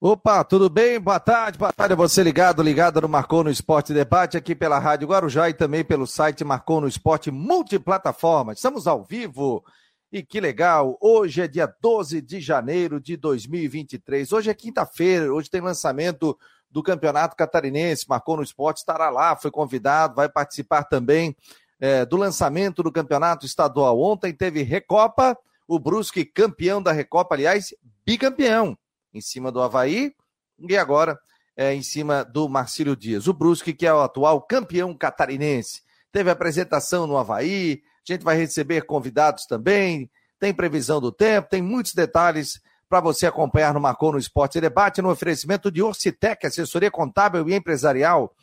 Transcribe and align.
Opa, 0.00 0.44
tudo 0.44 0.70
bem? 0.70 1.00
Boa 1.00 1.18
tarde, 1.18 1.58
boa 1.58 1.72
tarde 1.72 1.92
a 1.92 1.96
você 1.96 2.22
ligado, 2.22 2.62
ligado 2.62 3.00
no 3.00 3.08
Marcou 3.08 3.42
no 3.42 3.50
Esporte 3.50 3.92
Debate 3.92 4.36
aqui 4.36 4.54
pela 4.54 4.78
Rádio 4.78 5.08
Guarujá 5.08 5.50
e 5.50 5.54
também 5.54 5.84
pelo 5.84 6.06
site 6.06 6.44
Marcou 6.44 6.80
no 6.80 6.86
Esporte 6.86 7.32
multiplataforma. 7.32 8.52
Estamos 8.52 8.86
ao 8.86 9.02
vivo 9.02 9.64
e 10.12 10.22
que 10.22 10.38
legal! 10.40 10.96
Hoje 11.00 11.42
é 11.42 11.48
dia 11.48 11.66
12 11.82 12.22
de 12.22 12.40
janeiro 12.40 13.00
de 13.00 13.16
2023. 13.16 14.30
Hoje 14.30 14.48
é 14.48 14.54
quinta-feira, 14.54 15.34
hoje 15.34 15.50
tem 15.50 15.60
lançamento 15.60 16.38
do 16.70 16.80
Campeonato 16.80 17.34
Catarinense. 17.34 18.08
Marcou 18.08 18.36
no 18.36 18.44
Esporte 18.44 18.76
estará 18.76 19.10
lá, 19.10 19.34
foi 19.34 19.50
convidado, 19.50 20.14
vai 20.14 20.28
participar 20.28 20.84
também 20.84 21.34
é, 21.80 22.06
do 22.06 22.16
lançamento 22.16 22.84
do 22.84 22.92
Campeonato 22.92 23.44
Estadual. 23.44 24.00
Ontem 24.00 24.32
teve 24.32 24.62
Recopa, 24.62 25.36
o 25.66 25.76
Brusque 25.76 26.24
campeão 26.24 26.80
da 26.80 26.92
Recopa, 26.92 27.34
aliás, 27.34 27.74
bicampeão 28.06 28.78
em 29.18 29.20
cima 29.20 29.52
do 29.52 29.60
Havaí 29.60 30.12
e 30.58 30.76
agora 30.76 31.18
é, 31.56 31.74
em 31.74 31.82
cima 31.82 32.24
do 32.24 32.48
Marcílio 32.48 32.96
Dias. 32.96 33.26
O 33.26 33.34
Brusque, 33.34 33.74
que 33.74 33.86
é 33.86 33.92
o 33.92 34.00
atual 34.00 34.40
campeão 34.40 34.94
catarinense, 34.94 35.82
teve 36.12 36.30
apresentação 36.30 37.06
no 37.06 37.18
Havaí, 37.18 37.82
a 38.08 38.12
gente 38.12 38.24
vai 38.24 38.36
receber 38.36 38.82
convidados 38.82 39.44
também, 39.44 40.10
tem 40.38 40.54
previsão 40.54 41.00
do 41.00 41.12
tempo, 41.12 41.48
tem 41.50 41.60
muitos 41.60 41.92
detalhes 41.92 42.60
para 42.88 43.00
você 43.00 43.26
acompanhar 43.26 43.74
no 43.74 43.80
Marcou 43.80 44.12
no 44.12 44.18
Esporte 44.18 44.60
Debate, 44.60 45.02
no 45.02 45.10
oferecimento 45.10 45.70
de 45.70 45.82
Orcitec, 45.82 46.46
assessoria 46.46 46.90
contábil 46.90 47.46
e 47.48 47.54
empresarial, 47.54 48.34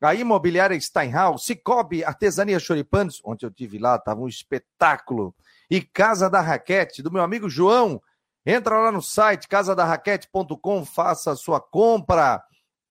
a 0.00 0.14
imobiliária 0.14 0.80
Steinhaus, 0.80 1.44
Cicobi, 1.44 2.02
Artesania 2.02 2.58
Choripanes, 2.58 3.20
onde 3.22 3.44
eu 3.44 3.50
tive 3.50 3.78
lá, 3.78 3.96
estava 3.96 4.20
um 4.20 4.28
espetáculo, 4.28 5.34
e 5.70 5.82
Casa 5.82 6.30
da 6.30 6.40
Raquete, 6.40 7.02
do 7.02 7.12
meu 7.12 7.22
amigo 7.22 7.50
João, 7.50 8.00
Entra 8.44 8.78
lá 8.78 8.90
no 8.90 9.02
site 9.02 9.48
casadarraquete.com, 9.48 10.84
faça 10.84 11.32
a 11.32 11.36
sua 11.36 11.60
compra 11.60 12.42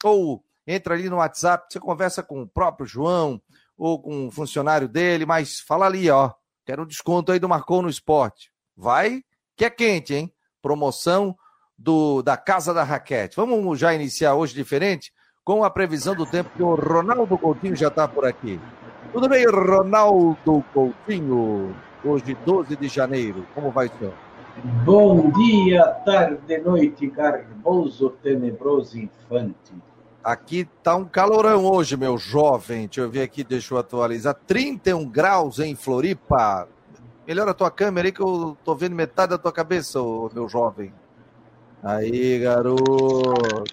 ou 0.04 0.44
entra 0.66 0.94
ali 0.94 1.10
no 1.10 1.18
WhatsApp, 1.18 1.66
você 1.70 1.80
conversa 1.80 2.22
com 2.22 2.44
o 2.44 2.48
próprio 2.48 2.86
João 2.86 3.42
ou 3.76 4.00
com 4.02 4.28
um 4.28 4.32
funcionário 4.32 4.88
dele, 4.88 5.26
mas 5.26 5.60
fala 5.60 5.88
ali, 5.88 6.10
ó, 6.10 6.32
quero 6.66 6.84
um 6.84 6.88
desconto 6.88 7.32
aí 7.32 7.40
do 7.40 7.50
Marcou 7.50 7.82
no 7.82 7.90
Esporte. 7.90 8.52
Vai, 8.78 9.24
que 9.58 9.66
é 9.66 9.70
quente, 9.70 10.14
hein? 10.14 10.34
Promoção 10.62 11.36
do 11.78 12.22
da 12.22 12.38
Casa 12.38 12.74
da 12.74 12.84
Raquete. 12.84 13.36
Vamos 13.36 13.80
já 13.80 13.94
iniciar 13.94 14.36
hoje 14.36 14.54
diferente 14.54 15.12
com 15.44 15.64
a 15.64 15.70
previsão 15.70 16.14
do 16.14 16.26
tempo 16.26 16.52
que 16.56 16.62
o 16.62 16.76
Ronaldo 16.76 17.38
Coutinho 17.38 17.76
já 17.76 17.88
está 17.88 18.08
por 18.08 18.26
aqui. 18.26 18.60
Tudo 19.12 19.28
bem, 19.28 19.46
Ronaldo 19.48 20.64
Coutinho? 20.74 21.76
Hoje, 22.04 22.36
12 22.46 22.76
de 22.76 22.88
janeiro, 22.88 23.48
como 23.56 23.72
vai 23.72 23.90
ser? 24.00 24.14
Bom 24.84 25.32
dia, 25.32 25.86
tarde, 26.06 26.58
noite, 26.58 27.08
garboso, 27.08 28.10
tenebroso 28.22 29.00
infante. 29.00 29.74
Aqui 30.22 30.68
tá 30.84 30.96
um 30.96 31.06
calorão 31.06 31.66
hoje, 31.66 31.96
meu 31.96 32.18
jovem. 32.18 32.86
Deixa 32.86 33.02
eu 33.02 33.10
ver 33.10 33.22
aqui, 33.22 33.44
deixa 33.44 33.74
eu 33.74 33.78
atualizar. 33.78 34.36
31 34.46 35.08
graus 35.08 35.60
em 35.60 35.76
Floripa. 35.76 36.68
Melhora 37.26 37.52
a 37.52 37.54
tua 37.54 37.72
câmera 37.72 38.08
aí 38.08 38.12
que 38.12 38.22
eu 38.22 38.58
tô 38.66 38.76
vendo 38.76 38.96
metade 38.96 39.30
da 39.30 39.38
tua 39.38 39.52
cabeça, 39.52 40.00
meu 40.34 40.50
jovem. 40.50 40.94
Aí, 41.82 42.40
garoto. 42.40 43.64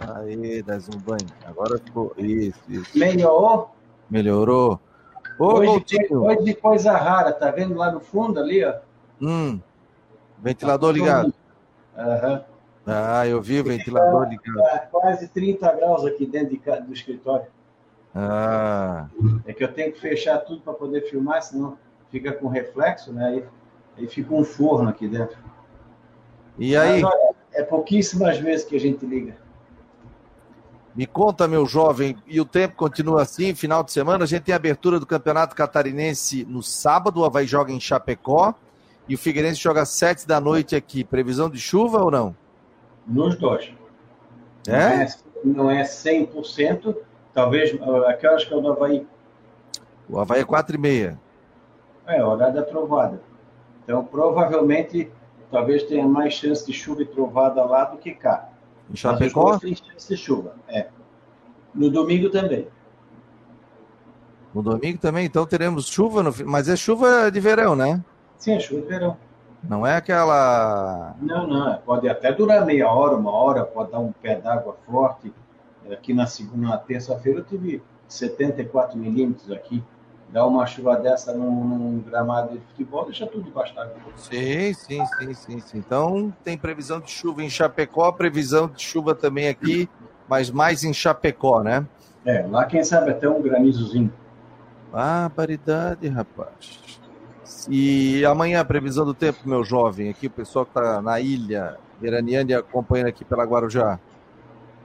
Aí, 0.00 0.62
dá 0.62 0.76
um 0.76 0.98
banho. 0.98 1.28
Agora 1.44 1.78
ficou. 1.78 2.14
Isso, 2.16 2.60
isso. 2.68 2.98
Melhorou? 2.98 3.74
Melhorou. 4.08 4.80
Ô, 5.38 5.58
hoje, 5.58 5.84
hoje 6.10 6.44
de 6.44 6.54
coisa 6.54 6.92
rara, 6.92 7.32
tá 7.32 7.50
vendo 7.50 7.74
lá 7.74 7.92
no 7.92 8.00
fundo 8.00 8.40
ali, 8.40 8.64
ó? 8.64 8.74
Hum. 9.20 9.60
Ventilador 10.44 10.92
ligado. 10.92 11.32
Uhum. 11.96 12.40
Ah, 12.86 13.26
eu 13.26 13.40
vi 13.40 13.60
o 13.60 13.64
ventilador 13.64 14.28
ligado. 14.28 14.56
Tá 14.58 14.78
quase 14.90 15.26
30 15.28 15.72
graus 15.72 16.04
aqui 16.04 16.26
dentro 16.26 16.50
de, 16.50 16.80
do 16.82 16.92
escritório. 16.92 17.46
Ah. 18.14 19.06
É 19.46 19.54
que 19.54 19.64
eu 19.64 19.72
tenho 19.72 19.90
que 19.90 19.98
fechar 19.98 20.36
tudo 20.40 20.60
para 20.60 20.74
poder 20.74 21.00
filmar, 21.08 21.40
senão 21.40 21.78
fica 22.10 22.30
com 22.30 22.46
reflexo, 22.48 23.10
né? 23.10 23.26
Aí, 23.26 23.44
aí 23.96 24.06
fica 24.06 24.34
um 24.34 24.44
forno 24.44 24.90
aqui 24.90 25.08
dentro. 25.08 25.38
E 26.58 26.76
aí? 26.76 27.00
Mas, 27.00 27.10
olha, 27.10 27.34
é 27.54 27.62
pouquíssimas 27.62 28.36
vezes 28.36 28.66
que 28.66 28.76
a 28.76 28.80
gente 28.80 29.06
liga. 29.06 29.38
Me 30.94 31.06
conta, 31.06 31.48
meu 31.48 31.64
jovem, 31.64 32.18
e 32.26 32.38
o 32.38 32.44
tempo 32.44 32.76
continua 32.76 33.22
assim, 33.22 33.54
final 33.54 33.82
de 33.82 33.92
semana, 33.92 34.24
a 34.24 34.26
gente 34.26 34.42
tem 34.42 34.52
a 34.52 34.56
abertura 34.56 35.00
do 35.00 35.06
Campeonato 35.06 35.56
Catarinense 35.56 36.44
no 36.44 36.62
sábado, 36.62 37.20
o 37.20 37.24
Havaí 37.24 37.46
joga 37.46 37.72
em 37.72 37.80
Chapecó, 37.80 38.54
e 39.08 39.14
o 39.14 39.18
Figueirense 39.18 39.60
joga 39.60 39.82
às 39.82 39.90
sete 39.90 40.26
da 40.26 40.40
noite 40.40 40.74
aqui. 40.74 41.04
Previsão 41.04 41.50
de 41.50 41.58
chuva 41.58 42.02
ou 42.02 42.10
não? 42.10 42.34
Nos 43.06 43.36
dois. 43.36 43.72
É? 44.66 44.96
Não 44.96 45.02
é, 45.02 45.08
não 45.44 45.70
é 45.70 45.82
100%, 45.82 46.96
talvez 47.32 47.78
aquelas 48.06 48.44
que 48.44 48.52
é 48.52 48.56
o 48.56 48.60
do 48.60 48.72
Havaí. 48.72 49.06
O 50.08 50.18
Havaí 50.18 50.40
é 50.40 50.44
4 50.44 50.76
e 50.76 50.78
meia. 50.78 51.20
É, 52.06 52.22
horário 52.24 52.54
da 52.54 52.62
trovada. 52.62 53.20
Então, 53.82 54.04
provavelmente, 54.04 55.10
talvez 55.50 55.82
tenha 55.84 56.06
mais 56.06 56.34
chance 56.34 56.66
de 56.66 56.72
chuva 56.72 57.02
e 57.02 57.06
trovada 57.06 57.62
lá 57.64 57.84
do 57.84 57.98
que 57.98 58.12
cá. 58.12 58.48
Em 58.90 58.96
Chapecó? 58.96 59.58
Tem 59.58 59.74
chance 59.74 60.08
de 60.08 60.16
chuva, 60.16 60.56
é. 60.68 60.88
No 61.74 61.90
domingo 61.90 62.30
também. 62.30 62.68
No 64.54 64.62
domingo 64.62 64.98
também, 64.98 65.26
então 65.26 65.44
teremos 65.44 65.86
chuva, 65.86 66.22
no... 66.22 66.32
mas 66.46 66.68
é 66.68 66.76
chuva 66.76 67.30
de 67.30 67.40
verão, 67.40 67.74
né? 67.74 68.02
Sim, 68.38 68.54
é 68.54 68.60
chuva 68.60 68.82
de 68.82 68.88
verão. 68.88 69.16
Não 69.68 69.86
é 69.86 69.96
aquela. 69.96 71.16
Não, 71.20 71.46
não. 71.46 71.72
É, 71.72 71.76
pode 71.78 72.08
até 72.08 72.32
durar 72.32 72.64
meia 72.64 72.88
hora, 72.88 73.16
uma 73.16 73.30
hora, 73.30 73.64
pode 73.64 73.90
dar 73.90 74.00
um 74.00 74.12
pé 74.12 74.36
d'água 74.36 74.76
forte. 74.86 75.32
Aqui 75.90 76.14
na 76.14 76.26
segunda, 76.26 76.68
na 76.68 76.78
terça-feira, 76.78 77.40
eu 77.40 77.44
tive 77.44 77.82
74 78.08 78.98
milímetros 78.98 79.50
aqui. 79.50 79.82
Dá 80.30 80.44
uma 80.46 80.66
chuva 80.66 80.96
dessa 80.96 81.32
num, 81.32 81.64
num, 81.64 82.00
gramado 82.00 82.54
de 82.54 82.60
futebol, 82.66 83.04
deixa 83.04 83.26
tudo 83.26 83.44
debaixo 83.44 83.74
d'água. 83.74 83.94
Sim, 84.16 84.72
sim, 84.74 85.06
sim, 85.06 85.34
sim, 85.34 85.60
sim. 85.60 85.78
Então 85.78 86.32
tem 86.42 86.58
previsão 86.58 87.00
de 87.00 87.10
chuva 87.10 87.42
em 87.42 87.48
Chapecó, 87.48 88.10
previsão 88.12 88.66
de 88.66 88.82
chuva 88.82 89.14
também 89.14 89.48
aqui, 89.48 89.88
mas 90.28 90.50
mais 90.50 90.82
em 90.82 90.92
Chapecó, 90.92 91.62
né? 91.62 91.86
É, 92.24 92.44
lá 92.46 92.64
quem 92.64 92.82
sabe 92.82 93.10
até 93.10 93.28
um 93.28 93.40
granizozinho. 93.40 94.12
Ah, 94.92 95.30
paridade, 95.34 96.08
rapaz. 96.08 97.00
E 97.68 98.24
amanhã 98.24 98.60
a 98.60 98.64
previsão 98.64 99.04
do 99.04 99.14
tempo, 99.14 99.40
meu 99.44 99.64
jovem, 99.64 100.10
aqui 100.10 100.26
o 100.26 100.30
pessoal 100.30 100.64
que 100.64 100.70
está 100.78 101.02
na 101.02 101.20
ilha, 101.20 101.76
Veraniane, 102.00 102.54
acompanhando 102.54 103.08
aqui 103.08 103.24
pela 103.24 103.44
Guarujá. 103.44 103.98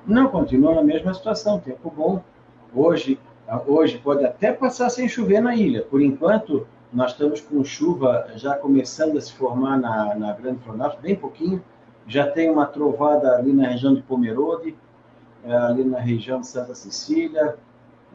Não, 0.06 0.28
continua 0.28 0.76
na 0.76 0.84
mesma 0.84 1.14
situação, 1.14 1.60
tempo 1.60 1.92
bom. 1.96 2.24
Hoje, 2.74 3.20
hoje 3.68 3.98
pode 3.98 4.26
até 4.26 4.52
passar 4.52 4.90
sem 4.90 5.08
chover 5.08 5.42
na 5.42 5.56
ilha. 5.56 5.84
Por 5.84 6.02
enquanto, 6.02 6.68
nós 6.92 7.12
estamos 7.12 7.42
com 7.42 7.64
chuva 7.64 8.28
já 8.36 8.56
começando 8.56 9.18
a 9.18 9.22
se 9.22 9.34
formar 9.34 9.78
na, 9.78 10.16
na 10.16 10.34
Grande 10.34 10.60
Florianópolis, 10.64 11.02
bem 11.02 11.16
pouquinho. 11.16 11.64
Já 12.08 12.26
tem 12.28 12.50
uma 12.50 12.66
trovada 12.66 13.36
ali 13.36 13.54
na 13.54 13.68
região 13.68 13.94
de 13.94 14.02
Pomerode, 14.02 14.76
é, 15.44 15.54
ali 15.54 15.84
na 15.84 16.00
região 16.00 16.42
de 16.42 16.48
Santa 16.48 16.74
Cecília, 16.74 17.56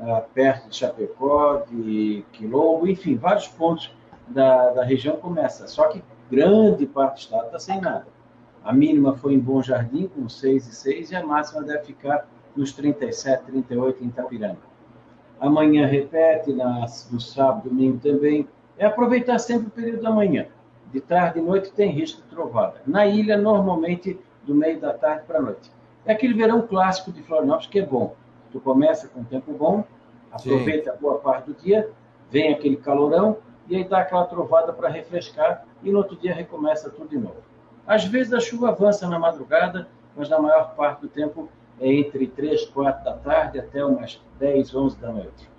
é, 0.00 0.21
perto 0.34 0.69
de 0.69 0.76
Chapecó, 0.76 1.62
de 1.71 2.25
Quilombo, 2.32 2.88
enfim, 2.88 3.16
vários 3.16 3.47
pontos 3.47 3.94
da, 4.29 4.71
da 4.71 4.85
região 4.85 5.17
começa. 5.17 5.67
Só 5.67 5.89
que 5.89 6.03
grande 6.31 6.87
parte 6.87 7.15
do 7.15 7.21
estado 7.21 7.47
está 7.47 7.59
sem 7.59 7.81
nada. 7.81 8.07
A 8.65 8.73
mínima 8.73 9.15
foi 9.15 9.35
em 9.35 9.39
Bom 9.39 9.62
Jardim, 9.62 10.09
com 10.09 10.29
6 10.29 10.69
e 10.69 10.75
6, 10.75 11.11
e 11.11 11.17
a 11.17 11.25
máxima 11.25 11.62
deve 11.62 11.85
ficar 11.85 12.27
nos 12.57 12.73
37, 12.73 13.45
38 13.45 14.03
em 14.03 14.07
Itapiranga. 14.09 14.75
Amanhã 15.39 15.87
repete, 15.87 16.53
na, 16.53 16.87
no 17.11 17.21
sábado, 17.21 17.69
domingo 17.69 17.99
também. 17.99 18.49
É 18.79 18.87
aproveitar 18.87 19.39
sempre 19.39 19.67
o 19.67 19.71
período 19.71 20.03
da 20.03 20.11
manhã. 20.11 20.47
De 20.91 21.01
tarde 21.01 21.41
e 21.41 21.43
noite 21.43 21.73
tem 21.73 21.91
risco 21.91 22.23
de 22.23 22.29
trovada. 22.29 22.81
Na 22.87 23.05
ilha, 23.06 23.37
normalmente, 23.37 24.19
do 24.45 24.55
meio 24.55 24.81
da 24.81 24.95
tarde 24.95 25.25
para 25.27 25.39
a 25.39 25.43
noite. 25.43 25.71
É 26.06 26.12
aquele 26.12 26.35
verão 26.35 26.67
clássico 26.67 27.12
de 27.12 27.23
Florianópolis 27.23 27.67
que 27.67 27.81
é 27.81 27.85
bom. 27.85 28.15
Tu 28.53 28.61
começa 28.61 29.09
com 29.09 29.25
tempo 29.25 29.53
bom, 29.53 29.85
aproveita 30.31 30.93
Sim. 30.93 30.99
boa 31.00 31.19
parte 31.19 31.47
do 31.50 31.55
dia, 31.55 31.91
vem 32.31 32.53
aquele 32.53 32.77
calorão, 32.77 33.38
e 33.69 33.76
aí 33.76 33.84
dá 33.84 34.00
aquela 34.00 34.25
trovada 34.25 34.72
para 34.72 34.88
refrescar 34.88 35.64
e 35.82 35.90
no 35.90 35.99
outro 35.99 36.16
dia 36.16 36.34
recomeça 36.34 36.90
tudo 36.90 37.08
de 37.08 37.19
novo. 37.19 37.37
Às 37.87 38.05
vezes 38.05 38.32
a 38.32 38.40
chuva 38.40 38.70
avança 38.70 39.08
na 39.08 39.19
madrugada, 39.19 39.88
mas 40.16 40.28
na 40.28 40.38
maior 40.38 40.75
parte 40.75 41.02
do 41.02 41.08
tempo 41.08 41.49
é 41.81 41.93
entre 41.93 42.26
3, 42.26 42.66
4 42.66 43.05
da 43.05 43.14
tarde 43.14 43.58
até 43.58 43.84
umas 43.84 44.20
10, 44.38 44.75
11 44.75 44.99
da 44.99 45.12
noite. 45.12 45.50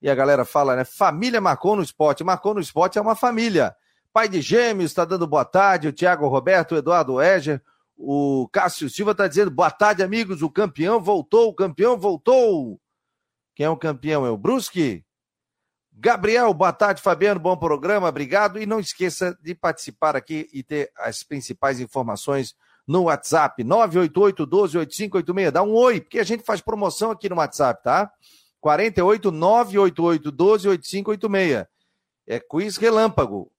E 0.00 0.08
a 0.08 0.14
galera 0.14 0.46
fala, 0.46 0.74
né? 0.74 0.84
Família 0.84 1.38
Marcou 1.38 1.76
no 1.76 1.82
Esporte. 1.82 2.24
Marcou 2.24 2.54
no 2.54 2.60
Esporte 2.60 2.98
é 2.98 3.02
uma 3.02 3.14
família. 3.14 3.76
Pai 4.10 4.30
de 4.30 4.40
gêmeos 4.40 4.90
está 4.90 5.04
dando 5.04 5.26
boa 5.26 5.44
tarde. 5.44 5.88
O 5.88 5.92
Thiago 5.92 6.26
Roberto, 6.28 6.72
o 6.72 6.78
Eduardo 6.78 7.20
Eger. 7.20 7.62
O 7.94 8.48
Cássio 8.50 8.88
Silva 8.88 9.12
está 9.12 9.28
dizendo 9.28 9.50
boa 9.50 9.70
tarde, 9.70 10.02
amigos. 10.02 10.40
O 10.40 10.48
campeão 10.48 10.98
voltou, 10.98 11.50
o 11.50 11.54
campeão 11.54 11.98
voltou. 11.98 12.80
Quem 13.54 13.66
é 13.66 13.70
o 13.70 13.76
campeão? 13.76 14.24
É 14.24 14.30
o 14.30 14.36
Brusque? 14.36 15.04
Gabriel, 15.94 16.52
boa 16.54 16.72
tarde, 16.72 17.02
Fabiano, 17.02 17.38
bom 17.38 17.56
programa, 17.56 18.08
obrigado. 18.08 18.58
E 18.60 18.66
não 18.66 18.80
esqueça 18.80 19.38
de 19.42 19.54
participar 19.54 20.16
aqui 20.16 20.48
e 20.52 20.62
ter 20.62 20.90
as 20.96 21.22
principais 21.22 21.80
informações 21.80 22.56
no 22.86 23.02
WhatsApp, 23.04 23.62
988-12-8586. 23.62 25.50
Dá 25.50 25.62
um 25.62 25.74
oi, 25.74 26.00
porque 26.00 26.18
a 26.18 26.24
gente 26.24 26.42
faz 26.44 26.60
promoção 26.60 27.10
aqui 27.10 27.28
no 27.28 27.36
WhatsApp, 27.36 27.82
tá? 27.82 28.10
48 28.60 29.30
988 29.30 30.30
12 30.32 30.68
8586. 30.68 31.66
É 32.26 32.40
quiz 32.40 32.76
relâmpago. 32.76 33.50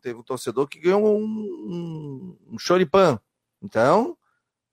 Teve 0.00 0.18
um 0.18 0.22
torcedor 0.22 0.68
que 0.68 0.78
ganhou 0.78 1.18
um, 1.18 1.24
um, 1.24 2.36
um 2.52 2.58
choripan. 2.58 3.18
Então, 3.62 4.16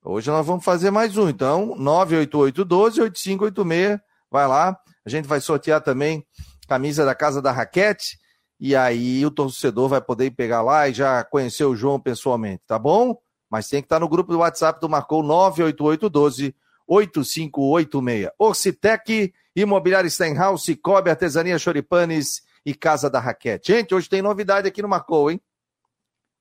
hoje 0.04 0.30
nós 0.30 0.45
vamos 0.45 0.63
fazer 0.63 0.92
mais 0.92 1.18
um. 1.18 1.30
Então, 1.30 1.75
988 1.78 2.66
12 2.66 3.01
8586. 3.01 4.00
Vai 4.30 4.48
lá. 4.48 4.80
A 5.06 5.10
gente 5.10 5.28
vai 5.28 5.39
sortear 5.39 5.81
também 5.81 6.25
camisa 6.68 7.06
da 7.06 7.16
Casa 7.16 7.42
da 7.42 7.52
Raquete, 7.52 8.20
e 8.60 8.76
aí 8.76 9.26
o 9.26 9.32
torcedor 9.32 9.90
vai 9.90 10.02
poder 10.02 10.32
pegar 10.32 10.62
lá 10.62 10.88
e 10.88 10.94
já 10.94 11.24
conhecer 11.24 11.66
o 11.66 11.76
João 11.76 12.00
pessoalmente, 12.00 12.64
tá 12.66 12.80
bom? 12.80 13.18
Mas 13.50 13.68
tem 13.68 13.82
que 13.82 13.86
estar 13.86 14.00
no 14.00 14.10
grupo 14.10 14.32
do 14.32 14.40
WhatsApp 14.40 14.80
do 14.80 14.90
Marcou 14.90 15.22
98812 15.22 16.56
8586. 16.88 18.32
Orcitec, 18.38 19.34
Imobiliário 19.56 20.10
Stenhouse, 20.10 20.76
Cobre 20.76 21.12
Artesania 21.12 21.58
Choripanes 21.58 22.44
e 22.66 22.74
Casa 22.74 23.10
da 23.10 23.20
Raquete. 23.20 23.72
Gente, 23.74 23.94
hoje 23.94 24.10
tem 24.10 24.22
novidade 24.22 24.68
aqui 24.68 24.82
no 24.82 24.88
Marcou, 24.88 25.32
hein? 25.32 25.42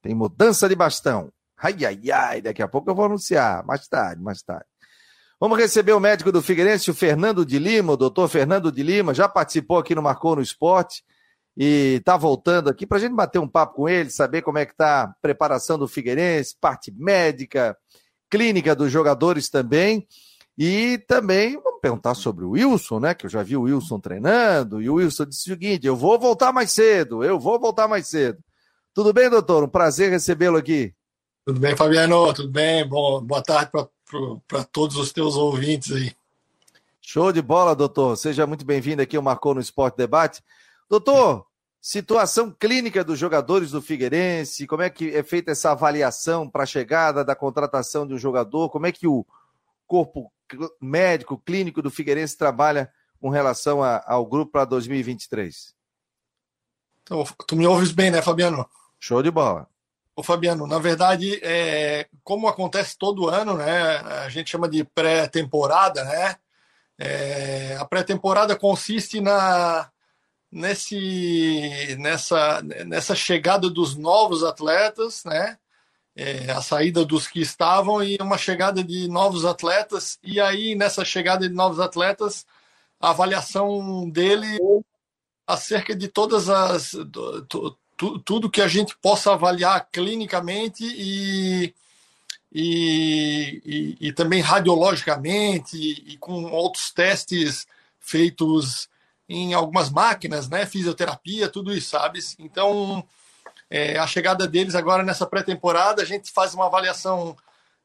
Tem 0.02 0.14
mudança 0.14 0.68
de 0.68 0.74
bastão. 0.74 1.32
Ai, 1.56 1.76
ai, 1.84 2.10
ai, 2.10 2.42
daqui 2.42 2.62
a 2.62 2.68
pouco 2.68 2.90
eu 2.90 2.94
vou 2.94 3.06
anunciar. 3.06 3.64
Mais 3.64 3.86
tarde, 3.88 4.22
mais 4.22 4.42
tarde. 4.42 4.66
Vamos 5.40 5.58
receber 5.58 5.92
o 5.92 6.00
médico 6.00 6.30
do 6.30 6.40
Figueirense, 6.40 6.90
o 6.90 6.94
Fernando 6.94 7.44
de 7.44 7.58
Lima, 7.58 7.92
o 7.92 7.96
doutor 7.96 8.28
Fernando 8.28 8.70
de 8.70 8.82
Lima, 8.82 9.12
já 9.12 9.28
participou 9.28 9.78
aqui 9.78 9.94
no 9.94 10.02
Marcou 10.02 10.36
no 10.36 10.42
Esporte 10.42 11.02
e 11.56 11.96
está 11.98 12.16
voltando 12.16 12.70
aqui 12.70 12.86
para 12.86 12.98
a 12.98 13.00
gente 13.00 13.14
bater 13.14 13.38
um 13.38 13.48
papo 13.48 13.74
com 13.74 13.88
ele, 13.88 14.10
saber 14.10 14.42
como 14.42 14.58
é 14.58 14.66
que 14.66 14.72
está 14.72 15.02
a 15.02 15.08
preparação 15.20 15.78
do 15.78 15.88
Figueirense, 15.88 16.56
parte 16.60 16.92
médica, 16.92 17.76
clínica 18.30 18.74
dos 18.74 18.90
jogadores 18.90 19.48
também. 19.48 20.06
E 20.56 20.98
também 21.08 21.60
vamos 21.60 21.80
perguntar 21.80 22.14
sobre 22.14 22.44
o 22.44 22.50
Wilson, 22.50 23.00
né? 23.00 23.12
Que 23.12 23.26
eu 23.26 23.30
já 23.30 23.42
vi 23.42 23.56
o 23.56 23.62
Wilson 23.62 23.98
treinando, 23.98 24.80
e 24.80 24.88
o 24.88 24.94
Wilson 24.94 25.26
disse 25.26 25.50
o 25.50 25.52
seguinte: 25.52 25.84
eu 25.84 25.96
vou 25.96 26.18
voltar 26.18 26.52
mais 26.52 26.70
cedo, 26.70 27.24
eu 27.24 27.40
vou 27.40 27.58
voltar 27.58 27.88
mais 27.88 28.06
cedo. 28.08 28.38
Tudo 28.94 29.12
bem, 29.12 29.28
doutor? 29.28 29.64
Um 29.64 29.68
prazer 29.68 30.10
recebê-lo 30.10 30.56
aqui. 30.56 30.94
Tudo 31.44 31.58
bem, 31.58 31.76
Fabiano? 31.76 32.32
Tudo 32.32 32.50
bem? 32.50 32.88
Bom, 32.88 33.20
boa 33.20 33.42
tarde 33.42 33.70
para 33.72 33.88
para 34.46 34.64
todos 34.64 34.96
os 34.96 35.12
teus 35.12 35.36
ouvintes 35.36 35.92
aí. 35.92 36.14
Show 37.00 37.32
de 37.32 37.42
bola, 37.42 37.74
doutor. 37.74 38.16
Seja 38.16 38.46
muito 38.46 38.64
bem-vindo 38.64 39.02
aqui 39.02 39.16
ao 39.16 39.22
Marcou 39.22 39.54
no 39.54 39.60
Esporte 39.60 39.96
Debate. 39.96 40.42
Doutor, 40.88 41.46
situação 41.80 42.50
clínica 42.50 43.04
dos 43.04 43.18
jogadores 43.18 43.70
do 43.70 43.82
Figueirense, 43.82 44.66
como 44.66 44.82
é 44.82 44.88
que 44.88 45.14
é 45.14 45.22
feita 45.22 45.50
essa 45.50 45.72
avaliação 45.72 46.48
para 46.48 46.62
a 46.62 46.66
chegada 46.66 47.24
da 47.24 47.36
contratação 47.36 48.06
de 48.06 48.14
um 48.14 48.18
jogador? 48.18 48.70
Como 48.70 48.86
é 48.86 48.92
que 48.92 49.06
o 49.06 49.26
corpo 49.86 50.32
médico, 50.80 51.38
clínico 51.38 51.82
do 51.82 51.90
Figueirense 51.90 52.36
trabalha 52.38 52.90
com 53.20 53.28
relação 53.28 53.82
a, 53.82 54.02
ao 54.06 54.24
grupo 54.24 54.52
para 54.52 54.64
2023? 54.64 55.74
Então, 57.02 57.22
tu 57.46 57.54
me 57.54 57.66
ouves 57.66 57.92
bem, 57.92 58.10
né, 58.10 58.22
Fabiano? 58.22 58.66
Show 58.98 59.22
de 59.22 59.30
bola. 59.30 59.68
Ô 60.16 60.22
Fabiano, 60.22 60.66
na 60.66 60.78
verdade, 60.78 61.40
é, 61.42 62.06
como 62.22 62.46
acontece 62.46 62.96
todo 62.96 63.28
ano, 63.28 63.56
né, 63.56 63.96
a 64.24 64.28
gente 64.28 64.50
chama 64.50 64.68
de 64.68 64.84
pré-temporada, 64.84 66.04
né? 66.04 66.36
É, 66.98 67.76
a 67.76 67.84
pré-temporada 67.84 68.56
consiste 68.56 69.20
na 69.20 69.90
nesse 70.52 71.96
nessa 71.98 72.62
nessa 72.86 73.14
chegada 73.16 73.68
dos 73.68 73.96
novos 73.96 74.44
atletas, 74.44 75.24
né? 75.24 75.58
É, 76.16 76.50
a 76.52 76.62
saída 76.62 77.04
dos 77.04 77.26
que 77.26 77.40
estavam 77.40 78.02
e 78.02 78.16
uma 78.20 78.38
chegada 78.38 78.84
de 78.84 79.08
novos 79.08 79.44
atletas 79.44 80.18
e 80.22 80.40
aí 80.40 80.76
nessa 80.76 81.04
chegada 81.04 81.48
de 81.48 81.54
novos 81.54 81.80
atletas 81.80 82.46
a 83.00 83.10
avaliação 83.10 84.08
dele 84.10 84.58
acerca 85.46 85.94
de 85.96 86.08
todas 86.08 86.48
as 86.48 86.94
tu, 87.96 88.18
tudo 88.18 88.50
que 88.50 88.60
a 88.60 88.68
gente 88.68 88.96
possa 88.96 89.32
avaliar 89.32 89.88
clinicamente 89.90 90.84
e, 90.84 91.74
e, 92.52 93.62
e, 93.64 94.08
e 94.08 94.12
também 94.12 94.40
radiologicamente 94.40 95.76
e, 95.76 96.14
e, 96.14 96.16
com 96.18 96.44
outros 96.44 96.90
testes 96.90 97.66
feitos 98.00 98.88
em 99.28 99.54
algumas 99.54 99.90
máquinas, 99.90 100.48
né, 100.48 100.66
fisioterapia, 100.66 101.48
tudo 101.48 101.72
isso, 101.72 101.90
sabe? 101.90 102.20
Então, 102.38 103.04
é, 103.70 103.98
a 103.98 104.06
chegada 104.06 104.46
deles 104.46 104.74
agora 104.74 105.02
nessa 105.02 105.26
pré-temporada, 105.26 106.02
a 106.02 106.04
gente 106.04 106.30
faz 106.30 106.54
uma 106.54 106.66
avaliação 106.66 107.36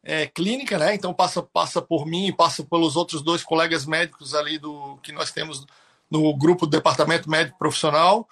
é, 0.04 0.28
clínica, 0.28 0.78
né? 0.78 0.94
Então 0.94 1.14
passa 1.14 1.42
passa 1.42 1.82
por 1.82 2.06
mim, 2.06 2.34
passa 2.34 2.64
pelos 2.64 2.96
outros 2.96 3.22
dois 3.22 3.44
colegas 3.44 3.86
médicos 3.86 4.34
ali 4.34 4.58
do 4.58 4.98
que 5.04 5.12
nós 5.12 5.32
temos 5.32 5.66
no 6.10 6.36
grupo 6.36 6.66
do 6.66 6.72
departamento 6.72 7.30
médico 7.30 7.58
profissional 7.58 8.28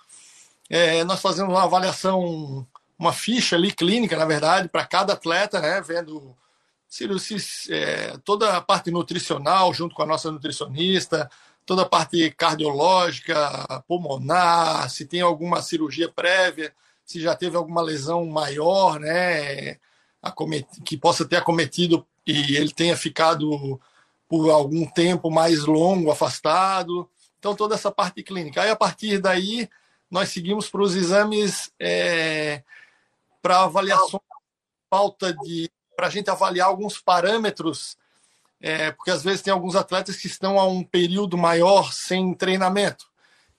é, 0.70 1.04
nós 1.04 1.22
fazemos 1.22 1.54
uma 1.54 1.64
avaliação, 1.64 2.68
uma 2.98 3.14
ficha 3.14 3.56
ali 3.56 3.72
clínica, 3.72 4.18
na 4.18 4.26
verdade, 4.26 4.68
para 4.68 4.86
cada 4.86 5.14
atleta, 5.14 5.60
né? 5.62 5.82
Vendo 5.82 6.36
se 6.88 7.06
é, 7.74 8.18
toda 8.24 8.56
a 8.56 8.62
parte 8.62 8.90
nutricional 8.92 9.74
junto 9.74 9.96
com 9.96 10.04
a 10.04 10.06
nossa 10.06 10.32
nutricionista, 10.32 11.30
toda 11.66 11.82
a 11.82 11.90
parte 11.90 12.32
cardiológica, 12.32 13.84
pulmonar, 13.88 14.90
se 14.90 15.06
tem 15.06 15.22
alguma 15.22 15.62
cirurgia 15.62 16.10
prévia, 16.10 16.74
se 17.04 17.22
já 17.22 17.36
teve 17.36 17.58
alguma 17.58 17.82
lesão 17.82 18.26
maior, 18.26 19.00
né? 19.00 19.78
Que 20.84 20.98
possa 20.98 21.26
ter 21.26 21.38
acometido 21.38 22.06
e 22.26 22.58
ele 22.58 22.72
tenha 22.72 22.98
ficado 22.98 23.80
por 24.28 24.50
algum 24.50 24.86
tempo 24.86 25.32
mais 25.32 25.64
longo 25.64 26.12
afastado. 26.12 27.10
Então, 27.40 27.56
toda 27.56 27.76
essa 27.76 27.92
parte 27.92 28.22
clínica. 28.24 28.62
Aí, 28.62 28.70
a 28.70 28.76
partir 28.76 29.20
daí, 29.20 29.70
nós 30.10 30.30
seguimos 30.30 30.70
para 30.70 30.82
os 30.82 30.96
exames 30.96 31.72
é, 31.80 32.64
para 33.42 33.64
avaliação, 33.64 34.22
falta 34.90 35.34
de. 35.34 35.70
para 35.96 36.08
a 36.08 36.10
gente 36.10 36.30
avaliar 36.30 36.68
alguns 36.68 37.00
parâmetros, 37.00 37.98
é, 38.62 38.92
porque 38.92 39.12
às 39.12 39.24
vezes 39.24 39.42
tem 39.42 39.54
alguns 39.54 39.76
atletas 39.76 40.16
que 40.16 40.28
estão 40.28 40.60
há 40.60 40.66
um 40.66 40.84
período 40.84 41.38
maior 41.38 41.92
sem 41.92 42.34
treinamento. 42.34 43.06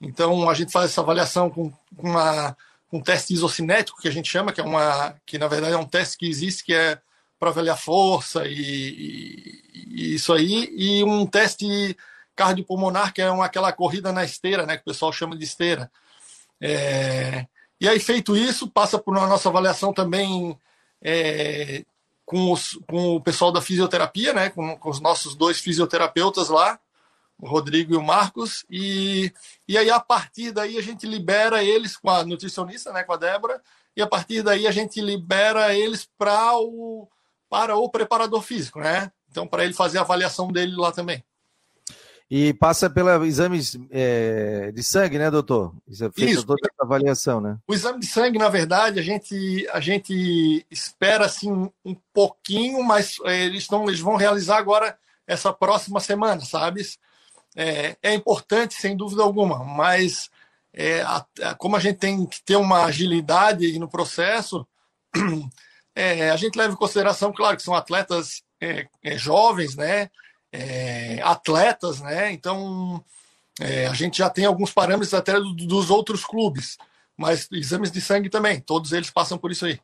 Então 0.01 0.49
a 0.49 0.53
gente 0.53 0.71
faz 0.71 0.91
essa 0.91 1.01
avaliação 1.01 1.49
com, 1.49 1.71
com 1.95 2.09
uma, 2.09 2.55
um 2.91 3.01
teste 3.01 3.33
isocinético 3.33 4.01
que 4.01 4.07
a 4.07 4.11
gente 4.11 4.29
chama, 4.29 4.51
que 4.51 4.61
é 4.61 4.63
uma 4.63 5.15
que 5.25 5.37
na 5.37 5.47
verdade 5.47 5.73
é 5.73 5.77
um 5.77 5.85
teste 5.85 6.17
que 6.17 6.27
existe 6.27 6.63
que 6.63 6.73
é 6.73 6.99
para 7.39 7.49
avaliar 7.49 7.77
força 7.77 8.45
e, 8.45 8.53
e, 8.53 9.63
e, 9.87 10.15
isso 10.15 10.33
aí, 10.33 10.69
e 10.75 11.03
um 11.03 11.25
teste 11.25 11.95
cardiopulmonar, 12.35 13.13
que 13.13 13.21
é 13.21 13.31
uma, 13.31 13.45
aquela 13.45 13.71
corrida 13.71 14.11
na 14.11 14.25
esteira, 14.25 14.65
né, 14.65 14.75
que 14.75 14.81
o 14.81 14.85
pessoal 14.85 15.11
chama 15.11 15.37
de 15.37 15.45
esteira. 15.45 15.89
É, 16.61 17.45
e 17.79 17.87
aí, 17.87 17.99
feito 17.99 18.35
isso, 18.35 18.69
passa 18.69 18.99
por 18.99 19.17
uma 19.17 19.27
nossa 19.27 19.49
avaliação 19.49 19.93
também 19.93 20.57
é, 21.01 21.85
com, 22.25 22.51
os, 22.51 22.77
com 22.87 23.15
o 23.15 23.21
pessoal 23.21 23.51
da 23.51 23.61
fisioterapia, 23.61 24.33
né, 24.33 24.49
com, 24.49 24.77
com, 24.77 24.89
os 24.89 24.99
nossos 24.99 25.35
dois 25.35 25.59
fisioterapeutas 25.59 26.49
lá, 26.49 26.79
o 27.37 27.47
Rodrigo 27.47 27.93
e 27.93 27.97
o 27.97 28.03
Marcos, 28.03 28.65
e, 28.69 29.33
e 29.67 29.77
aí 29.77 29.89
a 29.89 29.99
partir 29.99 30.51
daí 30.51 30.77
a 30.77 30.81
gente 30.81 31.07
libera 31.07 31.63
eles 31.63 31.95
com 31.95 32.09
a 32.09 32.25
nutricionista, 32.25 32.91
né, 32.91 33.03
com 33.03 33.13
a 33.13 33.17
Débora, 33.17 33.61
e 33.95 34.01
a 34.01 34.07
partir 34.07 34.43
daí 34.43 34.67
a 34.67 34.71
gente 34.71 35.01
libera 35.01 35.73
eles 35.73 36.07
para 36.17 36.57
o, 36.57 37.07
para 37.49 37.75
o 37.77 37.89
preparador 37.89 38.41
físico, 38.41 38.79
né? 38.79 39.11
Então, 39.29 39.47
para 39.47 39.63
ele 39.63 39.73
fazer 39.73 39.97
a 39.97 40.01
avaliação 40.01 40.51
dele 40.51 40.75
lá 40.75 40.91
também. 40.91 41.23
E 42.31 42.53
passa 42.53 42.87
pelos 42.87 43.27
exames 43.27 43.75
é, 43.89 44.71
de 44.71 44.83
sangue, 44.83 45.17
né, 45.17 45.31
doutor? 45.31 45.73
Isso 45.87 46.05
é 46.05 46.11
feita 46.11 46.45
toda 46.45 46.59
essa 46.63 46.83
avaliação, 46.83 47.41
né? 47.41 47.57
O 47.67 47.73
exame 47.73 47.99
de 47.99 48.05
sangue, 48.05 48.37
na 48.37 48.49
verdade, 48.49 48.99
a 48.99 49.01
gente, 49.01 49.67
a 49.71 49.79
gente 49.79 50.63
espera 50.69 51.25
assim 51.25 51.51
um 51.83 51.95
pouquinho, 52.13 52.83
mas 52.83 53.17
é, 53.25 53.45
eles, 53.45 53.63
estão, 53.63 53.87
eles 53.87 53.99
vão 53.99 54.15
realizar 54.15 54.57
agora 54.57 54.95
essa 55.25 55.51
próxima 55.51 55.99
semana, 55.99 56.41
sabe? 56.41 56.83
É, 57.55 57.97
é 58.03 58.13
importante, 58.13 58.75
sem 58.75 58.95
dúvida 58.95 59.23
alguma, 59.23 59.63
mas 59.63 60.29
é, 60.71 61.01
a, 61.01 61.25
a, 61.41 61.55
como 61.55 61.75
a 61.75 61.79
gente 61.79 61.97
tem 61.97 62.27
que 62.27 62.43
ter 62.43 62.57
uma 62.57 62.85
agilidade 62.85 63.79
no 63.79 63.89
processo, 63.89 64.67
é, 65.95 66.29
a 66.29 66.35
gente 66.35 66.55
leva 66.55 66.73
em 66.73 66.77
consideração, 66.77 67.33
claro, 67.33 67.57
que 67.57 67.63
são 67.63 67.73
atletas 67.73 68.43
jovens, 69.15 69.75
né? 69.75 70.11
É, 70.51 71.21
atletas, 71.23 72.01
né? 72.01 72.31
Então 72.31 73.03
é, 73.59 73.87
a 73.87 73.93
gente 73.93 74.17
já 74.17 74.29
tem 74.29 74.45
alguns 74.45 74.71
parâmetros 74.71 75.13
até 75.13 75.33
do, 75.33 75.53
dos 75.53 75.89
outros 75.89 76.23
clubes, 76.25 76.77
mas 77.15 77.47
exames 77.51 77.91
de 77.91 78.01
sangue 78.01 78.29
também, 78.29 78.59
todos 78.59 78.91
eles 78.91 79.11
passam 79.11 79.37
por 79.37 79.51
isso 79.51 79.65
aí. 79.65 79.79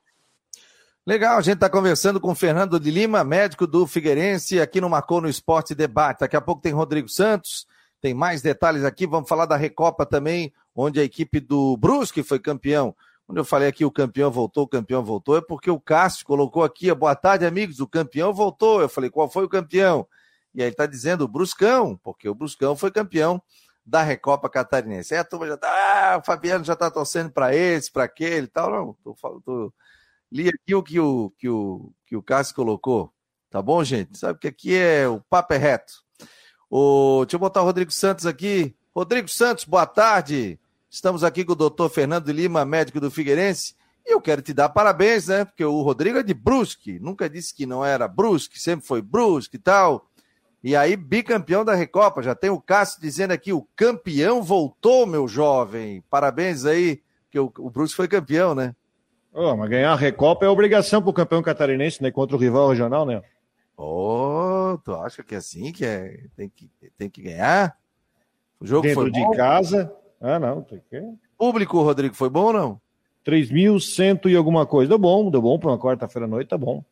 Legal, 1.07 1.37
a 1.37 1.41
gente 1.41 1.55
está 1.55 1.69
conversando 1.69 2.19
com 2.19 2.33
Fernando 2.33 2.79
de 2.79 2.89
Lima, 2.89 3.23
médico 3.23 3.67
do 3.67 3.85
Figueirense, 3.85 4.59
aqui 4.59 4.81
no 4.81 4.89
Marcou 4.89 5.21
no 5.21 5.29
Esporte 5.29 5.75
Debate. 5.75 6.21
Daqui 6.21 6.35
a 6.35 6.41
pouco 6.41 6.63
tem 6.63 6.73
Rodrigo 6.73 7.07
Santos, 7.07 7.67
tem 8.01 8.11
mais 8.11 8.41
detalhes 8.41 8.83
aqui. 8.83 9.05
Vamos 9.05 9.29
falar 9.29 9.45
da 9.45 9.55
Recopa 9.55 10.03
também, 10.03 10.51
onde 10.75 10.99
a 10.99 11.03
equipe 11.03 11.39
do 11.39 11.77
Brusque 11.77 12.23
foi 12.23 12.39
campeão. 12.39 12.95
Quando 13.27 13.37
eu 13.37 13.45
falei 13.45 13.67
aqui 13.67 13.85
o 13.85 13.91
campeão 13.91 14.31
voltou, 14.31 14.63
o 14.63 14.67
campeão 14.67 15.03
voltou, 15.03 15.37
é 15.37 15.41
porque 15.41 15.69
o 15.69 15.79
Cássio 15.79 16.25
colocou 16.25 16.63
aqui, 16.63 16.91
boa 16.95 17.15
tarde, 17.15 17.45
amigos, 17.45 17.79
o 17.79 17.87
campeão 17.87 18.33
voltou. 18.33 18.81
Eu 18.81 18.89
falei, 18.89 19.11
qual 19.11 19.29
foi 19.29 19.45
o 19.45 19.49
campeão? 19.49 20.07
E 20.55 20.61
aí 20.61 20.67
ele 20.67 20.73
está 20.73 20.85
dizendo 20.85 21.25
o 21.25 21.27
Bruscão, 21.27 21.99
porque 22.01 22.29
o 22.29 22.33
Bruscão 22.33 22.77
foi 22.77 22.89
campeão 22.89 23.41
da 23.85 24.01
Recopa 24.01 24.49
Catarinense. 24.49 25.13
Aí 25.13 25.19
a 25.19 25.23
turma 25.23 25.45
já 25.45 25.57
tá, 25.57 25.67
ah, 25.67 26.17
o 26.17 26.25
Fabiano 26.25 26.63
já 26.63 26.73
está 26.73 26.89
torcendo 26.89 27.29
para 27.29 27.53
esse, 27.53 27.91
para 27.91 28.05
aquele 28.05 28.45
e 28.45 28.49
tal. 28.49 28.71
Não, 28.71 28.93
tô, 29.03 29.41
tô, 29.41 29.73
li 30.31 30.47
aqui 30.47 30.73
o 30.73 30.81
que 30.81 30.99
o, 30.99 31.31
que 31.37 31.49
o, 31.49 31.91
que 32.05 32.15
o 32.15 32.23
Cássio 32.23 32.55
colocou. 32.55 33.13
Tá 33.49 33.61
bom, 33.61 33.83
gente? 33.83 34.17
Sabe 34.17 34.39
que 34.39 34.47
aqui 34.47 34.75
é 34.75 35.07
o 35.07 35.19
papo 35.29 35.53
é 35.53 35.57
reto. 35.57 35.93
O, 36.69 37.25
deixa 37.25 37.35
eu 37.35 37.39
botar 37.39 37.61
o 37.61 37.65
Rodrigo 37.65 37.91
Santos 37.91 38.25
aqui. 38.25 38.75
Rodrigo 38.95 39.27
Santos, 39.27 39.65
boa 39.65 39.85
tarde. 39.85 40.57
Estamos 40.89 41.23
aqui 41.23 41.43
com 41.43 41.51
o 41.51 41.55
doutor 41.55 41.89
Fernando 41.89 42.31
Lima, 42.31 42.63
médico 42.63 43.01
do 43.01 43.11
Figueirense. 43.11 43.75
E 44.05 44.13
eu 44.13 44.21
quero 44.21 44.41
te 44.41 44.53
dar 44.53 44.69
parabéns, 44.69 45.27
né? 45.27 45.43
Porque 45.43 45.65
o 45.65 45.81
Rodrigo 45.81 46.17
é 46.17 46.23
de 46.23 46.33
Brusque. 46.33 46.97
Nunca 46.99 47.29
disse 47.29 47.53
que 47.53 47.65
não 47.65 47.83
era 47.83 48.07
Brusque, 48.07 48.59
sempre 48.59 48.85
foi 48.85 49.01
Brusque 49.01 49.57
e 49.57 49.59
tal. 49.59 50.09
E 50.65 50.75
aí, 50.75 50.95
bicampeão 50.95 51.63
da 51.63 51.75
Recopa. 51.75 52.23
Já 52.23 52.33
tem 52.33 52.49
o 52.49 52.59
Cássio 52.59 52.99
dizendo 52.99 53.29
aqui: 53.29 53.53
o 53.53 53.67
campeão 53.75 54.41
voltou, 54.41 55.05
meu 55.05 55.27
jovem. 55.27 56.03
Parabéns 56.09 56.65
aí, 56.65 57.03
que 57.29 57.37
o, 57.37 57.53
o 57.59 57.69
Brusque 57.69 57.95
foi 57.95 58.07
campeão, 58.07 58.55
né? 58.55 58.75
Oh, 59.31 59.55
mas 59.55 59.69
ganhar 59.69 59.91
a 59.91 59.95
Recopa 59.95 60.43
é 60.43 60.49
obrigação 60.49 61.03
para 61.03 61.11
o 61.11 61.13
campeão 61.13 61.43
catarinense, 61.43 62.01
né? 62.01 62.09
Contra 62.09 62.35
o 62.35 62.39
rival 62.39 62.69
regional, 62.69 63.05
né? 63.05 63.21
Oh, 63.77 64.79
tu 64.83 64.95
acha 64.95 65.21
que 65.21 65.35
é 65.35 65.37
assim 65.37 65.71
que 65.71 65.85
é? 65.85 66.23
Tem 66.35 66.49
que, 66.49 66.67
tem 66.97 67.11
que 67.11 67.21
ganhar? 67.21 67.77
O 68.59 68.65
jogo 68.65 68.87
Dentro 68.87 69.01
foi 69.01 69.11
bom? 69.11 69.29
de 69.29 69.37
casa. 69.37 69.93
Ah, 70.19 70.39
não, 70.39 70.63
tem 70.63 70.81
que. 70.89 70.99
Público, 71.37 71.79
Rodrigo, 71.83 72.15
foi 72.15 72.31
bom 72.31 72.45
ou 72.45 72.53
não? 72.53 72.81
3.100 73.23 74.31
e 74.31 74.35
alguma 74.35 74.65
coisa. 74.65 74.89
Deu 74.89 74.97
bom, 74.97 75.29
deu 75.29 75.43
bom 75.43 75.59
para 75.59 75.69
uma 75.69 75.77
quarta-feira 75.77 76.25
à 76.25 76.27
noite, 76.27 76.47
tá 76.47 76.57
bom. 76.57 76.83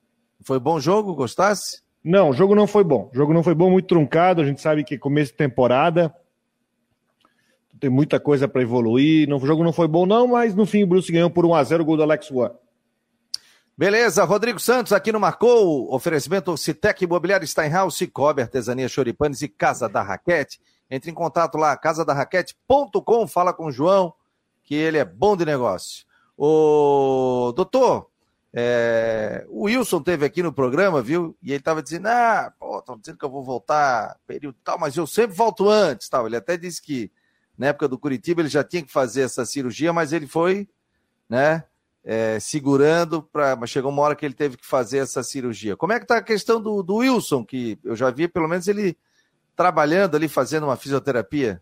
Foi 0.44 0.60
bom 0.60 0.80
jogo? 0.80 1.16
Gostasse? 1.16 1.83
Não, 2.04 2.30
o 2.30 2.34
jogo 2.34 2.54
não 2.54 2.68
foi 2.68 2.84
bom. 2.84 3.10
O 3.14 3.16
jogo 3.16 3.34
não 3.34 3.44
foi 3.44 3.56
bom, 3.56 3.70
muito 3.70 3.88
truncado. 3.88 4.42
A 4.42 4.46
gente 4.46 4.62
sabe 4.62 4.84
que 4.84 4.96
é 4.96 4.98
começo 4.98 5.32
de 5.32 5.38
temporada 5.38 6.14
tem 7.84 7.90
muita 7.90 8.18
coisa 8.18 8.48
para 8.48 8.62
evoluir. 8.62 9.30
o 9.30 9.46
jogo 9.46 9.62
não 9.62 9.74
foi 9.74 9.90
bom, 9.90 10.06
não, 10.06 10.26
mas 10.26 10.56
no 10.56 10.66
fim 10.66 10.84
o 10.84 10.88
Bruce 10.88 11.12
ganhou 11.12 11.30
por 11.30 11.44
1x0 11.44 11.82
o 11.82 11.86
gol 11.86 11.98
do 11.98 12.04
Alex 12.04 12.32
One. 12.32 12.54
Beleza, 13.78 14.24
Rodrigo 14.24 14.58
Santos 14.58 14.94
aqui 14.94 15.12
no 15.12 15.20
Marcou. 15.20 15.94
Oferecimento 15.94 16.56
Citec 16.56 17.04
Imobiliário 17.04 17.46
Steinhaus, 17.46 17.98
Cicobi, 17.98 18.42
Artesania 18.42 18.88
Choripanes 18.88 19.42
e 19.42 19.50
Casa 19.50 19.90
da 19.90 20.02
Raquete. 20.02 20.62
Entre 20.90 21.12
em 21.12 21.14
contato 21.14 21.58
lá, 21.58 21.76
casadarraquete.com, 21.76 23.28
fala 23.28 23.52
com 23.52 23.66
o 23.66 23.72
João, 23.72 24.14
que 24.64 24.76
ele 24.76 24.98
é 24.98 25.04
bom 25.04 25.36
de 25.36 25.44
negócio. 25.44 26.06
Ô, 26.38 27.52
doutor, 27.54 28.08
é, 28.56 29.46
o 29.50 29.64
Wilson 29.64 30.02
teve 30.02 30.26
aqui 30.26 30.44
no 30.44 30.54
programa, 30.54 31.02
viu? 31.02 31.36
E 31.42 31.50
ele 31.50 31.58
estava 31.58 31.82
dizendo: 31.82 32.08
ah, 32.08 32.54
pô, 32.60 32.80
estão 32.80 32.98
dizendo 32.98 33.18
que 33.18 33.26
eu 33.26 33.32
vou 33.32 33.44
voltar 33.44 34.16
período 34.28 34.56
tal, 34.64 34.78
mas 34.78 34.96
eu 34.96 35.08
sempre 35.08 35.36
volto 35.36 35.68
antes, 35.68 36.08
tal. 36.08 36.28
Ele 36.28 36.36
até 36.36 36.56
disse 36.56 36.80
que 36.80 37.12
na 37.58 37.68
época 37.68 37.88
do 37.88 37.98
Curitiba, 37.98 38.42
ele 38.42 38.50
já 38.50 38.64
tinha 38.64 38.84
que 38.84 38.92
fazer 38.92 39.22
essa 39.22 39.46
cirurgia, 39.46 39.92
mas 39.92 40.14
ele 40.14 40.28
foi, 40.28 40.68
né, 41.28 41.64
é, 42.04 42.40
segurando, 42.40 43.24
pra, 43.24 43.56
mas 43.56 43.70
chegou 43.70 43.92
uma 43.92 44.02
hora 44.02 44.16
que 44.16 44.26
ele 44.26 44.34
teve 44.34 44.58
que 44.58 44.66
fazer 44.66 45.00
essa 45.00 45.24
cirurgia. 45.24 45.76
Como 45.76 45.94
é 45.94 45.98
que 45.98 46.06
está 46.06 46.18
a 46.18 46.24
questão 46.24 46.62
do, 46.62 46.84
do 46.84 46.98
Wilson, 46.98 47.44
que 47.44 47.80
eu 47.84 47.96
já 47.96 48.12
vi 48.12 48.28
pelo 48.28 48.48
menos 48.48 48.68
ele 48.68 48.98
trabalhando 49.56 50.16
ali, 50.16 50.28
fazendo 50.28 50.66
uma 50.66 50.76
fisioterapia? 50.76 51.62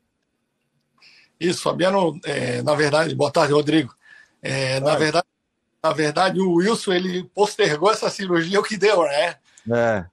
Isso, 1.39 1.61
Fabiano, 1.61 2.19
é, 2.25 2.61
na 2.61 2.75
verdade, 2.75 3.15
boa 3.15 3.31
tarde, 3.31 3.53
Rodrigo. 3.53 3.95
É, 4.41 4.79
na, 4.79 4.95
verdade, 4.95 5.27
na 5.83 5.91
verdade, 5.93 6.39
o 6.39 6.55
Wilson 6.55 6.93
ele 6.93 7.23
postergou 7.23 7.91
essa 7.91 8.09
cirurgia, 8.09 8.59
o 8.59 8.63
que 8.63 8.77
deu, 8.77 9.03
né? 9.03 9.37
É. 9.71 10.05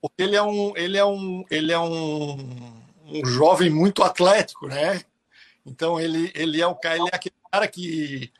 Porque 0.00 0.22
ele 0.22 0.34
é 0.34 0.42
um, 0.42 0.72
ele 0.76 0.96
é 0.96 1.04
um, 1.04 1.44
ele 1.50 1.72
é 1.72 1.78
um, 1.78 2.82
um 3.06 3.26
jovem 3.26 3.68
muito 3.68 4.02
atlético, 4.02 4.66
né? 4.66 5.02
Então 5.66 6.00
ele, 6.00 6.32
ele 6.34 6.60
é 6.60 6.66
o 6.66 6.74
cara, 6.74 6.96
ele 6.96 7.08
é 7.12 7.16
aquele 7.16 7.34
cara 7.52 7.68
que, 7.68 8.32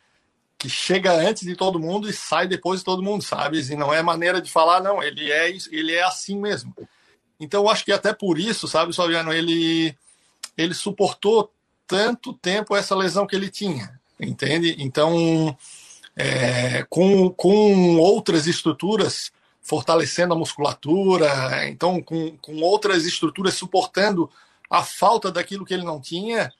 que 0.56 0.70
chega 0.70 1.12
antes 1.12 1.42
de 1.42 1.54
todo 1.54 1.78
mundo 1.78 2.08
e 2.08 2.14
sai 2.14 2.48
depois 2.48 2.80
de 2.80 2.86
todo 2.86 3.02
mundo, 3.02 3.22
sabe? 3.22 3.60
E 3.60 3.76
não 3.76 3.92
é 3.92 4.02
maneira 4.02 4.40
de 4.40 4.50
falar, 4.50 4.82
não. 4.82 5.02
Ele 5.02 5.30
é 5.30 5.50
ele 5.70 5.92
é 5.92 6.02
assim 6.02 6.38
mesmo. 6.38 6.74
Então 7.38 7.64
eu 7.64 7.68
acho 7.68 7.84
que 7.84 7.92
até 7.92 8.14
por 8.14 8.38
isso, 8.38 8.66
sabe, 8.66 8.94
Fabiano, 8.94 9.32
ele 9.32 9.94
ele 10.56 10.72
suportou 10.72 11.52
tanto 11.86 12.32
tempo 12.32 12.74
essa 12.74 12.94
lesão 12.94 13.26
que 13.26 13.36
ele 13.36 13.50
tinha, 13.50 14.00
entende? 14.18 14.76
Então 14.78 15.56
é, 16.20 16.86
com, 16.88 17.30
com 17.30 17.96
outras 17.98 18.46
estruturas 18.46 19.32
fortalecendo 19.62 20.34
a 20.34 20.36
musculatura, 20.36 21.68
então 21.68 22.02
com, 22.02 22.36
com 22.38 22.60
outras 22.60 23.04
estruturas 23.06 23.54
suportando 23.54 24.30
a 24.68 24.82
falta 24.82 25.30
daquilo 25.30 25.64
que 25.64 25.74
ele 25.74 25.84
não 25.84 26.00
tinha, 26.00 26.52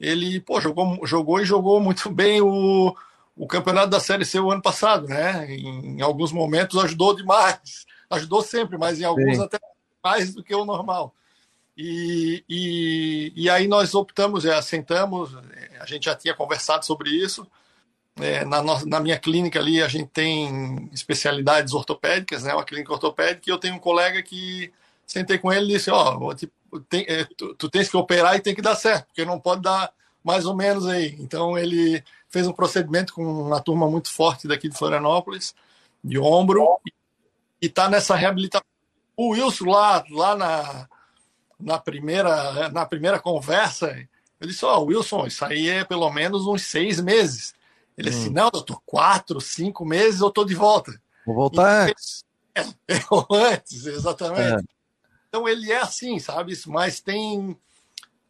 ele 0.00 0.40
pô, 0.40 0.60
jogou, 0.60 1.06
jogou 1.06 1.40
e 1.40 1.44
jogou 1.44 1.80
muito 1.80 2.10
bem 2.10 2.40
o, 2.40 2.94
o 3.36 3.46
campeonato 3.46 3.88
da 3.88 4.00
Série 4.00 4.24
C 4.24 4.38
o 4.40 4.50
ano 4.50 4.62
passado, 4.62 5.06
né? 5.06 5.46
Em, 5.48 5.98
em 5.98 6.02
alguns 6.02 6.32
momentos 6.32 6.82
ajudou 6.82 7.14
demais, 7.14 7.86
ajudou 8.10 8.42
sempre, 8.42 8.78
mas 8.78 9.00
em 9.00 9.04
alguns 9.04 9.36
Sim. 9.36 9.44
até 9.44 9.58
mais 10.02 10.34
do 10.34 10.42
que 10.42 10.54
o 10.54 10.64
normal. 10.64 11.14
E, 11.76 12.44
e, 12.48 13.32
e 13.34 13.50
aí 13.50 13.66
nós 13.66 13.94
optamos, 13.94 14.44
é, 14.44 14.54
assentamos, 14.54 15.34
a 15.80 15.86
gente 15.86 16.04
já 16.04 16.14
tinha 16.14 16.34
conversado 16.34 16.84
sobre 16.84 17.10
isso. 17.10 17.46
É, 18.16 18.44
na, 18.44 18.62
na 18.62 19.00
minha 19.00 19.18
clínica 19.18 19.58
ali 19.58 19.82
a 19.82 19.88
gente 19.88 20.08
tem 20.08 20.88
especialidades 20.92 21.72
ortopédicas, 21.72 22.42
né? 22.42 22.52
Uma 22.52 22.64
clínica 22.64 22.92
ortopédica, 22.92 23.42
e 23.46 23.50
eu 23.50 23.58
tenho 23.58 23.74
um 23.74 23.78
colega 23.78 24.22
que 24.22 24.72
sentei 25.06 25.38
com 25.38 25.52
ele 25.52 25.72
e 25.72 25.76
disse, 25.76 25.90
ó, 25.90 26.18
oh, 26.18 26.80
tem, 26.80 27.04
é, 27.08 27.24
tu, 27.36 27.54
tu, 27.54 27.68
tens 27.68 27.88
que 27.88 27.96
operar 27.96 28.36
e 28.36 28.40
tem 28.40 28.54
que 28.54 28.62
dar 28.62 28.76
certo, 28.76 29.06
porque 29.06 29.24
não 29.24 29.38
pode 29.38 29.62
dar 29.62 29.92
mais 30.24 30.46
ou 30.46 30.54
menos 30.54 30.86
aí. 30.86 31.16
Então 31.20 31.56
ele 31.56 32.02
fez 32.28 32.46
um 32.46 32.52
procedimento 32.52 33.12
com 33.14 33.24
uma 33.24 33.60
turma 33.60 33.88
muito 33.88 34.10
forte 34.10 34.48
daqui 34.48 34.68
de 34.68 34.76
Florianópolis, 34.76 35.54
de 36.02 36.18
ombro, 36.18 36.80
e 37.60 37.66
está 37.66 37.88
nessa 37.88 38.14
reabilitação. 38.14 38.66
O 39.16 39.30
Wilson 39.30 39.66
lá, 39.66 40.04
lá 40.10 40.34
na, 40.34 40.88
na, 41.60 41.78
primeira, 41.78 42.70
na 42.70 42.86
primeira 42.86 43.18
conversa, 43.18 43.96
eu 44.40 44.48
disse, 44.48 44.64
ó, 44.64 44.78
oh, 44.78 44.84
Wilson, 44.86 45.26
isso 45.26 45.44
aí 45.44 45.68
é 45.68 45.84
pelo 45.84 46.10
menos 46.10 46.46
uns 46.46 46.62
seis 46.62 47.00
meses. 47.00 47.54
Ele 47.96 48.08
hum. 48.08 48.12
disse, 48.12 48.30
não, 48.30 48.50
doutor, 48.50 48.80
quatro, 48.84 49.40
cinco 49.40 49.84
meses 49.84 50.20
eu 50.20 50.30
tô 50.30 50.44
de 50.44 50.54
volta. 50.54 50.92
Vou 51.26 51.34
voltar 51.34 51.88
antes. 51.88 52.24
É, 52.54 52.66
antes, 53.32 53.86
exatamente. 53.86 54.62
É. 54.62 54.72
Então 55.26 55.48
ele 55.48 55.72
é 55.72 55.80
assim, 55.80 56.18
sabe? 56.18 56.52
Mas 56.66 57.00
tem 57.00 57.56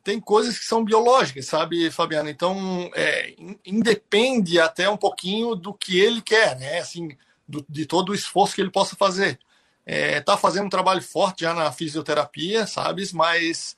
tem 0.05 0.21
coisas 0.21 0.57
que 0.57 0.65
são 0.65 0.85
biológicas, 0.85 1.47
sabe, 1.47 1.91
Fabiano? 1.91 2.29
Então 2.29 2.89
é, 2.95 3.35
independe 3.67 4.61
até 4.61 4.89
um 4.89 4.97
pouquinho 4.97 5.57
do 5.57 5.75
que 5.75 5.99
ele 5.99 6.23
quer, 6.23 6.57
né? 6.57 6.79
Assim, 6.79 7.17
do, 7.49 7.67
de 7.69 7.85
todo 7.85 8.11
o 8.11 8.15
esforço 8.15 8.55
que 8.55 8.61
ele 8.61 8.71
possa 8.71 8.95
fazer. 8.95 9.41
É, 9.85 10.21
tá 10.21 10.37
fazendo 10.37 10.67
um 10.67 10.71
trabalho 10.71 11.03
forte 11.03 11.41
já 11.41 11.53
na 11.53 11.73
fisioterapia, 11.73 12.65
sabes? 12.67 13.13
Mas 13.13 13.77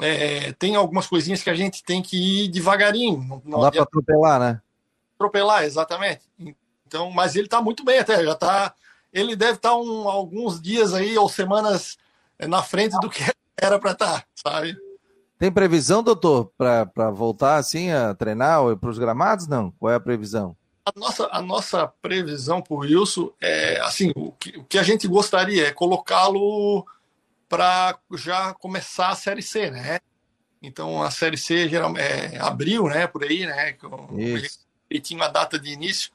é, 0.00 0.52
tem 0.52 0.76
algumas 0.76 1.08
coisinhas 1.08 1.42
que 1.42 1.50
a 1.50 1.54
gente 1.54 1.82
tem 1.82 2.00
que 2.00 2.44
ir 2.44 2.48
devagarinho. 2.48 3.18
Não, 3.18 3.42
não 3.44 3.60
dá 3.60 3.72
para 3.72 3.82
atropelar, 3.82 4.38
né? 4.38 4.60
Atropelar, 5.20 5.64
exatamente. 5.64 6.22
Então, 6.86 7.10
mas 7.10 7.36
ele 7.36 7.44
está 7.44 7.60
muito 7.60 7.84
bem 7.84 7.98
até, 7.98 8.24
já 8.24 8.34
tá. 8.34 8.74
Ele 9.12 9.36
deve 9.36 9.56
estar 9.56 9.70
tá 9.70 9.76
um, 9.76 10.08
alguns 10.08 10.58
dias 10.58 10.94
aí 10.94 11.18
ou 11.18 11.28
semanas 11.28 11.98
é 12.38 12.46
na 12.46 12.62
frente 12.62 12.98
do 13.00 13.10
que 13.10 13.22
era 13.54 13.78
para 13.78 13.92
estar, 13.92 14.20
tá, 14.20 14.26
sabe? 14.34 14.74
Tem 15.38 15.52
previsão, 15.52 16.02
doutor, 16.02 16.50
para 16.56 17.10
voltar 17.10 17.56
assim 17.56 17.90
a 17.90 18.14
treinar 18.14 18.62
ou 18.62 18.74
para 18.74 18.88
os 18.88 18.98
gramados? 18.98 19.46
Não? 19.46 19.70
Qual 19.72 19.92
é 19.92 19.96
a 19.96 20.00
previsão? 20.00 20.56
A 20.86 20.98
nossa, 20.98 21.28
a 21.30 21.42
nossa 21.42 21.86
previsão 21.86 22.64
o 22.66 22.76
Wilson 22.76 23.30
é 23.42 23.78
assim: 23.82 24.12
o 24.16 24.32
que, 24.32 24.56
o 24.56 24.64
que 24.64 24.78
a 24.78 24.82
gente 24.82 25.06
gostaria 25.06 25.66
é 25.66 25.72
colocá-lo 25.72 26.86
para 27.46 27.98
já 28.14 28.54
começar 28.54 29.10
a 29.10 29.16
Série 29.16 29.42
C, 29.42 29.70
né? 29.70 30.00
Então 30.62 31.02
a 31.02 31.10
Série 31.10 31.36
C 31.36 31.68
geralmente 31.68 32.36
é 32.36 32.40
abril, 32.40 32.84
né? 32.84 33.06
Por 33.06 33.22
aí, 33.22 33.44
né? 33.46 33.76
E 34.90 35.00
tinha 35.00 35.20
uma 35.20 35.28
data 35.28 35.58
de 35.58 35.70
início. 35.70 36.10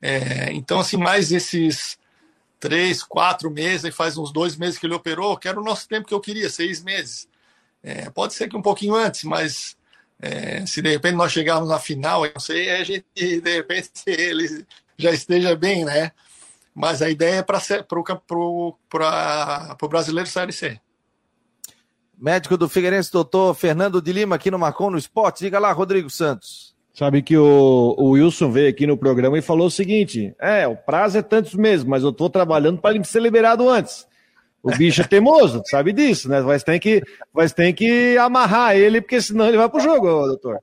É, 0.00 0.52
então, 0.52 0.80
assim, 0.80 0.96
mais 0.96 1.32
esses 1.32 1.98
três, 2.60 3.02
quatro 3.02 3.50
meses, 3.50 3.84
e 3.84 3.92
faz 3.92 4.18
uns 4.18 4.32
dois 4.32 4.56
meses 4.56 4.78
que 4.78 4.86
ele 4.86 4.94
operou, 4.94 5.36
que 5.36 5.48
era 5.48 5.60
o 5.60 5.64
nosso 5.64 5.88
tempo 5.88 6.08
que 6.08 6.14
eu 6.14 6.20
queria, 6.20 6.50
seis 6.50 6.82
meses. 6.82 7.28
É, 7.82 8.10
pode 8.10 8.34
ser 8.34 8.48
que 8.48 8.56
um 8.56 8.62
pouquinho 8.62 8.94
antes, 8.94 9.22
mas 9.24 9.76
é, 10.20 10.66
se 10.66 10.82
de 10.82 10.90
repente 10.90 11.14
nós 11.14 11.32
chegarmos 11.32 11.68
na 11.68 11.78
final, 11.78 12.26
eu 12.26 12.32
não 12.34 12.40
sei, 12.40 12.70
a 12.70 12.82
gente, 12.82 13.04
de 13.14 13.54
repente, 13.54 13.90
ele 14.06 14.66
já 14.96 15.12
esteja 15.12 15.54
bem, 15.54 15.84
né? 15.84 16.10
Mas 16.74 17.02
a 17.02 17.08
ideia 17.08 17.36
é 17.36 17.42
para 17.42 17.60
o 18.36 18.76
brasileiro 19.88 20.28
Série 20.28 20.52
C. 20.52 20.80
Médico 22.16 22.56
do 22.56 22.68
Figueirense, 22.68 23.12
doutor 23.12 23.54
Fernando 23.54 24.02
de 24.02 24.12
Lima, 24.12 24.36
aqui 24.36 24.50
no 24.50 24.58
Marcon 24.58 24.90
no 24.90 24.98
Esporte. 24.98 25.44
Diga 25.44 25.60
lá, 25.60 25.70
Rodrigo 25.70 26.10
Santos. 26.10 26.74
Sabe 26.98 27.22
que 27.22 27.38
o, 27.38 27.94
o, 27.96 28.10
Wilson 28.10 28.50
veio 28.50 28.68
aqui 28.68 28.84
no 28.84 28.98
programa 28.98 29.38
e 29.38 29.40
falou 29.40 29.68
o 29.68 29.70
seguinte: 29.70 30.34
é, 30.36 30.66
o 30.66 30.76
prazo 30.76 31.16
é 31.16 31.22
tantos 31.22 31.54
meses, 31.54 31.84
mas 31.84 32.02
eu 32.02 32.10
estou 32.10 32.28
trabalhando 32.28 32.80
para 32.80 32.92
ele 32.92 33.04
ser 33.04 33.22
liberado 33.22 33.68
antes. 33.68 34.04
O 34.60 34.76
bicho 34.76 35.02
é 35.02 35.04
teimoso, 35.04 35.62
sabe 35.70 35.92
disso, 35.92 36.28
né? 36.28 36.40
Mas 36.40 36.64
tem 36.64 36.80
que, 36.80 37.00
mas 37.32 37.52
tem 37.52 37.72
que 37.72 38.18
amarrar 38.18 38.76
ele, 38.76 39.00
porque 39.00 39.22
senão 39.22 39.46
ele 39.46 39.56
vai 39.56 39.68
pro 39.68 39.78
jogo, 39.78 40.08
doutor. 40.26 40.58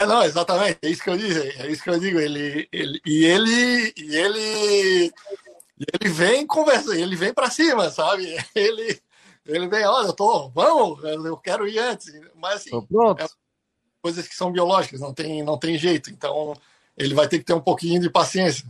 É, 0.00 0.04
não, 0.04 0.24
exatamente, 0.24 0.78
é 0.82 0.88
isso 0.88 1.04
que 1.04 1.10
eu 1.10 1.16
digo, 1.16 1.38
é 1.38 1.70
isso 1.70 1.84
que 1.84 1.90
eu 1.90 2.00
digo. 2.00 2.18
Ele, 2.18 2.68
ele, 2.72 3.00
e 3.06 3.24
ele, 3.24 3.94
e 3.96 4.16
ele, 4.16 5.12
ele 5.78 6.12
vem 6.12 6.44
conversa, 6.44 6.98
ele 6.98 7.14
vem 7.14 7.32
para 7.32 7.50
cima, 7.50 7.88
sabe? 7.88 8.36
Ele, 8.52 8.98
ele 9.46 9.68
vem, 9.68 9.84
olha, 9.84 10.08
eu 10.08 10.12
tô, 10.12 10.48
vamos, 10.48 11.04
eu 11.04 11.36
quero 11.36 11.68
ir 11.68 11.78
antes, 11.78 12.10
mas 12.34 12.54
assim, 12.54 12.70
é 13.18 13.43
coisas 14.04 14.28
que 14.28 14.36
são 14.36 14.52
biológicas, 14.52 15.00
não 15.00 15.14
tem, 15.14 15.42
não 15.42 15.56
tem 15.56 15.78
jeito. 15.78 16.10
Então, 16.10 16.54
ele 16.94 17.14
vai 17.14 17.26
ter 17.26 17.38
que 17.38 17.44
ter 17.46 17.54
um 17.54 17.60
pouquinho 17.60 17.98
de 17.98 18.10
paciência. 18.10 18.68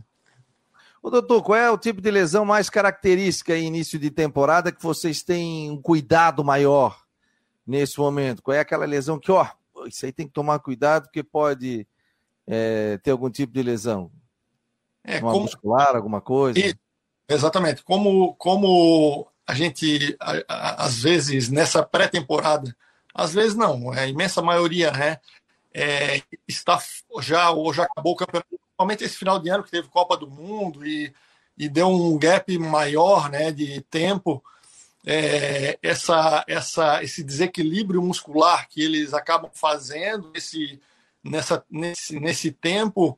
Ô, 1.03 1.11
doutor, 1.11 1.43
qual 1.43 1.59
é 1.59 1.69
o 1.69 1.77
tipo 1.77 2.01
de 2.01 2.09
lesão 2.09 2.45
mais 2.45 2.71
característica 2.71 3.57
em 3.57 3.67
início 3.67 3.99
de 3.99 4.13
temporada 4.13 4.71
que 4.71 4.81
vocês 4.81 5.25
têm 5.25 5.73
um 5.73 5.83
cuidado 5.83 6.45
maior 6.45 7.03
nesse 7.67 7.99
momento? 7.99 8.43
Qual 8.43 8.55
é 8.55 8.61
aquela 8.61 8.87
lesão 8.87 9.19
que, 9.19 9.33
ó, 9.33 9.45
isso 9.87 10.07
aí 10.07 10.13
tem 10.13 10.25
que 10.25 10.33
tomar 10.33 10.61
cuidado 10.61 11.07
porque 11.07 11.25
pode 11.25 11.85
é, 12.47 12.97
ter 12.99 13.11
algum 13.11 13.29
tipo 13.29 13.53
de 13.53 13.63
lesão? 13.65 14.13
É, 15.03 15.19
Uma 15.19 15.33
como... 15.33 15.47
muscular, 15.47 15.97
alguma 15.97 16.21
coisa? 16.21 16.61
E, 16.61 16.77
exatamente. 17.29 17.83
Como, 17.83 18.37
como 18.37 19.27
a 19.45 19.53
gente, 19.53 20.17
a, 20.21 20.45
a, 20.49 20.85
às 20.85 21.03
vezes, 21.03 21.49
nessa 21.51 21.83
pré-temporada, 21.83 22.73
às 23.15 23.33
vezes 23.33 23.55
não, 23.55 23.95
é 23.95 24.01
a 24.01 24.07
imensa 24.09 24.43
maioria, 24.43 24.91
né? 24.91 25.21
É, 25.73 26.23
está 26.47 26.81
já 27.21 27.51
ou 27.51 27.73
já 27.73 27.85
acabou 27.85 28.13
o 28.13 28.17
campeonato 28.17 28.49
principalmente 28.75 29.05
esse 29.05 29.17
final 29.17 29.39
de 29.39 29.49
ano 29.49 29.63
que 29.63 29.71
teve 29.71 29.89
Copa 29.89 30.17
do 30.17 30.29
Mundo 30.29 30.85
e, 30.87 31.13
e 31.57 31.69
deu 31.69 31.89
um 31.89 32.19
gap 32.19 32.59
maior 32.59 33.31
né, 33.31 33.53
de 33.53 33.81
tempo, 33.83 34.43
é, 35.07 35.79
essa, 35.83 36.45
essa, 36.49 37.03
esse 37.03 37.23
desequilíbrio 37.23 38.03
muscular 38.03 38.69
que 38.69 38.83
eles 38.83 39.15
acabam 39.15 39.51
fazendo 39.55 40.33
esse, 40.35 40.81
nessa, 41.23 41.65
nesse, 41.71 42.19
nesse 42.19 42.51
tempo 42.51 43.17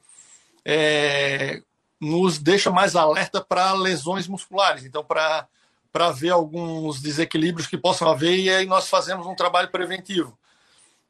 é, 0.64 1.62
nos 2.00 2.38
deixa 2.38 2.70
mais 2.70 2.94
alerta 2.94 3.40
para 3.40 3.72
lesões 3.72 4.28
musculares. 4.28 4.84
Então, 4.84 5.02
para 5.02 5.48
para 5.96 6.10
ver 6.10 6.28
alguns 6.28 7.00
desequilíbrios 7.00 7.66
que 7.66 7.78
possam 7.78 8.10
haver 8.10 8.36
e 8.38 8.50
aí 8.50 8.66
nós 8.66 8.86
fazemos 8.86 9.26
um 9.26 9.34
trabalho 9.34 9.70
preventivo. 9.70 10.38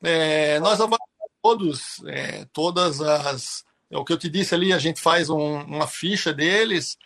É, 0.01 0.61
nós 0.61 0.75
avaliamos 0.75 1.33
todos, 1.43 2.05
é, 2.07 2.47
todas 2.53 3.01
as, 3.01 3.65
é 3.91 3.99
o 3.99 4.05
que 4.05 4.13
eu 4.13 4.17
te 4.17 4.29
disse 4.29 4.55
ali, 4.55 4.73
a 4.73 4.79
gente 4.79 5.01
faz 5.01 5.29
um, 5.29 5.61
uma 5.63 5.89
ficha 5.89 6.33
deles, 6.33 6.97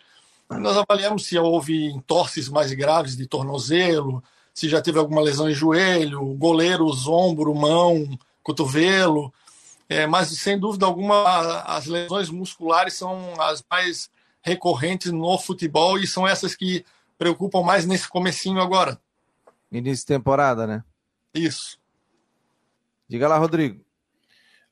nós 0.47 0.77
avaliamos 0.77 1.25
se 1.25 1.39
houve 1.39 1.87
entorses 1.87 2.49
mais 2.49 2.71
graves 2.71 3.17
de 3.17 3.25
tornozelo, 3.25 4.23
se 4.53 4.69
já 4.69 4.79
teve 4.79 4.99
alguma 4.99 5.21
lesão 5.23 5.49
em 5.49 5.55
joelho, 5.55 6.23
goleiros, 6.35 7.07
ombro, 7.07 7.55
mão, 7.55 8.07
cotovelo. 8.43 9.33
É, 9.89 10.05
mas, 10.05 10.27
sem 10.27 10.59
dúvida 10.59 10.85
alguma, 10.85 11.61
as 11.61 11.87
lesões 11.87 12.29
musculares 12.29 12.93
são 12.93 13.33
as 13.41 13.65
mais 13.67 14.07
recorrentes 14.43 15.11
no 15.11 15.35
futebol 15.39 15.97
e 15.97 16.05
são 16.05 16.27
essas 16.27 16.55
que 16.55 16.85
preocupam 17.21 17.61
mais 17.61 17.85
nesse 17.85 18.09
comecinho 18.09 18.59
agora. 18.59 18.99
Início 19.71 20.07
de 20.07 20.07
temporada, 20.07 20.65
né? 20.65 20.83
Isso. 21.31 21.77
Diga 23.07 23.27
lá, 23.27 23.37
Rodrigo. 23.37 23.79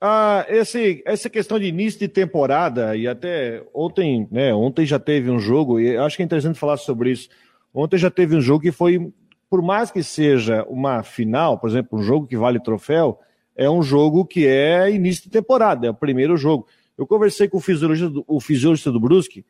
Ah, 0.02 0.44
esse, 0.50 1.04
essa 1.06 1.30
questão 1.30 1.60
de 1.60 1.68
início 1.68 2.00
de 2.00 2.08
temporada, 2.08 2.96
e 2.96 3.08
até 3.08 3.64
ontem, 3.72 4.28
né? 4.32 4.52
Ontem 4.52 4.84
já 4.84 4.98
teve 4.98 5.30
um 5.30 5.38
jogo, 5.38 5.80
e 5.80 5.96
acho 5.96 6.16
que 6.16 6.24
é 6.24 6.26
interessante 6.26 6.58
falar 6.58 6.78
sobre 6.78 7.12
isso. 7.12 7.30
Ontem 7.72 8.00
já 8.00 8.10
teve 8.10 8.36
um 8.36 8.42
jogo 8.42 8.64
que 8.64 8.72
foi, 8.72 9.14
por 9.48 9.62
mais 9.62 9.92
que 9.92 10.02
seja 10.02 10.64
uma 10.64 11.04
final, 11.04 11.60
por 11.60 11.70
exemplo, 11.70 12.00
um 12.00 12.02
jogo 12.02 12.26
que 12.26 12.36
vale 12.36 12.60
troféu, 12.60 13.20
é 13.56 13.70
um 13.70 13.84
jogo 13.84 14.26
que 14.26 14.48
é 14.48 14.90
início 14.90 15.26
de 15.26 15.30
temporada, 15.30 15.86
é 15.86 15.92
o 15.92 15.94
primeiro 15.94 16.36
jogo. 16.36 16.66
Eu 16.98 17.06
conversei 17.06 17.48
com 17.48 17.58
o 17.58 17.62
fisiologista 17.62 18.10
do, 18.10 18.26
o 18.28 18.40
fisiologista 18.40 18.92
do 18.92 19.00
Brusque, 19.00 19.46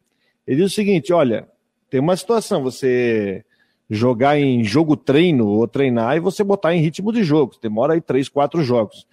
ele 0.45 0.63
disse 0.63 0.73
o 0.73 0.75
seguinte: 0.75 1.13
olha, 1.13 1.47
tem 1.89 1.99
uma 1.99 2.15
situação, 2.15 2.63
você 2.63 3.43
jogar 3.89 4.37
em 4.37 4.63
jogo 4.63 4.95
treino 4.95 5.47
ou 5.47 5.67
treinar 5.67 6.15
e 6.15 6.19
você 6.19 6.43
botar 6.43 6.75
em 6.75 6.81
ritmo 6.81 7.11
de 7.11 7.23
jogo, 7.23 7.55
demora 7.61 7.93
aí 7.93 8.01
três, 8.01 8.29
quatro 8.29 8.63
jogos. 8.63 9.07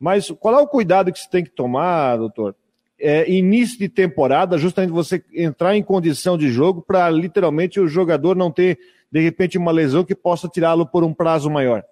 Mas 0.00 0.30
qual 0.40 0.58
é 0.58 0.62
o 0.62 0.66
cuidado 0.66 1.12
que 1.12 1.18
você 1.18 1.28
tem 1.28 1.44
que 1.44 1.50
tomar, 1.50 2.16
doutor? 2.16 2.56
É, 2.98 3.30
início 3.30 3.78
de 3.78 3.88
temporada, 3.88 4.56
justamente 4.56 4.90
você 4.90 5.22
entrar 5.34 5.76
em 5.76 5.82
condição 5.82 6.38
de 6.38 6.50
jogo 6.50 6.80
para 6.80 7.10
literalmente 7.10 7.78
o 7.78 7.86
jogador 7.86 8.34
não 8.34 8.50
ter, 8.50 8.78
de 9.10 9.20
repente, 9.20 9.58
uma 9.58 9.72
lesão 9.72 10.04
que 10.04 10.14
possa 10.14 10.48
tirá-lo 10.48 10.86
por 10.86 11.04
um 11.04 11.12
prazo 11.12 11.50
maior. 11.50 11.84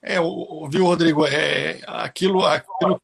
É, 0.00 0.16
viu, 0.70 0.84
Rodrigo? 0.84 1.26
É, 1.26 1.80
aquilo, 1.86 2.44
aquilo 2.44 3.00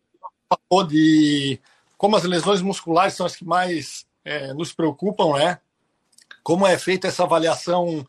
falou 0.49 0.87
de 0.87 1.59
como 1.97 2.17
as 2.17 2.25
lesões 2.25 2.63
musculares 2.63 3.15
são 3.15 3.27
as 3.27 3.37
que 3.37 3.45
mais 3.45 4.07
é, 4.25 4.53
nos 4.53 4.73
preocupam, 4.73 5.35
né? 5.39 5.59
Como 6.43 6.67
é 6.67 6.79
feita 6.79 7.09
essa 7.09 7.23
avaliação 7.25 8.07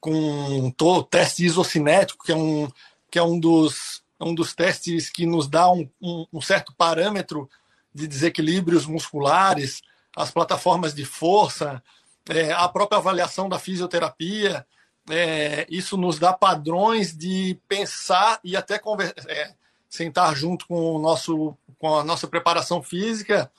com 0.00 0.72
o 0.80 1.02
teste 1.02 1.44
isocinético, 1.44 2.24
que 2.24 2.32
é 2.32 2.36
um, 2.36 2.68
que 3.10 3.18
é 3.18 3.22
um 3.22 3.38
dos 3.38 4.04
um 4.20 4.34
dos 4.34 4.54
testes 4.54 5.10
que 5.10 5.26
nos 5.26 5.48
dá 5.48 5.70
um, 5.70 5.88
um, 6.00 6.26
um 6.32 6.40
certo 6.40 6.72
parâmetro 6.74 7.48
de 7.92 8.06
desequilíbrios 8.06 8.86
musculares, 8.86 9.82
as 10.16 10.30
plataformas 10.30 10.94
de 10.94 11.04
força, 11.04 11.82
é, 12.28 12.52
a 12.52 12.68
própria 12.68 12.98
avaliação 12.98 13.48
da 13.48 13.58
fisioterapia. 13.58 14.66
É, 15.10 15.66
isso 15.68 15.96
nos 15.96 16.18
dá 16.18 16.32
padrões 16.32 17.14
de 17.14 17.58
pensar 17.68 18.40
e 18.42 18.56
até 18.56 18.80
é, 19.28 19.54
sentar 19.88 20.34
junto 20.34 20.66
com, 20.66 20.94
o 20.94 20.98
nosso, 20.98 21.56
com 21.78 21.98
a 21.98 22.04
nossa 22.04 22.26
preparação 22.26 22.82
física 22.82 23.50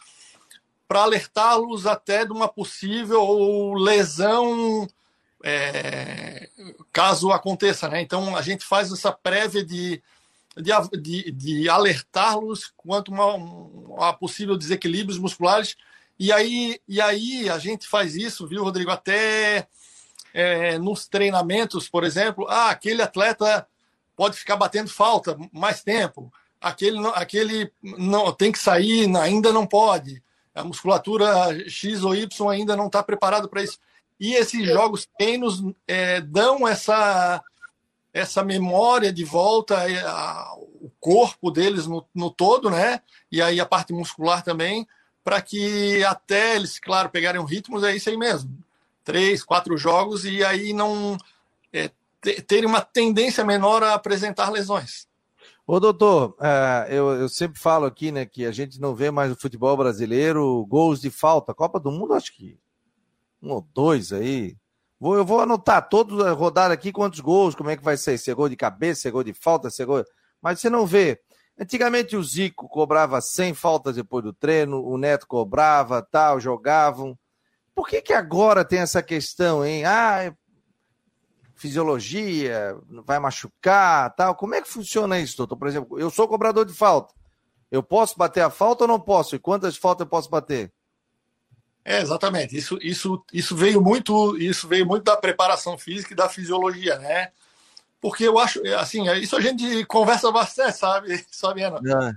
para 0.88 1.02
alertá-los 1.02 1.86
até 1.86 2.26
de 2.26 2.32
uma 2.32 2.48
possível 2.48 3.74
lesão 3.74 4.88
é, 5.44 6.50
caso 6.92 7.32
aconteça. 7.32 7.88
Né? 7.88 8.02
Então, 8.02 8.36
a 8.36 8.42
gente 8.42 8.64
faz 8.66 8.92
essa 8.92 9.12
prévia 9.12 9.64
de 9.64 10.02
de, 10.58 10.72
de, 11.02 11.32
de 11.32 11.70
alertá-los 11.70 12.72
quanto 12.78 13.12
a, 14.00 14.14
possível 14.14 14.58
desequilíbrios 14.58 15.20
musculares. 15.20 15.76
E 16.18 16.32
aí, 16.32 16.80
e 16.88 17.02
aí 17.02 17.50
a 17.50 17.60
gente 17.60 17.88
faz 17.88 18.16
isso, 18.16 18.48
viu, 18.48 18.64
Rodrigo? 18.64 18.90
Até 18.90 19.68
é, 20.34 20.78
nos 20.78 21.08
treinamentos, 21.08 21.90
por 21.90 22.04
exemplo, 22.04 22.46
ah, 22.48 22.70
aquele 22.70 23.02
atleta 23.02 23.68
pode 24.16 24.38
ficar 24.38 24.56
batendo 24.56 24.90
falta 24.90 25.38
mais 25.52 25.84
tempo, 25.84 26.32
aquele, 26.62 27.06
aquele 27.10 27.70
não 27.84 28.32
tem 28.32 28.50
que 28.50 28.60
sair, 28.60 29.14
ainda 29.18 29.52
não 29.52 29.68
pode, 29.68 30.24
a 30.56 30.64
musculatura 30.64 31.70
X 31.70 32.04
ou 32.04 32.16
Y 32.16 32.50
ainda 32.50 32.76
não 32.76 32.88
está 32.88 33.04
preparado 33.04 33.50
para 33.50 33.62
isso. 33.62 33.78
E 34.18 34.34
esses 34.34 34.66
jogos 34.66 35.06
treinos 35.18 35.62
é, 35.86 36.22
dão 36.22 36.68
essa 36.68 37.44
essa 38.14 38.42
memória 38.46 39.12
de 39.12 39.26
volta, 39.26 39.76
a, 39.78 40.56
o 40.56 40.90
corpo 41.02 41.52
deles 41.52 41.86
no, 41.86 42.08
no, 42.16 42.32
todo, 42.32 42.70
né? 42.70 43.02
E 43.30 43.42
aí 43.42 43.60
a 43.60 43.66
parte 43.66 43.92
muscular 43.92 44.42
também, 44.42 44.88
para 45.22 45.42
que 45.42 46.02
até 46.06 46.56
eles, 46.56 46.80
claro, 46.80 47.10
pegarem 47.10 47.42
um 47.42 47.46
ritmo, 47.46 47.86
é 47.86 47.94
isso 47.94 48.10
aí 48.10 48.16
mesmo. 48.16 48.58
Três, 49.04 49.44
quatro 49.44 49.78
jogos 49.78 50.24
e 50.24 50.46
aí 50.46 50.72
não 50.72 51.18
é, 51.74 51.92
terem 52.48 52.66
uma 52.66 52.80
tendência 52.80 53.44
menor 53.44 53.84
a 53.84 53.96
apresentar 53.96 54.50
lesões. 54.50 55.08
Ô, 55.68 55.80
doutor, 55.80 56.36
uh, 56.40 56.88
eu, 56.90 57.10
eu, 57.22 57.28
sempre 57.28 57.60
falo 57.60 57.86
aqui, 57.86 58.12
né, 58.12 58.24
que 58.24 58.46
a 58.46 58.52
gente 58.52 58.80
não 58.80 58.94
vê 58.94 59.10
mais 59.10 59.32
no 59.32 59.36
futebol 59.36 59.76
brasileiro 59.76 60.64
gols 60.68 61.02
de 61.02 61.10
falta. 61.10 61.56
Copa 61.56 61.80
do 61.80 61.92
Mundo, 61.92 62.14
acho 62.14 62.36
que 62.36 62.60
um 63.42 63.52
ou 63.52 63.68
dois 63.74 64.14
aí. 64.14 64.56
Vou, 65.00 65.16
eu 65.16 65.26
vou 65.26 65.42
anotar 65.42 65.90
toda 65.90 66.30
a 66.30 66.34
rodada 66.34 66.74
aqui 66.74 66.92
quantos 66.92 67.20
gols, 67.20 67.56
como 67.56 67.72
é 67.72 67.78
que 67.78 67.84
vai 67.84 67.98
ser. 67.98 68.18
Se 68.20 68.30
é 68.30 68.34
gol 68.36 68.48
de 68.48 68.56
cabeça, 68.56 69.02
se 69.02 69.08
é 69.08 69.12
gol 69.12 69.24
de 69.24 69.34
falta, 69.34 69.72
se 69.72 69.82
é 69.82 69.86
gol... 69.86 70.04
Mas 70.40 70.60
você 70.60 70.70
não 70.70 70.86
vê. 70.86 71.20
Antigamente 71.60 72.16
o 72.16 72.24
Zico 72.24 72.70
cobrava 72.70 73.20
100 73.20 73.56
faltas 73.56 73.96
depois 73.96 74.24
do 74.24 74.34
treino, 74.34 74.84
o 74.84 74.98
Neto 75.00 75.26
cobrava, 75.26 76.02
tal, 76.02 76.40
jogavam. 76.40 77.18
Por 77.74 77.88
que 77.88 78.02
que 78.04 78.14
agora 78.14 78.64
tem 78.64 78.80
essa 78.80 79.02
questão, 79.02 79.66
hein? 79.66 79.84
Ah, 79.84 80.26
é 80.26 80.34
fisiologia, 81.56 82.78
vai 83.06 83.18
machucar, 83.18 84.14
tal. 84.16 84.36
Como 84.36 84.54
é 84.56 84.62
que 84.62 84.70
funciona 84.70 85.20
isso, 85.20 85.38
doutor? 85.38 85.58
Por 85.58 85.68
exemplo, 85.68 86.00
eu 86.00 86.10
sou 86.10 86.28
cobrador 86.28 86.66
de 86.66 86.74
falta. 86.74 87.14
Eu 87.72 87.82
posso 87.82 88.18
bater 88.18 88.42
a 88.42 88.50
falta 88.50 88.84
ou 88.84 88.88
não 88.88 89.00
posso? 89.00 89.36
E 89.36 89.40
quantas 89.40 89.76
faltas 89.76 90.06
eu 90.06 90.10
posso 90.10 90.30
bater? 90.30 90.72
É, 91.84 92.02
exatamente. 92.02 92.58
Isso, 92.58 92.78
isso, 92.82 93.24
isso 93.32 93.56
veio 93.56 93.82
muito, 93.82 94.38
isso 94.38 94.68
veio 94.68 94.86
muito 94.86 95.04
da 95.04 95.16
preparação 95.16 95.78
física 95.78 96.14
e 96.14 96.16
da 96.16 96.28
fisiologia, 96.28 96.98
né? 96.98 97.32
Porque 98.02 98.28
eu 98.28 98.38
acho, 98.38 98.62
assim, 98.78 99.10
isso 99.14 99.36
a 99.36 99.42
gente 99.42 99.86
conversa 99.86 100.32
bastante, 100.32 100.78
sabe, 100.78 101.26
Fabiano? 101.32 101.78
É. 101.78 102.14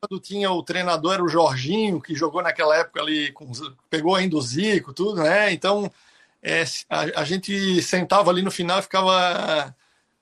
Quando 0.00 0.20
tinha 0.20 0.50
o 0.50 0.62
treinador 0.62 1.14
era 1.14 1.24
o 1.24 1.28
Jorginho, 1.28 2.00
que 2.00 2.14
jogou 2.14 2.42
naquela 2.42 2.76
época 2.76 3.02
ali, 3.02 3.30
com, 3.32 3.50
pegou 3.90 4.14
ainda 4.14 4.36
o 4.36 4.42
Zico, 4.42 4.94
tudo, 4.94 5.22
né? 5.22 5.52
Então, 5.52 5.90
é, 6.42 6.64
a, 6.88 7.20
a, 7.20 7.24
gente 7.24 7.82
sentava 7.82 8.30
ali 8.30 8.42
no 8.42 8.50
final 8.50 8.80
ficava 8.80 9.74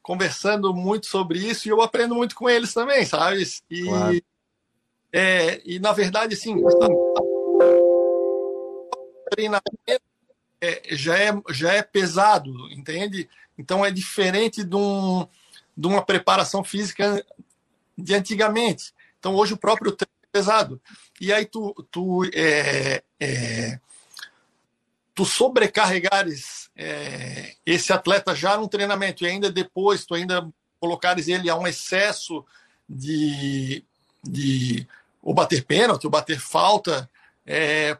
conversando 0.02 0.74
muito 0.74 1.06
sobre 1.06 1.38
isso 1.38 1.68
e 1.68 1.70
eu 1.70 1.80
aprendo 1.80 2.14
muito 2.14 2.34
com 2.34 2.48
eles 2.48 2.72
também, 2.72 3.04
sabe? 3.04 3.44
E, 3.70 3.84
claro. 3.84 4.22
é, 5.12 5.60
e 5.64 5.78
na 5.78 5.92
verdade, 5.92 6.34
assim, 6.34 6.56
treinamento 9.30 10.02
é, 10.60 10.82
já, 10.90 11.18
é, 11.18 11.30
já 11.50 11.72
é 11.72 11.82
pesado, 11.82 12.52
entende? 12.72 13.28
Então 13.56 13.84
é 13.84 13.90
diferente 13.90 14.64
de, 14.64 14.76
um, 14.76 15.26
de 15.76 15.86
uma 15.86 16.02
preparação 16.02 16.64
física 16.64 17.24
de 17.96 18.14
antigamente. 18.14 18.92
Então 19.18 19.34
hoje 19.34 19.54
o 19.54 19.58
próprio 19.58 19.92
treino 19.92 20.12
é 20.22 20.28
pesado. 20.32 20.80
E 21.20 21.32
aí 21.32 21.44
tu, 21.44 21.74
tu 21.90 22.24
é, 22.32 23.02
é, 23.20 23.80
tu 25.18 25.24
sobrecarregares 25.24 26.70
é, 26.76 27.56
esse 27.66 27.92
atleta 27.92 28.36
já 28.36 28.56
no 28.56 28.68
treinamento 28.68 29.24
e 29.24 29.26
ainda 29.26 29.50
depois 29.50 30.04
tu 30.04 30.14
ainda 30.14 30.48
colocares 30.78 31.26
ele 31.26 31.50
a 31.50 31.56
um 31.56 31.66
excesso 31.66 32.46
de, 32.88 33.82
de 34.22 34.86
ou 35.20 35.34
bater 35.34 35.64
pênalti, 35.64 36.04
ou 36.04 36.10
bater 36.10 36.38
falta, 36.38 37.10
é, 37.44 37.98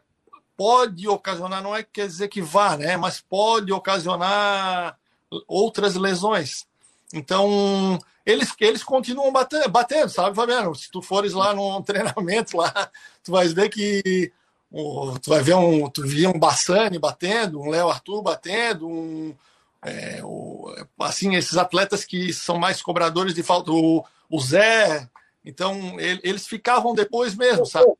pode 0.55 1.09
ocasionar, 1.09 1.61
não 1.61 1.75
é 1.75 1.83
quer 1.83 2.07
dizer 2.07 2.29
que 2.29 2.41
vá, 2.41 2.77
né? 2.77 2.95
Mas 2.95 3.19
pode 3.19 3.73
ocasionar 3.73 4.97
outras 5.45 5.95
lesões. 5.95 6.65
Então, 7.13 7.99
eles, 8.25 8.53
eles 8.61 8.81
continuam 8.81 9.29
batendo, 9.33 9.67
batendo, 9.67 10.07
sabe, 10.07 10.37
Fabiano? 10.37 10.73
Se 10.73 10.89
tu 10.89 11.01
fores 11.01 11.33
lá 11.33 11.53
num 11.53 11.81
treinamento 11.83 12.55
lá, 12.55 12.89
tu 13.25 13.33
vais 13.33 13.51
ver 13.51 13.67
que 13.67 14.31
tu 14.71 15.29
vai 15.29 15.41
ver 15.41 15.55
um, 15.55 15.89
tu 15.89 16.03
via 16.03 16.29
um 16.29 16.37
Bassani 16.37 16.99
batendo, 16.99 17.59
um 17.59 17.69
Léo 17.69 17.89
Arthur 17.89 18.21
batendo, 18.21 18.87
um, 18.87 19.35
é, 19.81 20.21
o, 20.23 20.73
assim, 20.99 21.35
esses 21.35 21.57
atletas 21.57 22.05
que 22.05 22.31
são 22.33 22.57
mais 22.57 22.81
cobradores 22.81 23.33
de 23.33 23.41
falta, 23.41 23.71
o, 23.71 24.05
o 24.29 24.39
Zé, 24.39 25.09
então 25.43 25.99
ele, 25.99 26.19
eles 26.23 26.45
ficavam 26.45 26.93
depois 26.93 27.35
mesmo, 27.35 27.65
sabe? 27.65 27.91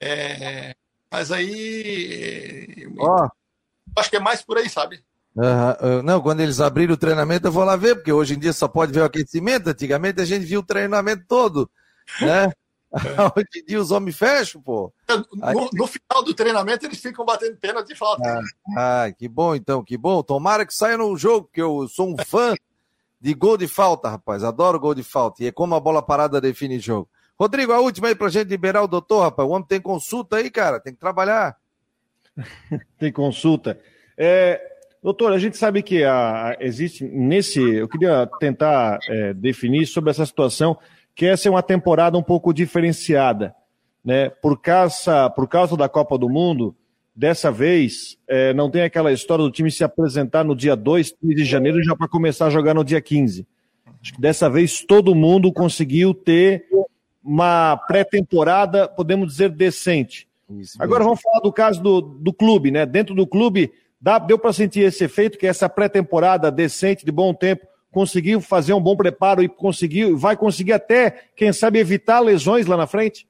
É, 0.00 0.74
mas 1.10 1.30
aí 1.30 2.88
oh. 2.98 3.28
acho 3.96 4.10
que 4.10 4.16
é 4.16 4.20
mais 4.20 4.42
por 4.42 4.58
aí, 4.58 4.68
sabe? 4.68 5.02
Uhum. 5.36 6.02
Não, 6.04 6.20
quando 6.20 6.40
eles 6.40 6.60
abriram 6.60 6.94
o 6.94 6.98
treinamento, 6.98 7.48
eu 7.48 7.52
vou 7.52 7.64
lá 7.64 7.74
ver, 7.76 7.96
porque 7.96 8.12
hoje 8.12 8.34
em 8.34 8.38
dia 8.38 8.52
só 8.52 8.68
pode 8.68 8.92
ver 8.92 9.00
o 9.00 9.04
aquecimento. 9.04 9.68
Antigamente 9.68 10.20
a 10.20 10.24
gente 10.24 10.44
viu 10.44 10.60
o 10.60 10.66
treinamento 10.66 11.24
todo, 11.26 11.68
né? 12.20 12.52
Hoje 13.36 13.62
em 13.62 13.64
dia 13.64 13.80
os 13.80 13.90
homens 13.90 14.16
fecham, 14.16 14.62
pô. 14.62 14.92
No, 15.08 15.68
no, 15.72 15.86
final 15.86 16.22
do 16.24 16.32
treinamento 16.32 16.86
eles 16.86 17.00
ficam 17.00 17.24
batendo 17.24 17.56
pênalti 17.56 17.88
de 17.88 17.94
falta. 17.96 18.22
Ah, 18.76 19.04
ah, 19.04 19.12
que 19.12 19.28
bom 19.28 19.54
então, 19.54 19.82
que 19.82 19.96
bom. 19.96 20.22
Tomara 20.22 20.64
que 20.64 20.74
saia 20.74 20.96
no 20.96 21.16
jogo, 21.16 21.46
porque 21.46 21.60
eu 21.62 21.88
sou 21.88 22.08
um 22.08 22.16
fã 22.24 22.54
de 23.20 23.34
gol 23.34 23.56
de 23.56 23.66
falta, 23.66 24.08
rapaz. 24.08 24.44
Adoro 24.44 24.78
gol 24.78 24.94
de 24.94 25.02
falta. 25.02 25.42
E 25.42 25.46
é 25.46 25.52
como 25.52 25.74
a 25.74 25.80
bola 25.80 26.02
parada 26.02 26.40
define 26.40 26.78
jogo. 26.78 27.08
Rodrigo, 27.38 27.72
a 27.72 27.80
última 27.80 28.08
aí 28.08 28.14
pra 28.14 28.28
gente 28.28 28.48
liberar 28.48 28.82
o 28.82 28.88
doutor, 28.88 29.22
rapaz. 29.22 29.48
O 29.48 29.52
homem 29.52 29.66
tem 29.66 29.80
consulta 29.80 30.36
aí, 30.36 30.50
cara. 30.50 30.78
Tem 30.78 30.92
que 30.92 31.00
trabalhar. 31.00 31.56
tem 32.98 33.12
consulta. 33.12 33.80
É, 34.16 34.60
doutor, 35.02 35.32
a 35.32 35.38
gente 35.38 35.56
sabe 35.56 35.82
que 35.82 36.04
a, 36.04 36.50
a, 36.50 36.56
existe 36.60 37.02
nesse. 37.04 37.60
Eu 37.60 37.88
queria 37.88 38.28
tentar 38.38 39.00
é, 39.08 39.34
definir 39.34 39.86
sobre 39.86 40.10
essa 40.10 40.24
situação 40.24 40.78
que 41.14 41.26
essa 41.26 41.48
é 41.48 41.50
uma 41.50 41.62
temporada 41.62 42.18
um 42.18 42.22
pouco 42.22 42.52
diferenciada, 42.52 43.54
né? 44.04 44.28
Por 44.28 44.60
causa, 44.60 45.30
por 45.30 45.48
causa 45.48 45.76
da 45.76 45.88
Copa 45.88 46.18
do 46.18 46.28
Mundo, 46.28 46.74
dessa 47.14 47.50
vez 47.50 48.18
é, 48.26 48.52
não 48.52 48.70
tem 48.70 48.82
aquela 48.82 49.12
história 49.12 49.44
do 49.44 49.50
time 49.50 49.70
se 49.70 49.84
apresentar 49.84 50.44
no 50.44 50.56
dia 50.56 50.74
2 50.74 51.14
de 51.22 51.44
janeiro 51.44 51.82
já 51.82 51.94
para 51.94 52.08
começar 52.08 52.46
a 52.46 52.50
jogar 52.50 52.74
no 52.74 52.84
dia 52.84 53.00
15. 53.00 53.46
Acho 54.02 54.14
que 54.14 54.20
dessa 54.20 54.50
vez 54.50 54.84
todo 54.84 55.14
mundo 55.14 55.52
conseguiu 55.52 56.12
ter 56.12 56.66
uma 57.22 57.76
pré-temporada, 57.76 58.86
podemos 58.86 59.28
dizer, 59.28 59.48
decente. 59.48 60.28
Agora 60.78 61.04
vamos 61.04 61.22
falar 61.22 61.40
do 61.40 61.52
caso 61.52 61.82
do, 61.82 62.00
do 62.02 62.32
clube, 62.32 62.70
né? 62.70 62.84
Dentro 62.84 63.14
do 63.14 63.26
clube, 63.26 63.72
dá, 63.98 64.18
deu 64.18 64.38
para 64.38 64.52
sentir 64.52 64.80
esse 64.80 65.04
efeito, 65.04 65.38
que 65.38 65.46
essa 65.46 65.68
pré-temporada 65.68 66.50
decente, 66.50 67.04
de 67.04 67.10
bom 67.10 67.32
tempo, 67.32 67.66
conseguiu 67.94 68.40
fazer 68.40 68.74
um 68.74 68.80
bom 68.80 68.96
preparo 68.96 69.42
e 69.42 69.48
conseguiu, 69.48 70.18
vai 70.18 70.36
conseguir 70.36 70.72
até, 70.72 71.28
quem 71.36 71.52
sabe, 71.52 71.78
evitar 71.78 72.18
lesões 72.18 72.66
lá 72.66 72.76
na 72.76 72.86
frente? 72.86 73.26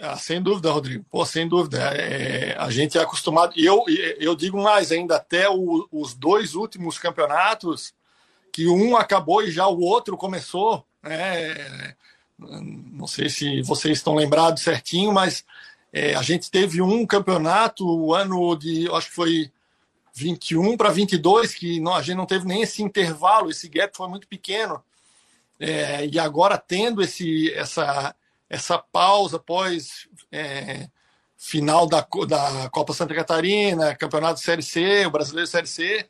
Ah, 0.00 0.16
sem 0.16 0.42
dúvida, 0.42 0.72
Rodrigo. 0.72 1.04
Pô, 1.10 1.24
sem 1.24 1.46
dúvida. 1.46 1.78
É, 1.78 2.56
a 2.58 2.70
gente 2.70 2.96
é 2.98 3.02
acostumado. 3.02 3.52
E 3.54 3.64
eu, 3.64 3.84
eu 4.18 4.34
digo 4.34 4.60
mais 4.60 4.90
ainda, 4.90 5.16
até 5.16 5.48
o, 5.48 5.86
os 5.92 6.14
dois 6.14 6.54
últimos 6.54 6.98
campeonatos, 6.98 7.94
que 8.50 8.66
um 8.66 8.96
acabou 8.96 9.42
e 9.42 9.50
já 9.50 9.68
o 9.68 9.80
outro 9.80 10.16
começou. 10.16 10.84
Né? 11.02 11.94
Não 12.38 13.06
sei 13.06 13.28
se 13.28 13.62
vocês 13.62 13.98
estão 13.98 14.14
lembrados 14.14 14.62
certinho, 14.62 15.12
mas 15.12 15.44
é, 15.92 16.14
a 16.14 16.22
gente 16.22 16.50
teve 16.50 16.82
um 16.82 17.06
campeonato, 17.06 17.86
o 17.86 18.14
ano 18.14 18.56
de, 18.56 18.88
acho 18.92 19.08
que 19.08 19.14
foi 19.14 19.50
21 20.16 20.78
para 20.78 20.88
22, 20.88 21.54
que 21.54 21.78
não, 21.78 21.94
a 21.94 22.00
gente 22.00 22.16
não 22.16 22.24
teve 22.24 22.46
nem 22.46 22.62
esse 22.62 22.82
intervalo, 22.82 23.50
esse 23.50 23.68
gap 23.68 23.94
foi 23.94 24.08
muito 24.08 24.26
pequeno. 24.26 24.82
É, 25.60 26.06
e 26.06 26.18
agora 26.18 26.56
tendo 26.56 27.02
esse, 27.02 27.52
essa, 27.52 28.14
essa 28.48 28.78
pausa 28.78 29.36
após 29.36 30.08
é, 30.32 30.88
final 31.36 31.86
da, 31.86 32.06
da 32.26 32.70
Copa 32.70 32.94
Santa 32.94 33.14
Catarina, 33.14 33.94
Campeonato 33.94 34.40
Série 34.40 34.62
C, 34.62 35.04
o 35.04 35.10
Brasileiro 35.10 35.46
Série 35.46 35.66
C, 35.66 36.08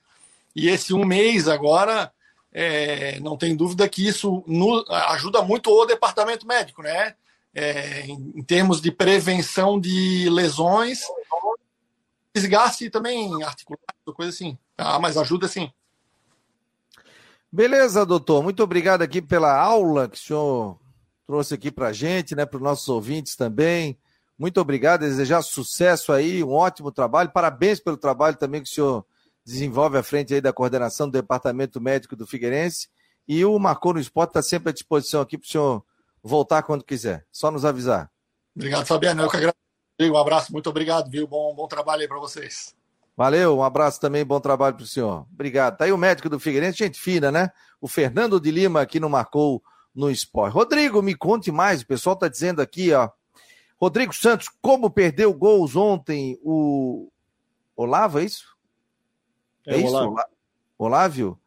e 0.55 0.69
esse 0.69 0.95
um 0.95 1.05
mês 1.05 1.49
agora, 1.49 2.13
é, 2.53 3.19
não 3.19 3.37
tem 3.37 3.57
dúvida 3.57 3.89
que 3.89 4.07
isso 4.07 4.45
no, 4.47 4.85
ajuda 4.89 5.43
muito 5.43 5.69
o 5.69 5.85
departamento 5.85 6.47
médico, 6.47 6.81
né? 6.81 7.15
É, 7.53 8.03
em, 8.03 8.33
em 8.37 8.43
termos 8.43 8.81
de 8.81 8.93
prevenção 8.93 9.81
de 9.81 10.29
lesões 10.31 11.01
desgaste 12.37 12.91
também 12.91 13.43
articular, 13.43 13.96
coisa 14.15 14.31
assim. 14.31 14.59
Ah, 14.77 14.99
mas 14.99 15.17
ajuda 15.17 15.49
sim. 15.49 15.71
Beleza, 17.51 18.05
doutor. 18.05 18.43
Muito 18.43 18.63
obrigado 18.63 19.03
aqui 19.03 19.23
pela 19.23 19.59
aula 19.59 20.09
que 20.09 20.17
o 20.17 20.21
senhor 20.21 20.79
trouxe 21.27 21.55
aqui 21.55 21.71
para 21.71 21.89
a 21.89 21.93
gente, 21.93 22.35
né, 22.35 22.47
para 22.47 22.57
os 22.57 22.63
nossos 22.63 22.89
ouvintes 22.89 23.35
também. 23.35 23.99
Muito 24.39 24.61
obrigado, 24.61 25.01
desejar 25.01 25.43
sucesso 25.43 26.13
aí, 26.13 26.45
um 26.45 26.53
ótimo 26.53 26.93
trabalho. 26.93 27.31
Parabéns 27.31 27.81
pelo 27.81 27.97
trabalho 27.97 28.37
também 28.37 28.63
que 28.63 28.69
o 28.69 28.73
senhor 28.73 29.07
desenvolve 29.45 29.97
à 29.97 30.03
frente 30.03 30.35
aí 30.35 30.41
da 30.41 30.53
coordenação 30.53 31.09
do 31.09 31.13
Departamento 31.13 31.81
Médico 31.81 32.15
do 32.15 32.27
Figueirense. 32.27 32.89
E 33.27 33.45
o 33.45 33.59
Marcou 33.59 33.95
no 33.95 34.01
Esporte 34.01 34.31
está 34.31 34.43
sempre 34.43 34.71
à 34.71 34.73
disposição 34.73 35.21
aqui 35.21 35.39
para 35.39 35.47
o 35.47 35.51
senhor 35.51 35.85
voltar 36.23 36.63
quando 36.63 36.85
quiser. 36.85 37.25
Só 37.33 37.51
nos 37.51 37.65
avisar. 37.65 38.11
Obrigado, 38.55 38.87
Fabiano. 38.87 39.23
Eu 39.23 39.31
que 39.31 39.37
agradeço. 39.37 39.57
Um 39.99 40.17
abraço, 40.17 40.53
muito 40.53 40.69
obrigado, 40.69 41.11
viu? 41.11 41.27
Bom, 41.27 41.55
bom 41.55 41.67
trabalho 41.67 42.03
aí 42.03 42.09
para 42.09 42.19
vocês. 42.19 42.77
Valeu, 43.17 43.57
um 43.57 43.63
abraço 43.63 43.99
também, 43.99 44.25
bom 44.25 44.39
trabalho 44.39 44.77
para 44.77 44.85
o 44.85 44.87
senhor. 44.87 45.27
Obrigado. 45.33 45.79
Tá 45.79 45.87
aí 45.87 45.93
o 45.93 45.97
médico 45.97 46.29
do 46.29 46.39
Figueirense, 46.39 46.79
gente 46.79 47.01
fina, 47.01 47.33
né? 47.33 47.51
O 47.81 47.89
Fernando 47.89 48.39
de 48.39 48.51
Lima 48.51 48.83
aqui 48.83 49.01
no 49.01 49.09
Marcou 49.09 49.63
no 49.95 50.11
Esporte. 50.11 50.53
Rodrigo, 50.53 51.01
me 51.01 51.15
conte 51.15 51.51
mais, 51.51 51.81
o 51.81 51.87
pessoal 51.87 52.13
está 52.13 52.29
dizendo 52.29 52.61
aqui, 52.61 52.93
ó. 52.93 53.09
Rodrigo 53.81 54.15
Santos, 54.15 54.51
como 54.61 54.91
perdeu 54.91 55.33
gols 55.33 55.77
ontem 55.77 56.39
o 56.43 57.11
Olavo, 57.75 58.19
é 58.19 58.25
isso? 58.25 58.55
É, 59.67 59.75
é 59.75 59.79
isso, 59.79 59.89
Olavo. 59.89 60.17
Olávio? 60.79 61.39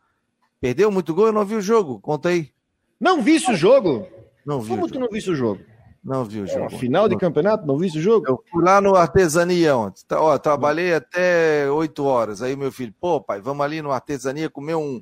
Perdeu 0.59 0.91
muito 0.91 1.13
gol? 1.13 1.27
Eu 1.27 1.33
não 1.33 1.45
vi 1.45 1.55
o 1.55 1.61
jogo, 1.61 1.99
conta 1.99 2.29
aí. 2.29 2.51
Não 2.99 3.21
vi 3.21 3.37
o 3.37 3.55
jogo? 3.55 4.07
Não 4.43 4.59
vi. 4.59 4.69
Como 4.69 4.87
tu 4.87 4.99
não 4.99 5.07
viste 5.07 5.29
o 5.29 5.35
jogo? 5.35 5.63
Não 6.03 6.23
vi 6.23 6.41
o 6.41 6.47
jogo. 6.47 6.65
É, 6.65 6.69
final 6.77 7.09
de 7.09 7.17
campeonato, 7.17 7.67
não 7.67 7.77
viste 7.77 7.99
o 7.99 8.01
jogo? 8.01 8.25
Eu 8.27 8.43
fui 8.49 8.63
lá 8.63 8.79
no 8.79 8.95
Artesania 8.95 9.75
ontem. 9.75 10.03
Ó, 10.13 10.37
trabalhei 10.37 10.93
até 10.93 11.69
8 11.69 12.03
horas. 12.05 12.41
Aí 12.41 12.55
meu 12.55 12.71
filho, 12.71 12.93
pô, 12.99 13.19
pai, 13.19 13.41
vamos 13.41 13.65
ali 13.65 13.81
no 13.81 13.91
Artesania 13.91 14.49
comer 14.49 14.75
um, 14.75 15.01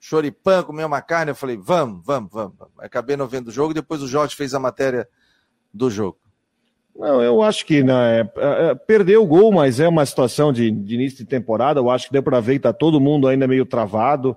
choripã, 0.00 0.62
comer 0.62 0.84
uma 0.84 1.02
carne. 1.02 1.30
Eu 1.30 1.36
falei, 1.36 1.56
vamos, 1.56 2.00
vamos, 2.04 2.30
vamos. 2.32 2.54
Acabei 2.78 3.16
não 3.16 3.26
vendo 3.26 3.48
o 3.48 3.52
jogo, 3.52 3.74
depois 3.74 4.02
o 4.02 4.08
Jorge 4.08 4.36
fez 4.36 4.54
a 4.54 4.60
matéria 4.60 5.08
do 5.72 5.90
jogo. 5.90 6.18
Não, 6.94 7.22
eu 7.22 7.42
acho 7.42 7.66
que 7.66 7.82
né, 7.82 8.20
é, 8.20 8.70
é, 8.70 8.74
perdeu 8.74 9.22
o 9.22 9.26
gol, 9.26 9.52
mas 9.52 9.80
é 9.80 9.88
uma 9.88 10.06
situação 10.06 10.50
de, 10.50 10.70
de 10.70 10.94
início 10.94 11.18
de 11.18 11.26
temporada. 11.26 11.78
Eu 11.78 11.90
acho 11.90 12.06
que 12.06 12.12
deu 12.12 12.22
para 12.22 12.40
ver 12.40 12.54
que 12.54 12.60
tá 12.60 12.72
todo 12.72 13.00
mundo 13.00 13.28
ainda 13.28 13.46
meio 13.46 13.66
travado, 13.66 14.34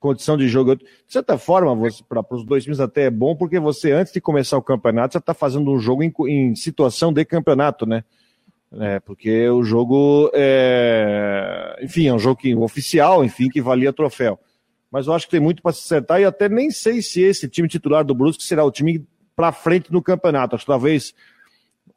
condição 0.00 0.36
de 0.36 0.48
jogo. 0.48 0.74
De 0.74 0.84
certa 1.06 1.38
forma, 1.38 1.76
para 2.08 2.24
os 2.30 2.44
dois 2.44 2.64
times 2.64 2.80
até 2.80 3.04
é 3.04 3.10
bom, 3.10 3.36
porque 3.36 3.60
você, 3.60 3.92
antes 3.92 4.12
de 4.12 4.20
começar 4.20 4.56
o 4.56 4.62
campeonato, 4.62 5.12
você 5.12 5.18
está 5.18 5.34
fazendo 5.34 5.70
um 5.70 5.78
jogo 5.78 6.02
em, 6.02 6.12
em, 6.26 6.56
situação 6.56 7.12
de 7.12 7.24
campeonato, 7.24 7.86
né? 7.86 8.02
É, 8.72 9.00
porque 9.00 9.48
o 9.48 9.62
jogo 9.62 10.30
é, 10.32 11.76
enfim, 11.82 12.06
é 12.06 12.14
um 12.14 12.18
jogo 12.18 12.40
que, 12.40 12.54
oficial, 12.54 13.24
enfim, 13.24 13.48
que 13.48 13.60
valia 13.60 13.92
troféu. 13.92 14.38
Mas 14.90 15.06
eu 15.06 15.12
acho 15.12 15.26
que 15.26 15.32
tem 15.32 15.40
muito 15.40 15.62
para 15.62 15.72
se 15.72 15.80
acertar 15.80 16.20
e 16.20 16.24
até 16.24 16.48
nem 16.48 16.70
sei 16.70 17.02
se 17.02 17.20
esse 17.20 17.48
time 17.48 17.68
titular 17.68 18.04
do 18.04 18.14
Brusque 18.14 18.42
será 18.42 18.64
o 18.64 18.70
time 18.70 19.06
para 19.36 19.52
frente 19.52 19.92
no 19.92 20.02
campeonato. 20.02 20.54
Acho 20.54 20.64
que 20.64 20.70
talvez 20.70 21.14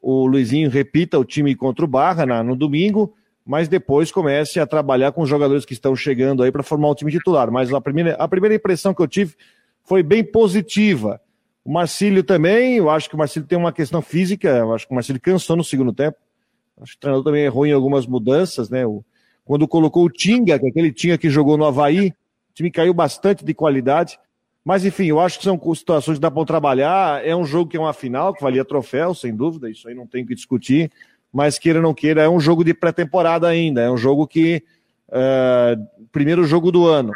o 0.02 0.26
Luizinho 0.26 0.70
repita 0.70 1.18
o 1.18 1.26
time 1.26 1.56
contra 1.56 1.86
o 1.86 1.88
Barra 1.88 2.26
na, 2.26 2.44
no 2.44 2.56
domingo, 2.56 3.16
mas 3.46 3.68
depois 3.68 4.12
comece 4.12 4.60
a 4.60 4.66
trabalhar 4.66 5.12
com 5.12 5.22
os 5.22 5.30
jogadores 5.30 5.66
que 5.66 5.74
estão 5.74 5.96
chegando 5.96 6.44
aí 6.44 6.52
para 6.52 6.64
formar 6.64 6.90
o 6.90 6.96
time 6.96 7.12
titular. 7.12 7.52
Mas 7.52 7.74
a 7.74 7.82
primeira, 7.82 8.16
a 8.16 8.28
primeira 8.28 8.56
impressão 8.56 8.94
que 8.94 9.02
eu 9.02 9.08
tive 9.08 9.36
foi 9.84 10.02
bem 10.02 10.24
positiva. 10.24 11.20
O 11.64 11.72
Marcílio 11.72 12.24
também, 12.24 12.76
eu 12.76 12.90
acho 12.90 13.10
que 13.10 13.16
o 13.16 13.18
Marcílio 13.18 13.48
tem 13.48 13.58
uma 13.58 13.72
questão 13.72 14.02
física, 14.02 14.50
eu 14.50 14.74
acho 14.74 14.86
que 14.86 14.92
o 14.92 14.96
Marcílio 14.96 15.22
cansou 15.22 15.56
no 15.56 15.64
segundo 15.64 15.94
tempo. 15.94 16.18
Acho 16.82 16.94
que 16.94 16.98
o 16.98 17.02
treinador 17.02 17.24
também 17.24 17.44
errou 17.44 17.66
em 17.66 17.72
algumas 17.72 18.06
mudanças, 18.06 18.70
né? 18.70 18.86
O, 18.86 19.04
quando 19.46 19.68
colocou 19.68 20.06
o 20.06 20.10
Tinga, 20.10 20.58
que 20.58 20.66
é 20.66 20.70
aquele 20.70 20.92
Tinga 20.92 21.18
que 21.18 21.30
jogou 21.30 21.58
no 21.58 21.66
Havaí, 21.66 22.08
o 22.08 22.54
time 22.54 22.72
caiu 22.72 22.94
bastante 22.94 23.46
de 23.46 23.54
qualidade. 23.54 24.20
Mas, 24.64 24.86
enfim, 24.86 25.06
eu 25.08 25.20
acho 25.20 25.38
que 25.38 25.44
são 25.44 25.60
situações 25.76 26.18
que 26.18 26.22
dá 26.22 26.32
para 26.32 26.46
trabalhar. 26.46 27.26
É 27.26 27.36
um 27.36 27.44
jogo 27.44 27.70
que 27.70 27.76
é 27.76 27.80
uma 27.80 27.94
final, 27.94 28.34
que 28.34 28.42
valia 28.42 28.64
troféu, 28.64 29.14
sem 29.14 29.36
dúvida, 29.36 29.70
isso 29.70 29.88
aí 29.88 29.94
não 29.96 30.08
tem 30.08 30.26
que 30.26 30.34
discutir. 30.34 30.90
Mas, 31.34 31.58
queira 31.58 31.80
ou 31.80 31.84
não 31.84 31.94
queira, 31.94 32.22
é 32.22 32.30
um 32.30 32.40
jogo 32.40 32.64
de 32.64 32.74
pré-temporada 32.74 33.48
ainda. 33.48 33.82
É 33.82 33.90
um 33.90 33.98
jogo 33.98 34.28
que. 34.28 34.64
Uh, 35.10 36.08
primeiro 36.12 36.46
jogo 36.46 36.72
do 36.72 36.88
ano. 36.88 37.14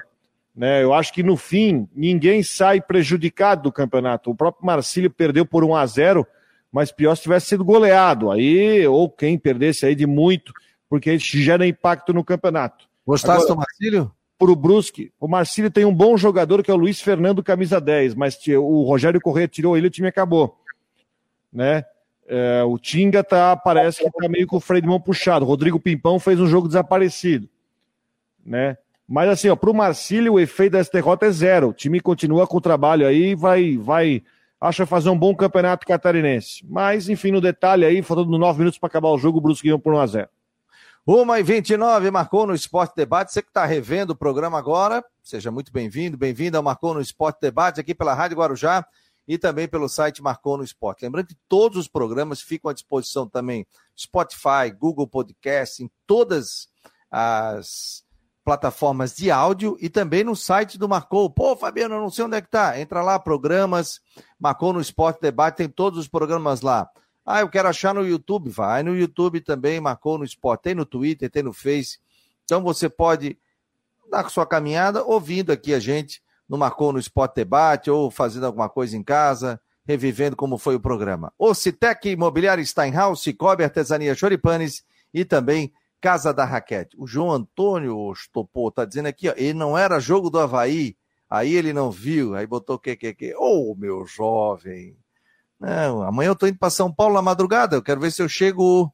Né? 0.56 0.84
Eu 0.84 0.93
acho 0.93 1.13
que 1.13 1.21
no 1.21 1.38
fim, 1.38 1.88
ninguém 1.95 2.41
sai 2.41 2.82
prejudicado 2.82 3.63
do 3.63 3.71
campeonato. 3.71 4.32
O 4.32 4.36
próprio 4.36 4.65
Marcílio 4.65 5.10
perdeu 5.10 5.45
por 5.45 5.63
1 5.63 5.75
a 5.75 5.86
0 5.86 6.27
mas 6.71 6.91
pior 6.91 7.15
se 7.15 7.23
tivesse 7.23 7.47
sido 7.47 7.63
goleado. 7.63 8.30
Aí, 8.30 8.86
ou 8.88 9.10
quem 9.10 9.38
perdesse 9.38 9.86
aí 9.86 9.95
de 9.95 10.06
muito, 10.06 10.51
porque 10.89 11.13
isso 11.13 11.38
gera 11.38 11.65
impacto 11.65 12.13
no 12.13 12.23
campeonato. 12.23 12.86
Gostaste 13.06 13.43
Agora, 13.43 13.53
do 13.53 13.58
Marcílio? 13.58 14.12
para 14.38 14.51
o 14.51 14.56
Brusque. 14.56 15.12
O 15.19 15.27
Marcílio 15.27 15.71
tem 15.71 15.86
um 15.86 15.93
bom 15.93 16.15
jogador 16.17 16.62
que 16.62 16.69
é 16.69 16.73
o 16.73 16.77
Luiz 16.77 17.01
Fernando, 17.01 17.43
camisa 17.43 17.82
10, 17.82 18.15
mas 18.15 18.38
o 18.47 18.84
Rogério 18.84 19.21
Corrêa 19.21 19.47
tirou 19.47 19.75
ele 19.75 19.88
e 19.88 19.89
o 19.89 19.91
time 19.91 20.08
acabou. 20.08 20.60
Né? 21.51 21.84
É, 22.28 22.62
o 22.63 22.78
Tinga 22.78 23.24
tá, 23.24 23.56
parece 23.56 24.02
que 24.02 24.08
está 24.08 24.28
meio 24.28 24.46
com 24.46 24.58
o 24.58 24.60
freio 24.60 24.82
de 24.82 24.88
mão 24.88 25.00
puxado. 25.00 25.46
Rodrigo 25.46 25.80
Pimpão 25.80 26.20
fez 26.20 26.40
um 26.40 26.48
jogo 26.48 26.68
desaparecido. 26.68 27.48
Né? 28.46 28.78
Mas 29.08 29.30
assim, 29.30 29.56
para 29.56 29.70
o 29.70 29.74
Marcílio, 29.74 30.34
o 30.34 30.40
efeito 30.40 30.74
dessa 30.74 30.92
derrota 30.92 31.26
é 31.26 31.32
zero. 31.32 31.70
O 31.70 31.74
time 31.74 32.02
continua 32.02 32.46
com 32.46 32.58
o 32.58 32.62
trabalho 32.62 33.08
aí 33.08 33.34
vai, 33.34 33.78
vai, 33.78 34.22
acha 34.60 34.86
fazer 34.86 35.10
um 35.10 35.18
bom 35.18 35.34
campeonato 35.34 35.88
catarinense. 35.88 36.66
Mas, 36.68 37.08
enfim, 37.08 37.32
no 37.32 37.40
detalhe 37.40 37.86
aí, 37.86 38.02
faltando 38.02 38.38
nove 38.38 38.60
minutos 38.60 38.78
para 38.78 38.88
acabar 38.88 39.10
o 39.10 39.18
jogo, 39.18 39.38
o 39.38 39.42
Brusque 39.42 39.68
ganhou 39.68 39.80
por 39.80 39.94
1 39.94 40.00
a 40.00 40.08
0 40.08 40.30
uma 41.10 41.40
e 41.40 41.44
29 41.44 42.12
marcou 42.12 42.46
no 42.46 42.54
Esporte 42.54 42.94
Debate. 42.94 43.32
Você 43.32 43.42
que 43.42 43.48
está 43.48 43.66
revendo 43.66 44.12
o 44.12 44.16
programa 44.16 44.60
agora, 44.60 45.02
seja 45.24 45.50
muito 45.50 45.72
bem-vindo, 45.72 46.18
bem-vindo 46.18 46.58
ao 46.58 46.63
Marcou 46.63 46.94
no 46.94 47.00
Esporte 47.00 47.40
Debate 47.40 47.80
aqui 47.80 47.96
pela 47.96 48.13
Rádio 48.13 48.36
Guarujá 48.36 48.86
e 49.28 49.38
também 49.38 49.68
pelo 49.68 49.90
site 49.90 50.22
Marcou 50.22 50.58
no 50.58 50.63
Esporte. 50.63 51.04
Lembrando 51.04 51.28
que 51.28 51.38
todos 51.50 51.78
os 51.78 51.88
programas 51.88 52.42
ficam 52.42 52.72
à 52.72 52.74
disposição 52.74 53.28
também 53.28 53.66
Spotify, 53.98 54.72
Google 54.78 55.08
Podcast, 55.08 55.84
em 55.84 55.92
todas 56.06 56.70
as 57.12 58.06
plataformas 58.44 59.13
de 59.13 59.30
áudio 59.30 59.78
e 59.82 59.90
também 59.90 60.24
no 60.24 60.36
site 60.36 60.78
do 60.78 60.88
Marcou. 60.88 61.30
Pô, 61.30 61.56
Fabiano, 61.56 61.96
eu 61.96 62.02
não 62.02 62.10
sei 62.10 62.24
onde 62.24 62.38
é 62.38 62.42
que 62.42 62.50
tá. 62.50 62.80
Entra 62.80 63.02
lá, 63.02 63.20
programas, 63.20 64.00
Marcou 64.40 64.72
no 64.72 64.80
Esporte 64.80 65.20
Debate, 65.20 65.58
tem 65.58 65.68
todos 65.68 66.00
os 66.00 66.08
programas 66.08 66.62
lá. 66.62 66.90
Ah, 67.30 67.42
eu 67.42 67.50
quero 67.50 67.68
achar 67.68 67.94
no 67.94 68.08
YouTube. 68.08 68.50
Vai 68.50 68.84
no 68.84 68.96
YouTube 68.96 69.42
também, 69.42 69.82
marcou 69.82 70.18
no 70.18 70.24
Sport. 70.24 70.62
Tem 70.62 70.74
no 70.74 70.86
Twitter, 70.86 71.30
tem 71.30 71.44
no 71.44 71.52
Face. 71.52 72.00
Então 72.46 72.63
você 72.63 72.88
pode 72.88 73.38
dar 74.10 74.30
sua 74.30 74.46
caminhada 74.46 75.04
ouvindo 75.04 75.52
aqui 75.52 75.74
a 75.74 75.80
gente 75.80 76.24
no 76.48 76.58
Marcou 76.58 76.94
no 76.94 77.00
Sport 77.00 77.36
Debate 77.36 77.90
ou 77.90 78.10
fazendo 78.10 78.46
alguma 78.46 78.70
coisa 78.70 78.96
em 78.96 79.04
casa, 79.04 79.60
revivendo 79.86 80.36
como 80.36 80.58
foi 80.58 80.76
o 80.76 80.80
programa. 80.80 81.34
O 81.38 81.54
Citec 81.54 82.10
Imobiliário 82.10 82.66
Steinhaus, 82.66 83.22
Cicobi 83.22 83.64
Artesania 83.64 84.16
Choripanes 84.16 84.86
e 85.14 85.26
também 85.26 85.74
Casa 86.00 86.34
da 86.34 86.46
Raquete. 86.46 86.96
O 86.98 87.08
João 87.08 87.32
Antônio 87.32 88.14
Stopô 88.14 88.72
tá 88.72 88.86
dizendo 88.86 89.08
aqui, 89.08 89.30
ó, 89.30 89.34
ele 89.36 89.54
não 89.54 89.78
era 89.78 90.00
jogo 90.00 90.30
do 90.30 90.40
Havaí, 90.40 90.96
aí 91.30 91.54
ele 91.54 91.74
não 91.74 91.90
viu, 91.90 92.36
aí 92.36 92.46
botou 92.46 92.78
que, 92.78 92.96
que. 92.96 93.36
Ô, 93.36 93.72
oh, 93.72 93.76
meu 93.76 94.06
jovem, 94.06 94.96
não, 95.60 96.04
amanhã 96.04 96.30
eu 96.30 96.36
tô 96.36 96.46
indo 96.46 96.58
para 96.58 96.70
São 96.70 96.94
Paulo 96.94 97.16
na 97.16 97.22
madrugada. 97.22 97.76
Eu 97.76 97.82
quero 97.82 98.00
ver 98.00 98.12
se 98.12 98.22
eu 98.22 98.30
chego 98.30 98.94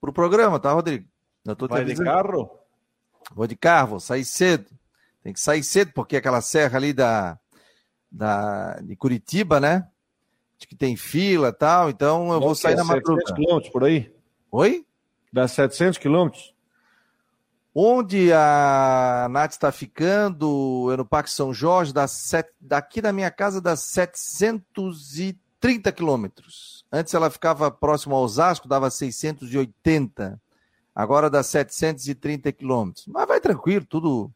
pro 0.00 0.12
programa, 0.12 0.60
tá, 0.60 0.72
Rodrigo? 0.72 1.06
Eu 1.44 1.56
tô 1.56 1.66
Vai 1.66 1.84
de 1.84 1.96
carro? 1.96 2.50
Vou 3.34 3.46
de 3.46 3.56
carro, 3.56 3.88
vou 3.90 4.00
sair 4.00 4.24
cedo. 4.24 4.70
Tem 5.28 5.34
que 5.34 5.40
sair 5.40 5.62
cedo, 5.62 5.92
porque 5.92 6.16
aquela 6.16 6.40
serra 6.40 6.78
ali 6.78 6.94
da, 6.94 7.38
da, 8.10 8.80
de 8.80 8.96
Curitiba, 8.96 9.60
né? 9.60 9.86
De 10.56 10.66
que 10.66 10.74
tem 10.74 10.96
fila 10.96 11.48
e 11.48 11.52
tal, 11.52 11.90
então 11.90 12.32
eu 12.32 12.40
vou 12.40 12.54
sair 12.54 12.74
na 12.74 12.82
madrugada. 12.82 13.26
700 13.26 13.44
quilômetros 13.44 13.70
por 13.70 13.84
aí? 13.84 14.10
Oi? 14.50 14.86
Dá 15.30 15.46
700 15.46 15.98
quilômetros? 15.98 16.54
Onde 17.74 18.32
a 18.32 19.28
Nath 19.30 19.50
está 19.50 19.70
ficando, 19.70 20.88
é 20.94 20.96
no 20.96 21.04
Parque 21.04 21.30
São 21.30 21.52
Jorge, 21.52 21.92
dá 21.92 22.08
set... 22.08 22.48
daqui 22.58 23.02
da 23.02 23.12
minha 23.12 23.30
casa 23.30 23.60
dá 23.60 23.76
730 23.76 25.92
quilômetros. 25.92 26.86
Antes 26.90 27.12
ela 27.12 27.28
ficava 27.28 27.70
próximo 27.70 28.14
ao 28.14 28.22
Osasco, 28.22 28.66
dava 28.66 28.88
680. 28.88 30.40
Agora 30.94 31.28
dá 31.28 31.42
730 31.42 32.50
quilômetros. 32.50 33.06
Mas 33.06 33.28
vai 33.28 33.42
tranquilo, 33.42 33.84
tudo, 33.84 34.32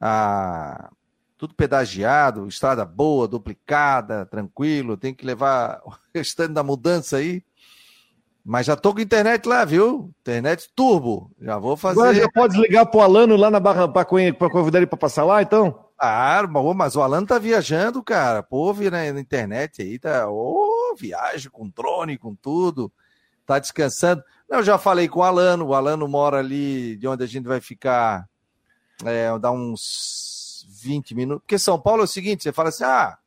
ah, 0.00 0.90
tudo 1.36 1.54
pedagiado, 1.54 2.46
estrada 2.48 2.84
boa, 2.84 3.28
duplicada, 3.28 4.26
tranquilo. 4.26 4.96
Tem 4.96 5.14
que 5.14 5.26
levar 5.26 5.80
o 5.84 5.92
restante 6.14 6.52
da 6.52 6.62
mudança 6.62 7.18
aí 7.18 7.42
mas 8.48 8.64
já 8.64 8.76
tô 8.76 8.94
com 8.94 9.00
internet 9.00 9.44
lá, 9.44 9.64
viu? 9.64 10.14
Internet 10.20 10.70
turbo. 10.72 11.32
Já 11.40 11.58
vou 11.58 11.76
fazer. 11.76 11.98
Agora 11.98 12.14
já 12.14 12.28
pode 12.30 12.60
ligar 12.60 12.86
pro 12.86 13.00
Alano 13.00 13.34
lá 13.34 13.50
na 13.50 13.58
Barra 13.58 13.88
para 13.88 14.04
convidar 14.04 14.78
ele 14.78 14.86
para 14.86 14.96
passar 14.96 15.24
lá, 15.24 15.42
então? 15.42 15.86
Ah, 15.98 16.44
mas 16.76 16.94
o 16.94 17.02
Alano 17.02 17.26
tá 17.26 17.40
viajando, 17.40 18.04
cara. 18.04 18.44
Pô, 18.44 18.72
na, 18.72 19.12
na 19.12 19.20
internet 19.20 19.82
aí, 19.82 19.98
tá. 19.98 20.30
Ô, 20.30 20.92
oh, 20.92 20.96
viagem 20.96 21.50
com 21.50 21.68
drone, 21.68 22.16
com 22.16 22.36
tudo. 22.36 22.92
Tá 23.44 23.58
descansando. 23.58 24.22
Eu 24.48 24.62
já 24.62 24.78
falei 24.78 25.08
com 25.08 25.18
o 25.18 25.24
Alano. 25.24 25.66
O 25.66 25.74
Alano 25.74 26.06
mora 26.06 26.38
ali 26.38 26.96
de 26.98 27.08
onde 27.08 27.24
a 27.24 27.26
gente 27.26 27.48
vai 27.48 27.60
ficar. 27.60 28.28
É, 29.04 29.38
dá 29.38 29.50
uns 29.50 30.66
20 30.82 31.14
minutos. 31.14 31.42
Porque 31.42 31.58
São 31.58 31.78
Paulo 31.78 32.02
é 32.02 32.04
o 32.04 32.08
seguinte: 32.08 32.42
você 32.42 32.52
fala 32.52 32.70
assim, 32.70 32.84
ah, 32.84 33.18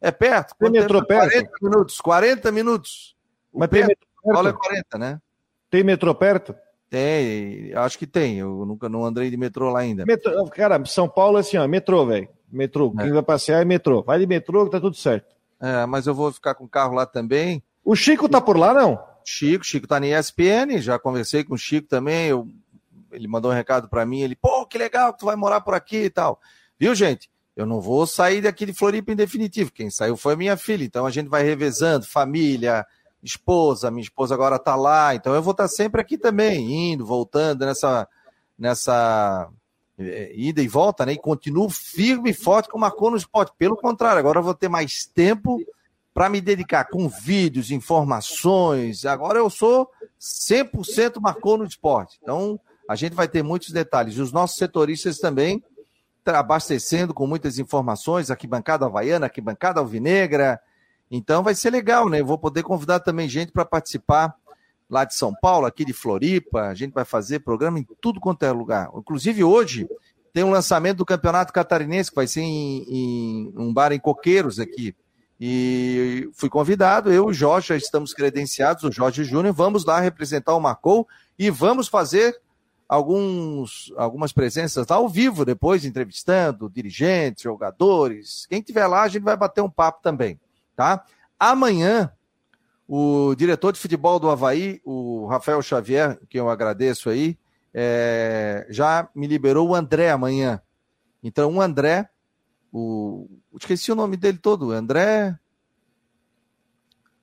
é 0.00 0.10
perto. 0.10 0.54
Tem 0.58 0.70
metrô 0.70 1.04
perto? 1.04 1.30
40 1.30 1.50
minutos. 1.62 2.00
40 2.00 2.52
minutos. 2.52 3.16
Mas 3.52 3.68
tem 3.68 3.86
metrô 3.86 4.06
Paulo 4.32 4.48
é 4.48 4.52
40, 4.52 4.98
né? 4.98 5.20
Tem 5.70 5.84
metrô 5.84 6.14
perto? 6.14 6.54
Tem, 6.90 7.72
acho 7.74 7.98
que 7.98 8.06
tem. 8.06 8.38
Eu 8.38 8.64
nunca 8.64 8.88
não 8.88 9.04
andei 9.04 9.30
de 9.30 9.36
metrô 9.36 9.70
lá 9.70 9.80
ainda. 9.80 10.04
Metrô, 10.06 10.44
cara, 10.46 10.82
São 10.86 11.08
Paulo 11.08 11.36
é 11.36 11.40
assim, 11.40 11.56
ó, 11.58 11.66
metrô, 11.68 12.06
velho. 12.06 12.28
Metrô. 12.50 12.94
É. 12.98 13.02
Quem 13.02 13.12
vai 13.12 13.22
passear 13.22 13.60
é 13.60 13.64
metrô. 13.64 14.02
Vai 14.02 14.18
de 14.18 14.26
metrô 14.26 14.64
que 14.64 14.70
tá 14.70 14.80
tudo 14.80 14.96
certo. 14.96 15.36
É, 15.60 15.84
mas 15.86 16.06
eu 16.06 16.14
vou 16.14 16.32
ficar 16.32 16.54
com 16.54 16.64
o 16.64 16.68
carro 16.68 16.94
lá 16.94 17.04
também. 17.04 17.62
O 17.84 17.94
Chico 17.94 18.28
tá 18.28 18.40
por 18.40 18.56
lá, 18.56 18.72
não? 18.72 18.98
Chico, 19.24 19.64
Chico 19.64 19.86
tá 19.86 20.00
na 20.00 20.06
ESPN, 20.06 20.78
já 20.78 20.98
conversei 20.98 21.44
com 21.44 21.54
o 21.54 21.58
Chico 21.58 21.88
também. 21.88 22.28
Eu, 22.28 22.48
ele 23.18 23.28
mandou 23.28 23.50
um 23.50 23.54
recado 23.54 23.88
para 23.88 24.06
mim, 24.06 24.20
ele, 24.20 24.36
pô, 24.36 24.64
que 24.64 24.78
legal 24.78 25.12
que 25.12 25.20
tu 25.20 25.26
vai 25.26 25.36
morar 25.36 25.60
por 25.60 25.74
aqui 25.74 26.04
e 26.04 26.10
tal. 26.10 26.40
Viu, 26.78 26.94
gente? 26.94 27.30
Eu 27.56 27.66
não 27.66 27.80
vou 27.80 28.06
sair 28.06 28.40
daqui 28.40 28.64
de 28.64 28.72
Floripa 28.72 29.10
em 29.10 29.16
definitivo. 29.16 29.72
Quem 29.72 29.90
saiu 29.90 30.16
foi 30.16 30.34
a 30.34 30.36
minha 30.36 30.56
filha. 30.56 30.84
Então 30.84 31.04
a 31.04 31.10
gente 31.10 31.28
vai 31.28 31.42
revezando, 31.42 32.06
família, 32.06 32.86
esposa, 33.22 33.90
minha 33.90 34.04
esposa 34.04 34.34
agora 34.34 34.56
está 34.56 34.76
lá, 34.76 35.14
então 35.14 35.34
eu 35.34 35.42
vou 35.42 35.50
estar 35.50 35.64
tá 35.64 35.68
sempre 35.68 36.00
aqui 36.00 36.16
também, 36.16 36.92
indo, 36.92 37.04
voltando 37.04 37.66
nessa, 37.66 38.08
nessa 38.56 39.50
é, 39.98 40.32
ida 40.36 40.62
e 40.62 40.68
volta, 40.68 41.04
né? 41.04 41.14
E 41.14 41.18
continuo 41.18 41.68
firme 41.68 42.30
e 42.30 42.34
forte 42.34 42.68
como 42.68 42.82
marcou 42.82 43.10
no 43.10 43.16
esporte. 43.16 43.52
Pelo 43.58 43.76
contrário, 43.76 44.20
agora 44.20 44.38
eu 44.38 44.44
vou 44.44 44.54
ter 44.54 44.68
mais 44.68 45.04
tempo 45.06 45.58
para 46.14 46.28
me 46.28 46.40
dedicar 46.40 46.84
com 46.84 47.08
vídeos, 47.08 47.70
informações. 47.70 49.04
Agora 49.04 49.38
eu 49.38 49.50
sou 49.50 49.90
100% 50.20 51.20
marcou 51.20 51.58
no 51.58 51.64
esporte. 51.64 52.18
Então, 52.22 52.58
a 52.88 52.96
gente 52.96 53.14
vai 53.14 53.28
ter 53.28 53.42
muitos 53.42 53.70
detalhes. 53.70 54.16
Os 54.16 54.32
nossos 54.32 54.56
setoristas 54.56 55.18
também 55.18 55.62
abastecendo 56.26 57.14
com 57.14 57.26
muitas 57.26 57.58
informações, 57.58 58.30
aqui 58.30 58.46
bancada 58.46 58.84
havaiana, 58.86 59.26
aqui 59.26 59.40
bancada 59.40 59.80
alvinegra. 59.80 60.60
Então 61.10 61.42
vai 61.42 61.54
ser 61.54 61.70
legal, 61.70 62.08
né? 62.08 62.22
vou 62.22 62.38
poder 62.38 62.62
convidar 62.62 63.00
também 63.00 63.28
gente 63.28 63.52
para 63.52 63.64
participar 63.64 64.34
lá 64.90 65.04
de 65.04 65.14
São 65.14 65.34
Paulo, 65.34 65.66
aqui 65.66 65.84
de 65.84 65.92
Floripa. 65.92 66.62
A 66.62 66.74
gente 66.74 66.92
vai 66.92 67.04
fazer 67.04 67.40
programa 67.40 67.78
em 67.78 67.86
tudo 68.00 68.20
quanto 68.20 68.42
é 68.42 68.52
lugar. 68.52 68.90
Inclusive 68.94 69.44
hoje 69.44 69.88
tem 70.32 70.44
um 70.44 70.50
lançamento 70.50 70.98
do 70.98 71.06
Campeonato 71.06 71.52
Catarinense, 71.52 72.10
que 72.10 72.16
vai 72.16 72.26
ser 72.26 72.42
em, 72.42 72.84
em 72.88 73.52
um 73.56 73.72
bar 73.72 73.92
em 73.92 73.98
Coqueiros 73.98 74.58
aqui. 74.58 74.94
E 75.40 76.28
fui 76.34 76.48
convidado, 76.48 77.10
eu 77.10 77.24
e 77.24 77.30
o 77.30 77.32
Jorge 77.32 77.68
já 77.68 77.76
estamos 77.76 78.12
credenciados, 78.12 78.82
o 78.82 78.92
Jorge 78.92 79.24
Júnior, 79.24 79.54
vamos 79.54 79.84
lá 79.84 80.00
representar 80.00 80.54
o 80.54 80.60
Marcou 80.60 81.06
e 81.38 81.48
vamos 81.48 81.86
fazer 81.86 82.36
alguns, 82.88 83.92
algumas 83.96 84.32
presenças 84.32 84.90
ao 84.90 85.08
vivo 85.08 85.44
depois, 85.44 85.84
entrevistando 85.84 86.70
dirigentes, 86.70 87.42
jogadores. 87.42 88.46
Quem 88.46 88.62
tiver 88.62 88.86
lá, 88.86 89.02
a 89.02 89.08
gente 89.08 89.22
vai 89.22 89.36
bater 89.36 89.60
um 89.60 89.70
papo 89.70 90.02
também, 90.02 90.40
tá? 90.74 91.04
Amanhã, 91.38 92.10
o 92.88 93.34
diretor 93.36 93.72
de 93.72 93.78
futebol 93.78 94.18
do 94.18 94.30
Havaí, 94.30 94.80
o 94.84 95.26
Rafael 95.26 95.60
Xavier, 95.60 96.18
que 96.30 96.40
eu 96.40 96.48
agradeço 96.48 97.10
aí, 97.10 97.38
é, 97.74 98.66
já 98.70 99.08
me 99.14 99.26
liberou 99.26 99.68
o 99.68 99.74
André 99.74 100.10
amanhã. 100.10 100.62
Então, 101.22 101.56
o 101.56 101.60
André, 101.60 102.08
o, 102.72 103.28
esqueci 103.54 103.92
o 103.92 103.94
nome 103.94 104.16
dele 104.16 104.38
todo, 104.38 104.72
André. 104.72 105.38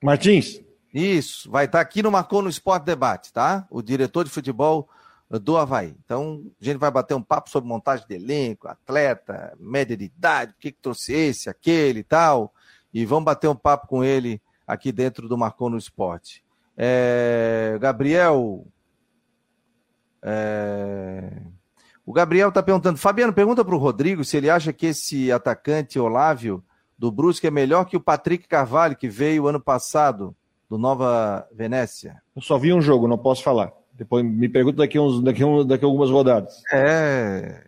Martins. 0.04 0.62
Isso, 0.93 1.49
vai 1.51 1.65
estar 1.65 1.82
aqui 1.82 2.01
no 2.01 2.12
Marcou 2.12 2.41
no 2.41 2.49
Esporte 2.49 2.86
Debate, 2.86 3.34
tá? 3.34 3.67
O 3.69 3.82
diretor 3.82 4.23
de 4.23 4.30
futebol 4.30 4.88
do 5.29 5.57
Havaí. 5.57 5.95
Então, 6.03 6.43
a 6.61 6.63
gente 6.63 6.77
vai 6.77 6.91
bater 6.91 7.13
um 7.13 7.21
papo 7.21 7.49
sobre 7.49 7.67
montagem 7.67 8.05
de 8.07 8.15
elenco, 8.15 8.67
atleta, 8.67 9.55
média 9.59 9.97
de 9.97 10.05
idade, 10.05 10.51
o 10.51 10.55
que, 10.59 10.71
que 10.71 10.81
trouxe 10.81 11.13
esse, 11.13 11.49
aquele 11.49 11.99
e 11.99 12.03
tal. 12.03 12.53
E 12.93 13.05
vamos 13.05 13.25
bater 13.25 13.47
um 13.47 13.55
papo 13.55 13.88
com 13.88 14.03
ele 14.03 14.41
aqui 14.65 14.91
dentro 14.91 15.27
do 15.27 15.38
Marcou 15.38 15.69
no 15.69 15.77
Esporte. 15.77 16.43
É, 16.77 17.77
Gabriel, 17.79 18.65
é... 20.21 21.41
O 22.03 22.11
Gabriel 22.11 22.49
está 22.49 22.61
perguntando, 22.61 22.97
Fabiano, 22.97 23.33
pergunta 23.33 23.63
para 23.63 23.75
o 23.75 23.79
Rodrigo 23.79 24.23
se 24.23 24.38
ele 24.38 24.49
acha 24.49 24.73
que 24.73 24.88
esse 24.88 25.31
atacante 25.31 25.99
Olávio 25.99 26.63
do 26.97 27.11
Brusque 27.11 27.47
é 27.47 27.51
melhor 27.51 27.85
que 27.85 27.97
o 27.97 28.01
Patrick 28.01 28.47
Carvalho, 28.47 28.95
que 28.95 29.07
veio 29.07 29.47
ano 29.47 29.59
passado 29.59 30.35
do 30.69 30.77
Nova 30.77 31.47
Venécia. 31.51 32.21
Eu 32.35 32.41
só 32.41 32.57
vi 32.57 32.73
um 32.73 32.81
jogo, 32.81 33.07
não 33.07 33.17
posso 33.17 33.43
falar. 33.43 33.71
Depois 33.97 34.25
me 34.25 34.49
pergunta 34.49 34.77
daqui, 34.77 34.99
uns, 34.99 35.23
daqui, 35.23 35.43
um, 35.43 35.65
daqui 35.65 35.86
algumas 35.86 36.10
rodadas. 36.10 36.62
É, 36.71 37.63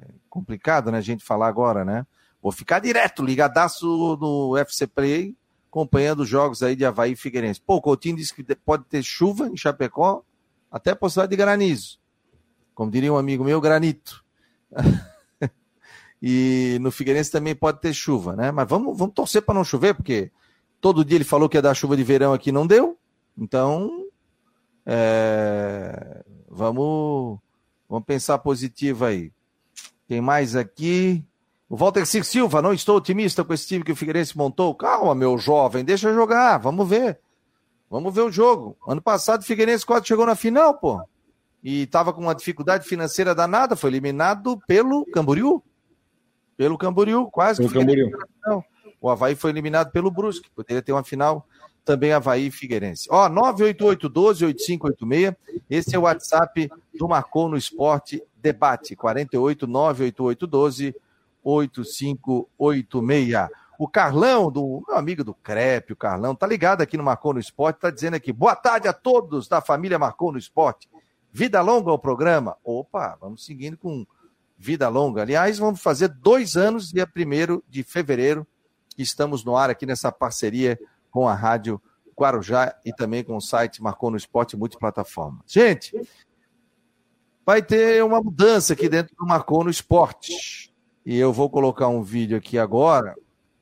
é 0.00 0.06
complicado, 0.28 0.90
né, 0.90 0.98
a 0.98 1.02
gente 1.02 1.24
falar 1.24 1.46
agora, 1.46 1.84
né? 1.84 2.04
Vou 2.42 2.52
ficar 2.52 2.80
direto, 2.80 3.24
ligadaço 3.24 3.86
no 4.20 4.56
FC 4.58 4.86
Play, 4.86 5.34
acompanhando 5.68 6.20
os 6.20 6.28
jogos 6.28 6.62
aí 6.62 6.76
de 6.76 6.84
Havaí 6.84 7.12
e 7.12 7.16
Figueirense. 7.16 7.60
Pô, 7.60 7.76
o 7.76 7.80
Coutinho 7.80 8.16
disse 8.16 8.34
que 8.34 8.42
pode 8.56 8.84
ter 8.84 9.02
chuva 9.02 9.48
em 9.48 9.56
Chapecó, 9.56 10.22
até 10.70 10.94
possibilidade 10.94 11.30
de 11.30 11.36
granizo. 11.36 11.98
Como 12.74 12.90
diria 12.90 13.12
um 13.12 13.16
amigo 13.16 13.44
meu, 13.44 13.60
granito. 13.60 14.24
e 16.20 16.78
no 16.80 16.90
Figueirense 16.90 17.30
também 17.30 17.54
pode 17.54 17.80
ter 17.80 17.94
chuva, 17.94 18.34
né? 18.34 18.50
Mas 18.50 18.68
vamos, 18.68 18.98
vamos 18.98 19.14
torcer 19.14 19.40
para 19.40 19.54
não 19.54 19.64
chover, 19.64 19.94
porque 19.94 20.32
todo 20.80 21.04
dia 21.04 21.16
ele 21.16 21.24
falou 21.24 21.48
que 21.48 21.56
ia 21.56 21.62
dar 21.62 21.74
chuva 21.74 21.96
de 21.96 22.02
verão 22.02 22.32
aqui, 22.32 22.50
não 22.50 22.66
deu. 22.66 22.98
Então, 23.38 24.03
é... 24.86 26.22
vamos, 26.48 27.38
vamos 27.88 28.04
pensar 28.06 28.38
positivo 28.38 29.04
aí. 29.04 29.32
Tem 30.06 30.20
mais 30.20 30.54
aqui. 30.54 31.24
O 31.68 31.76
Walter 31.76 32.06
Silva, 32.06 32.60
não 32.60 32.72
estou 32.72 32.96
otimista 32.96 33.42
com 33.42 33.54
esse 33.54 33.66
time 33.66 33.84
que 33.84 33.92
o 33.92 33.96
Figueirense 33.96 34.36
montou. 34.36 34.74
Calma, 34.74 35.14
meu 35.14 35.38
jovem, 35.38 35.84
deixa 35.84 36.12
jogar, 36.12 36.58
vamos 36.58 36.88
ver. 36.88 37.18
Vamos 37.90 38.14
ver 38.14 38.22
o 38.22 38.30
jogo. 38.30 38.76
Ano 38.86 39.00
passado 39.00 39.42
o 39.42 39.44
Figueirense 39.44 39.86
quase 39.86 40.06
chegou 40.06 40.26
na 40.26 40.34
final, 40.34 40.74
pô. 40.74 41.02
E 41.62 41.82
estava 41.82 42.12
com 42.12 42.20
uma 42.20 42.34
dificuldade 42.34 42.86
financeira 42.86 43.34
danada, 43.34 43.74
foi 43.74 43.90
eliminado 43.90 44.60
pelo 44.66 45.06
Camboriú. 45.06 45.62
Pelo 46.56 46.76
Camboriú, 46.76 47.30
quase. 47.30 47.60
Pelo 47.62 47.72
Camboriú. 47.72 48.10
O 49.00 49.10
Havaí 49.10 49.34
foi 49.34 49.50
eliminado 49.50 49.90
pelo 49.90 50.10
Brusque. 50.10 50.50
Poderia 50.54 50.82
ter 50.82 50.92
uma 50.92 51.04
final 51.04 51.46
também 51.84 52.12
Havaí 52.12 52.46
e 52.46 52.50
Figueirense. 52.50 53.06
Ó, 53.10 53.28
988-12-8586. 53.28 55.36
Esse 55.68 55.94
é 55.94 55.98
o 55.98 56.02
WhatsApp 56.02 56.70
do 56.98 57.06
Marcou 57.06 57.48
no 57.48 57.56
Esporte 57.56 58.22
Debate. 58.36 58.96
48 58.96 59.66
988 59.66 60.46
12 60.46 60.94
8586. 61.42 63.48
O 63.76 63.88
Carlão, 63.88 64.50
do 64.50 64.82
meu 64.86 64.96
amigo 64.96 65.24
do 65.24 65.34
Crepe, 65.34 65.92
o 65.92 65.96
Carlão, 65.96 66.34
tá 66.34 66.46
ligado 66.46 66.80
aqui 66.80 66.96
no 66.96 67.02
Marcou 67.02 67.34
no 67.34 67.40
Esporte, 67.40 67.80
tá 67.80 67.90
dizendo 67.90 68.14
aqui, 68.14 68.32
boa 68.32 68.54
tarde 68.54 68.86
a 68.86 68.92
todos 68.92 69.48
da 69.48 69.60
família 69.60 69.98
Marcou 69.98 70.30
no 70.30 70.38
Esporte. 70.38 70.88
Vida 71.32 71.60
longa 71.60 71.90
ao 71.90 71.98
programa? 71.98 72.56
Opa, 72.62 73.18
vamos 73.20 73.44
seguindo 73.44 73.76
com 73.76 74.06
vida 74.56 74.88
longa. 74.88 75.22
Aliás, 75.22 75.58
vamos 75.58 75.82
fazer 75.82 76.06
dois 76.08 76.56
anos, 76.56 76.92
dia 76.92 77.04
1 77.04 77.62
de 77.68 77.82
fevereiro, 77.82 78.46
estamos 78.96 79.44
no 79.44 79.56
ar 79.56 79.70
aqui 79.70 79.84
nessa 79.84 80.12
parceria 80.12 80.78
com 81.14 81.28
a 81.28 81.34
Rádio 81.34 81.80
Guarujá 82.18 82.74
e 82.84 82.92
também 82.92 83.22
com 83.22 83.36
o 83.36 83.40
site 83.40 83.80
Marcou 83.80 84.10
no 84.10 84.16
Esporte 84.16 84.56
Multiplataforma. 84.56 85.44
Gente, 85.46 85.96
vai 87.46 87.62
ter 87.62 88.02
uma 88.02 88.20
mudança 88.20 88.72
aqui 88.72 88.88
dentro 88.88 89.14
do 89.14 89.24
Marcou 89.24 89.62
no 89.62 89.70
Esporte. 89.70 90.74
E 91.06 91.16
eu 91.16 91.32
vou 91.32 91.48
colocar 91.48 91.86
um 91.86 92.02
vídeo 92.02 92.36
aqui 92.36 92.58
agora 92.58 93.14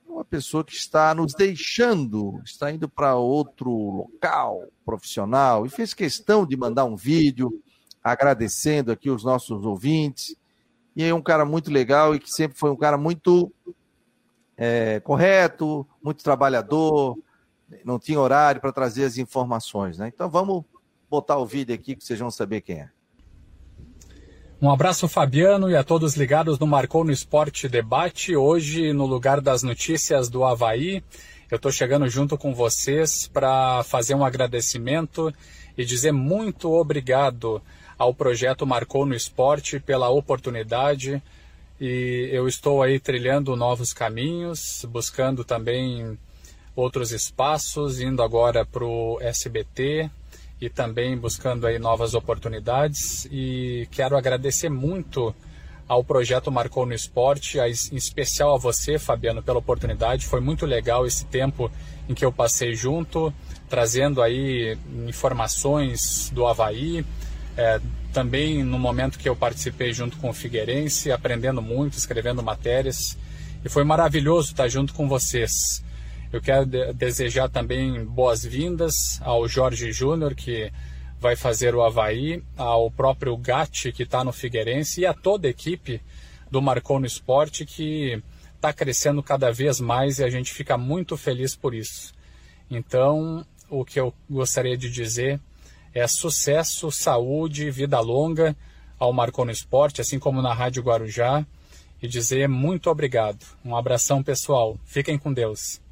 uma 0.09 0.25
pessoa 0.25 0.65
que 0.65 0.73
está 0.73 1.15
nos 1.15 1.35
deixando, 1.35 2.41
está 2.43 2.71
indo 2.71 2.89
para 2.89 3.17
outro 3.17 3.71
local 3.71 4.67
profissional 4.85 5.67
e 5.67 5.69
fez 5.69 5.93
questão 5.93 6.47
de 6.47 6.57
mandar 6.57 6.87
um 6.87 6.97
vídeo 6.97 7.63
agradecendo 8.03 8.93
aqui 8.93 9.11
os 9.11 9.25
nossos 9.25 9.65
ouvintes. 9.65 10.35
E 10.97 11.05
é 11.05 11.15
um 11.15 11.23
cara 11.23 11.45
muito 11.45 11.71
legal 11.71 12.15
e 12.15 12.19
que 12.19 12.31
sempre 12.31 12.59
foi 12.59 12.71
um 12.71 12.77
cara 12.77 12.97
muito 12.97 13.53
é, 14.57 15.01
correto, 15.01 15.87
muito 16.03 16.23
trabalhador, 16.23 17.19
não 17.85 17.99
tinha 17.99 18.21
horário 18.21 18.61
para 18.61 18.73
trazer 18.73 19.05
as 19.05 19.19
informações. 19.19 19.99
Né? 19.99 20.11
Então 20.15 20.29
vamos 20.29 20.65
botar 21.11 21.39
o 21.39 21.47
vídeo 21.47 21.75
aqui 21.75 21.95
que 21.95 22.05
vocês 22.05 22.19
vão 22.19 22.31
saber 22.31 22.61
quem 22.61 22.81
é. 22.81 22.89
Um 24.61 24.71
abraço, 24.71 25.09
Fabiano, 25.09 25.69
e 25.69 25.75
a 25.75 25.83
todos 25.83 26.15
ligados 26.15 26.57
no 26.57 26.69
Marcou 26.69 27.03
no 27.05 27.11
Esporte 27.11 27.69
Debate. 27.69 28.37
Hoje, 28.37 28.93
no 28.93 29.07
lugar 29.07 29.41
das 29.41 29.65
notícias 29.65 30.29
do 30.29 30.45
Havaí, 30.45 31.03
eu 31.51 31.57
estou 31.57 31.73
chegando 31.73 32.09
junto 32.09 32.39
com 32.39 32.55
vocês 32.55 33.27
para 33.27 33.83
fazer 33.83 34.15
um 34.15 34.25
agradecimento 34.25 35.35
e 35.77 35.85
dizer 35.85 36.13
muito 36.13 36.73
obrigado 36.73 37.61
ao 37.99 38.15
projeto 38.15 38.65
Marcou 38.65 39.05
no 39.05 39.15
Esporte 39.15 39.81
pela 39.81 40.09
oportunidade. 40.11 41.21
E 41.81 42.29
eu 42.33 42.47
estou 42.47 42.83
aí 42.83 43.01
trilhando 43.01 43.57
novos 43.57 43.93
caminhos, 43.93 44.87
buscando 44.89 45.45
também 45.45 46.17
outros 46.75 47.13
espaços, 47.13 48.01
indo 48.01 48.23
agora 48.23 48.65
para 48.65 48.85
o 48.85 49.19
SBT, 49.21 50.11
e 50.61 50.71
também 50.71 51.17
buscando 51.17 51.67
aí 51.67 51.77
novas 51.77 52.15
oportunidades 52.15 53.27
e 53.33 53.89
quero 53.91 54.17
agradecer 54.17 54.69
muito 54.69 55.35
ao 55.89 56.05
projeto 56.05 56.53
Marcou 56.53 56.87
no 56.87 56.95
Esporte, 56.95 57.59
em 57.59 57.97
especial 57.97 58.55
a 58.55 58.59
você, 58.59 58.97
Fabiano, 58.97 59.43
pela 59.43 59.59
oportunidade. 59.59 60.25
Foi 60.25 60.41
muito 60.41 60.65
legal 60.65 61.05
esse 61.05 61.27
tempo 61.27 61.69
em 62.09 62.15
que 62.15 62.25
eu 62.25 62.33
passei 62.33 62.77
junto, 62.77 63.35
trazendo 63.69 64.23
aí 64.23 64.79
informações 65.07 66.31
do 66.33 66.47
Havaí, 66.47 67.05
é, 67.57 67.81
também 68.13 68.63
no 68.63 68.79
momento 68.79 69.19
que 69.19 69.29
eu 69.29 69.35
participei 69.35 69.93
junto 69.93 70.17
com 70.17 70.31
o 70.31 70.33
Figueirense, 70.33 71.11
aprendendo 71.11 71.61
muito, 71.61 71.99
escrevendo 71.99 72.43
matérias. 72.43 73.19
E 73.65 73.69
foi 73.69 73.83
maravilhoso 73.83 74.53
estar 74.53 74.69
junto 74.69 74.95
com 74.95 75.09
vocês. 75.09 75.83
Eu 76.33 76.41
quero 76.41 76.65
desejar 76.95 77.51
também 77.51 78.03
boas-vindas 78.07 79.21
ao 79.21 79.47
Jorge 79.47 79.93
Júnior, 79.93 80.35
que 80.35 80.73
vai 81.21 81.37
fazer 81.37 81.75
o 81.75 81.83
Havaí, 81.83 82.43
ao 82.57 82.91
próprio 82.91 83.37
Gatti, 83.37 83.93
que 83.93 84.05
está 84.05 84.25
no 84.25 84.33
Figueirense, 84.33 85.03
e 85.03 85.07
a 85.07 85.13
toda 85.13 85.47
a 85.47 85.51
equipe 85.51 86.01
do 86.51 86.63
Marcou 86.63 86.99
no 86.99 87.05
Esporte, 87.05 87.67
que 87.67 88.23
está 88.57 88.73
crescendo 88.73 89.23
cada 89.23 89.53
vez 89.53 89.79
mais 89.79 90.21
e 90.21 90.25
a 90.25 90.31
gente 90.31 90.51
fica 90.51 90.79
muito 90.79 91.19
feliz 91.19 91.55
por 91.55 91.75
isso. 91.75 92.15
Então, 92.71 93.45
o 93.69 93.85
que 93.85 94.01
eu 94.01 94.15
gostaria 94.29 94.77
de 94.77 94.91
dizer 94.91 95.39
é 95.93 96.09
sucesso, 96.09 96.91
saúde, 96.91 97.71
vida 97.71 98.01
longa 98.01 98.57
ao 98.99 99.13
Marcou 99.13 99.45
no 99.45 99.51
Esporte, 99.51 100.01
assim 100.01 100.19
como 100.19 100.41
na 100.41 100.55
Rádio 100.55 100.83
Guarujá, 100.83 101.45
e 102.01 102.09
dizer 102.09 102.49
muito 102.49 102.89
obrigado. 102.89 103.45
Um 103.63 103.77
abração 103.77 104.23
pessoal. 104.23 104.79
Fiquem 104.87 105.19
com 105.19 105.31
Deus. 105.31 105.83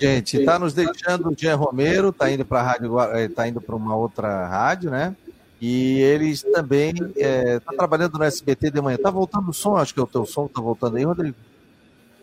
Gente, 0.00 0.38
está 0.38 0.58
nos 0.58 0.72
deixando 0.72 1.28
o 1.28 1.34
Jean 1.36 1.56
Romero, 1.56 2.08
está 2.08 2.30
indo 2.30 2.44
para 2.44 2.62
rádio, 2.62 2.98
está 3.18 3.46
indo 3.46 3.60
para 3.60 3.76
uma 3.76 3.94
outra 3.94 4.46
rádio, 4.46 4.90
né? 4.90 5.14
E 5.60 6.00
eles 6.00 6.42
também 6.42 6.90
estão 6.90 7.12
é, 7.16 7.60
tá 7.60 7.72
trabalhando 7.72 8.16
no 8.16 8.24
SBT 8.24 8.70
de 8.70 8.80
manhã. 8.80 8.96
Tá 8.96 9.10
voltando 9.10 9.50
o 9.50 9.52
som? 9.52 9.76
Acho 9.76 9.92
que 9.92 10.00
é 10.00 10.02
o 10.02 10.06
teu 10.06 10.24
som 10.24 10.48
tá 10.48 10.62
voltando 10.62 10.96
aí, 10.96 11.04
Rodrigo? 11.04 11.36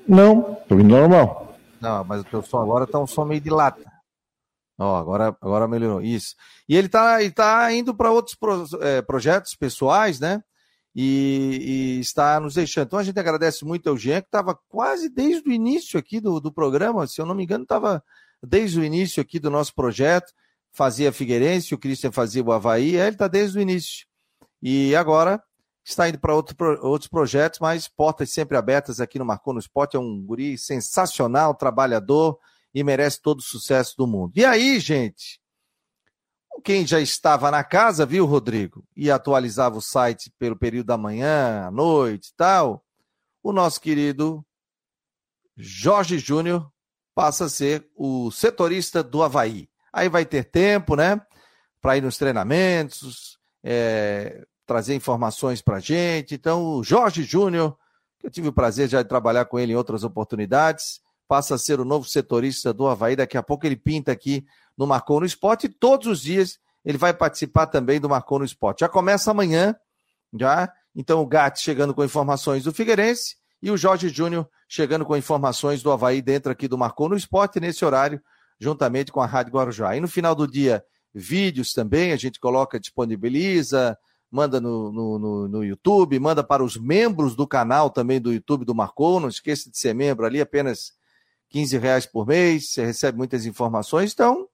Não, 0.07 0.57
tô 0.67 0.79
indo 0.79 0.89
normal. 0.89 1.55
Não, 1.79 2.03
mas 2.03 2.21
o 2.21 2.23
teu 2.23 2.41
som 2.41 2.59
agora 2.59 2.87
tá 2.87 2.99
um 2.99 3.05
som 3.05 3.25
meio 3.25 3.39
de 3.39 3.51
lata. 3.51 3.85
Ó, 4.79 4.95
agora, 4.95 5.27
agora 5.39 5.67
melhorou. 5.67 6.01
Isso. 6.01 6.35
E 6.67 6.75
ele 6.75 6.89
tá, 6.89 7.21
ele 7.21 7.31
tá 7.31 7.71
indo 7.71 7.93
para 7.93 8.11
outros 8.11 8.35
pro, 8.35 8.65
é, 8.81 9.03
projetos 9.03 9.53
pessoais, 9.53 10.19
né? 10.19 10.41
E, 10.99 11.97
e, 11.97 11.99
está 11.99 12.39
nos 12.39 12.55
deixando. 12.55 12.87
Então 12.87 12.97
a 12.99 13.03
gente 13.03 13.19
agradece 13.19 13.63
muito 13.63 13.87
ao 13.87 13.95
Jean, 13.95 14.19
que 14.19 14.27
estava 14.27 14.57
quase 14.67 15.09
desde 15.09 15.47
o 15.47 15.53
início 15.53 15.99
aqui 15.99 16.19
do, 16.19 16.39
do 16.39 16.51
programa, 16.51 17.05
se 17.05 17.21
eu 17.21 17.25
não 17.25 17.35
me 17.35 17.43
engano, 17.43 17.63
estava 17.63 18.03
desde 18.41 18.79
o 18.79 18.83
início 18.83 19.21
aqui 19.21 19.39
do 19.39 19.51
nosso 19.51 19.75
projeto 19.75 20.33
fazia 20.77 21.11
Figueirense, 21.11 21.73
o 21.73 21.77
Christian 21.77 22.11
fazia 22.11 22.43
o 22.43 22.51
Havaí, 22.51 22.95
ele 22.95 23.09
está 23.09 23.27
desde 23.27 23.57
o 23.57 23.61
início. 23.61 24.05
E 24.61 24.95
agora 24.95 25.41
está 25.83 26.07
indo 26.07 26.19
para 26.19 26.35
outro, 26.35 26.55
outros 26.83 27.09
projetos, 27.09 27.59
mas 27.59 27.87
portas 27.87 28.29
sempre 28.29 28.55
abertas 28.55 29.01
aqui 29.01 29.17
no 29.17 29.25
Marcou 29.25 29.53
no 29.53 29.59
Esporte. 29.59 29.97
É 29.97 29.99
um 29.99 30.21
guri 30.21 30.55
sensacional, 30.55 31.55
trabalhador 31.55 32.37
e 32.75 32.83
merece 32.83 33.19
todo 33.19 33.39
o 33.39 33.43
sucesso 33.43 33.95
do 33.97 34.05
mundo. 34.05 34.33
E 34.35 34.45
aí, 34.45 34.79
gente, 34.79 35.41
quem 36.61 36.85
já 36.85 36.99
estava 36.99 37.51
na 37.51 37.63
casa, 37.63 38.05
viu, 38.05 38.25
Rodrigo, 38.25 38.83
e 38.95 39.11
atualizava 39.11 39.77
o 39.77 39.81
site 39.81 40.31
pelo 40.37 40.55
período 40.55 40.87
da 40.87 40.97
manhã, 40.97 41.65
à 41.67 41.71
noite 41.71 42.29
e 42.29 42.35
tal, 42.35 42.83
o 43.43 43.51
nosso 43.51 43.79
querido 43.79 44.45
Jorge 45.55 46.19
Júnior 46.19 46.71
passa 47.15 47.45
a 47.45 47.49
ser 47.49 47.89
o 47.95 48.29
setorista 48.31 49.01
do 49.01 49.23
Havaí. 49.23 49.69
Aí 49.91 50.07
vai 50.09 50.25
ter 50.25 50.43
tempo, 50.43 50.95
né? 50.95 51.19
Para 51.81 51.97
ir 51.97 52.01
nos 52.01 52.17
treinamentos, 52.17 53.39
é, 53.63 54.45
trazer 54.65 54.93
informações 54.93 55.61
para 55.61 55.77
a 55.77 55.79
gente. 55.79 56.35
Então, 56.35 56.75
o 56.75 56.83
Jorge 56.83 57.23
Júnior, 57.23 57.75
que 58.19 58.27
eu 58.27 58.31
tive 58.31 58.49
o 58.49 58.53
prazer 58.53 58.87
já 58.89 59.01
de 59.01 59.09
trabalhar 59.09 59.45
com 59.45 59.57
ele 59.57 59.71
em 59.71 59.75
outras 59.75 60.03
oportunidades, 60.03 61.01
passa 61.27 61.55
a 61.55 61.57
ser 61.57 61.79
o 61.79 61.85
novo 61.85 62.07
setorista 62.07 62.73
do 62.73 62.87
Havaí. 62.87 63.15
Daqui 63.15 63.37
a 63.37 63.43
pouco 63.43 63.65
ele 63.65 63.75
pinta 63.75 64.11
aqui 64.11 64.45
no 64.77 64.85
Marcou 64.85 65.19
no 65.19 65.25
Esporte 65.25 65.65
e 65.65 65.69
todos 65.69 66.07
os 66.07 66.21
dias 66.21 66.59
ele 66.85 66.97
vai 66.97 67.13
participar 67.13 67.67
também 67.67 67.99
do 67.99 68.07
Marcou 68.07 68.39
no 68.39 68.45
Esporte. 68.45 68.81
Já 68.81 68.89
começa 68.89 69.31
amanhã, 69.31 69.75
já. 70.39 70.71
Então, 70.95 71.21
o 71.21 71.25
Gatti 71.25 71.61
chegando 71.61 71.93
com 71.93 72.03
informações 72.03 72.63
do 72.63 72.73
Figueirense 72.73 73.35
e 73.61 73.69
o 73.69 73.77
Jorge 73.77 74.09
Júnior 74.09 74.47
chegando 74.69 75.05
com 75.05 75.15
informações 75.15 75.83
do 75.83 75.91
Havaí 75.91 76.21
dentro 76.21 76.51
aqui 76.51 76.67
do 76.67 76.77
Marcou 76.77 77.09
no 77.09 77.15
Esporte, 77.15 77.59
nesse 77.59 77.83
horário 77.83 78.21
juntamente 78.59 79.11
com 79.11 79.21
a 79.21 79.25
Rádio 79.25 79.53
Guarujá. 79.53 79.95
E 79.95 79.99
no 79.99 80.07
final 80.07 80.35
do 80.35 80.47
dia, 80.47 80.83
vídeos 81.13 81.73
também, 81.73 82.11
a 82.11 82.15
gente 82.15 82.39
coloca, 82.39 82.79
disponibiliza, 82.79 83.97
manda 84.31 84.59
no, 84.59 84.91
no, 84.91 85.19
no, 85.19 85.47
no, 85.47 85.63
YouTube, 85.63 86.19
manda 86.19 86.43
para 86.43 86.63
os 86.63 86.77
membros 86.77 87.35
do 87.35 87.47
canal 87.47 87.89
também 87.89 88.19
do 88.19 88.33
YouTube 88.33 88.65
do 88.65 88.75
Marcou. 88.75 89.19
Não 89.19 89.29
esqueça 89.29 89.69
de 89.69 89.77
ser 89.77 89.93
membro 89.93 90.25
ali, 90.25 90.41
apenas 90.41 90.93
15 91.49 91.77
reais 91.77 92.05
por 92.05 92.25
mês, 92.25 92.71
você 92.71 92.85
recebe 92.85 93.17
muitas 93.17 93.45
informações. 93.45 94.11
Então, 94.11 94.47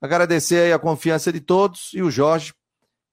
agradecer 0.00 0.72
a 0.72 0.78
confiança 0.78 1.32
de 1.32 1.40
todos 1.40 1.90
e 1.94 2.02
o 2.02 2.10
Jorge, 2.10 2.54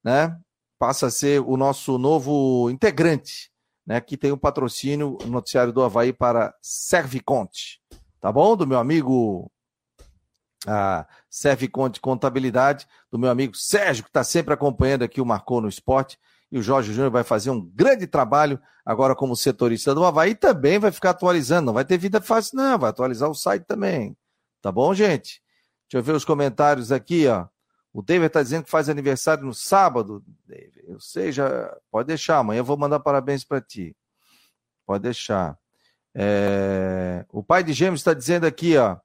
né, 0.03 0.37
passa 0.77 1.07
a 1.07 1.11
ser 1.11 1.41
o 1.41 1.55
nosso 1.55 1.97
novo 1.97 2.69
integrante, 2.69 3.51
né, 3.85 4.01
que 4.01 4.17
tem 4.17 4.31
o 4.31 4.37
patrocínio 4.37 5.17
no 5.21 5.31
noticiário 5.31 5.71
do 5.71 5.83
Havaí 5.83 6.11
para 6.11 6.53
Serviconte, 6.61 7.81
tá 8.19 8.31
bom? 8.31 8.55
Do 8.55 8.67
meu 8.67 8.79
amigo 8.79 9.51
a 10.67 11.07
Serve 11.29 11.67
Conte 11.67 11.99
Contabilidade, 11.99 12.87
do 13.09 13.17
meu 13.17 13.29
amigo 13.29 13.55
Sérgio, 13.55 14.03
que 14.03 14.09
está 14.09 14.23
sempre 14.23 14.53
acompanhando 14.53 15.03
aqui 15.03 15.21
o 15.21 15.25
Marcou 15.25 15.61
no 15.61 15.69
Esporte. 15.69 16.19
E 16.51 16.59
o 16.59 16.61
Jorge 16.61 16.93
Júnior 16.93 17.11
vai 17.11 17.23
fazer 17.23 17.49
um 17.49 17.61
grande 17.61 18.05
trabalho 18.05 18.59
agora 18.85 19.15
como 19.15 19.35
setorista 19.35 19.95
do 19.95 20.03
Havaí. 20.03 20.35
Também 20.35 20.79
vai 20.79 20.91
ficar 20.91 21.11
atualizando. 21.11 21.67
Não 21.67 21.73
vai 21.73 21.85
ter 21.85 21.97
vida 21.97 22.19
fácil, 22.19 22.57
não. 22.57 22.77
Vai 22.77 22.89
atualizar 22.89 23.29
o 23.29 23.33
site 23.33 23.63
também. 23.63 24.17
Tá 24.61 24.71
bom, 24.71 24.93
gente? 24.93 25.41
Deixa 25.91 25.99
eu 25.99 26.03
ver 26.03 26.13
os 26.13 26.23
comentários 26.23 26.89
aqui, 26.89 27.27
ó. 27.27 27.47
O 27.91 28.01
David 28.01 28.27
está 28.27 28.41
dizendo 28.41 28.63
que 28.63 28.69
faz 28.69 28.87
aniversário 28.87 29.43
no 29.43 29.53
sábado. 29.53 30.23
David, 30.47 30.85
eu. 30.87 30.97
Pode 31.91 32.07
deixar. 32.07 32.37
Amanhã 32.37 32.59
eu 32.59 32.63
vou 32.63 32.77
mandar 32.77 33.01
parabéns 33.01 33.43
para 33.43 33.59
ti. 33.59 33.93
Pode 34.85 35.03
deixar. 35.03 35.57
É... 36.15 37.25
O 37.29 37.43
pai 37.43 37.61
de 37.61 37.73
Gêmeos 37.73 37.99
está 37.99 38.13
dizendo 38.13 38.45
aqui, 38.45 38.77
ó. 38.77 38.95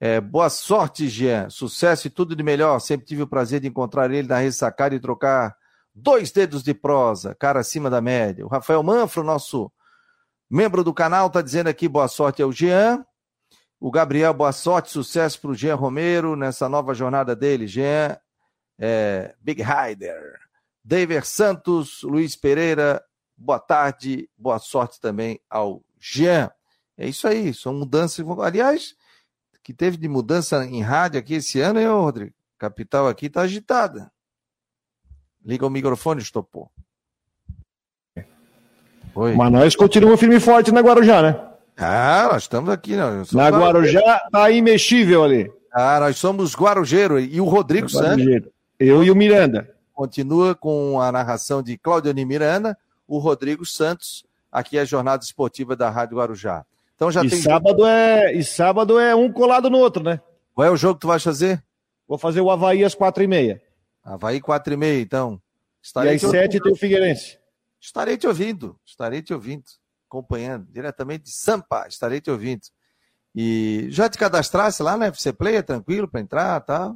É, 0.00 0.22
boa 0.22 0.48
sorte, 0.48 1.06
Jean. 1.06 1.50
Sucesso 1.50 2.06
e 2.06 2.10
tudo 2.10 2.34
de 2.34 2.42
melhor. 2.42 2.78
Sempre 2.80 3.06
tive 3.06 3.20
o 3.20 3.28
prazer 3.28 3.60
de 3.60 3.68
encontrar 3.68 4.10
ele 4.10 4.26
na 4.26 4.38
ressacada 4.38 4.94
e 4.94 5.00
trocar 5.00 5.54
dois 5.94 6.30
dedos 6.30 6.62
de 6.62 6.72
prosa, 6.72 7.34
cara 7.34 7.60
acima 7.60 7.90
da 7.90 8.00
média. 8.00 8.46
O 8.46 8.48
Rafael 8.48 8.82
Manfro, 8.82 9.22
nosso 9.22 9.70
membro 10.48 10.82
do 10.82 10.94
canal, 10.94 11.26
está 11.26 11.42
dizendo 11.42 11.68
aqui 11.68 11.86
boa 11.86 12.08
sorte 12.08 12.40
ao 12.40 12.50
Jean. 12.50 13.04
O 13.84 13.90
Gabriel, 13.90 14.32
boa 14.32 14.52
sorte, 14.52 14.92
sucesso 14.92 15.40
para 15.40 15.50
o 15.50 15.54
Jean 15.56 15.74
Romero 15.74 16.36
nessa 16.36 16.68
nova 16.68 16.94
jornada 16.94 17.34
dele. 17.34 17.66
Jean, 17.66 18.16
é, 18.78 19.34
Big 19.40 19.60
Rider. 19.60 20.38
David 20.84 21.26
Santos, 21.26 22.00
Luiz 22.04 22.36
Pereira, 22.36 23.02
boa 23.36 23.58
tarde, 23.58 24.30
boa 24.38 24.60
sorte 24.60 25.00
também 25.00 25.40
ao 25.50 25.82
Jean. 25.98 26.48
É 26.96 27.08
isso 27.08 27.26
aí, 27.26 27.52
são 27.52 27.74
mudanças. 27.74 28.24
Aliás, 28.38 28.94
que 29.64 29.74
teve 29.74 29.96
de 29.96 30.06
mudança 30.06 30.64
em 30.64 30.80
rádio 30.80 31.18
aqui 31.18 31.34
esse 31.34 31.60
ano, 31.60 31.80
hein, 31.80 31.88
Rodrigo? 31.88 32.36
Capital 32.56 33.08
aqui 33.08 33.26
está 33.26 33.40
agitada. 33.40 34.12
Liga 35.44 35.66
o 35.66 35.70
microfone, 35.70 36.22
estopou. 36.22 36.70
Oi. 39.12 39.34
Mas 39.34 39.50
nós 39.50 39.74
continuamos 39.74 40.20
firme 40.20 40.36
e 40.36 40.40
forte 40.40 40.70
na 40.70 40.82
Guarujá, 40.82 41.20
né? 41.20 41.51
Ah, 41.76 42.28
nós 42.32 42.42
estamos 42.42 42.70
aqui. 42.70 42.96
Né? 42.96 43.04
Na 43.32 43.48
Guarujá 43.48 44.28
tá 44.30 44.50
imexível 44.50 45.24
ali. 45.24 45.50
Ah, 45.72 46.00
nós 46.00 46.18
somos 46.18 46.54
Guarujeiro. 46.54 47.18
E 47.18 47.40
o 47.40 47.44
Rodrigo 47.44 47.88
Santos. 47.88 48.24
Eu 48.78 49.02
e 49.02 49.10
o 49.10 49.16
Miranda. 49.16 49.74
Continua 49.94 50.54
com 50.54 51.00
a 51.00 51.12
narração 51.12 51.62
de 51.62 51.76
Claudiane 51.76 52.24
Miranda, 52.24 52.76
o 53.06 53.18
Rodrigo 53.18 53.64
Santos, 53.64 54.24
aqui 54.50 54.78
é 54.78 54.80
a 54.80 54.84
jornada 54.84 55.22
esportiva 55.22 55.76
da 55.76 55.90
Rádio 55.90 56.16
Guarujá. 56.16 56.64
Então 56.96 57.10
já 57.10 57.24
e 57.24 57.28
tem. 57.28 57.40
Sábado 57.40 57.86
é, 57.86 58.32
e 58.32 58.42
sábado 58.42 58.98
é 58.98 59.14
um 59.14 59.30
colado 59.30 59.68
no 59.68 59.78
outro, 59.78 60.02
né? 60.02 60.20
Qual 60.54 60.66
é 60.66 60.70
o 60.70 60.76
jogo 60.76 60.94
que 60.94 61.02
tu 61.02 61.08
vai 61.08 61.20
fazer? 61.20 61.62
Vou 62.08 62.18
fazer 62.18 62.40
o 62.40 62.50
Havaí 62.50 62.84
às 62.84 62.94
quatro 62.94 63.22
e 63.22 63.26
meia. 63.26 63.62
Havaí 64.02 64.40
quatro 64.40 64.72
e 64.72 64.76
meia, 64.76 65.00
então. 65.00 65.40
Estarei 65.82 66.12
e 66.12 66.16
às 66.16 66.22
sete 66.22 66.60
tem 66.60 66.72
o 66.72 66.76
Figueirense. 66.76 67.38
Estarei 67.80 68.16
te 68.16 68.26
ouvindo, 68.26 68.76
estarei 68.86 69.20
te 69.20 69.34
ouvindo, 69.34 69.64
acompanhando, 70.12 70.66
diretamente 70.70 71.24
de 71.24 71.32
Sampa, 71.32 71.86
estarei 71.88 72.20
te 72.20 72.30
ouvindo. 72.30 72.60
E 73.34 73.86
já 73.88 74.10
te 74.10 74.18
cadastrasse 74.18 74.82
lá 74.82 74.96
na 74.98 75.06
FC 75.06 75.32
Play, 75.32 75.56
é 75.56 75.62
tranquilo 75.62 76.06
para 76.06 76.20
entrar 76.20 76.60
tá? 76.60 76.94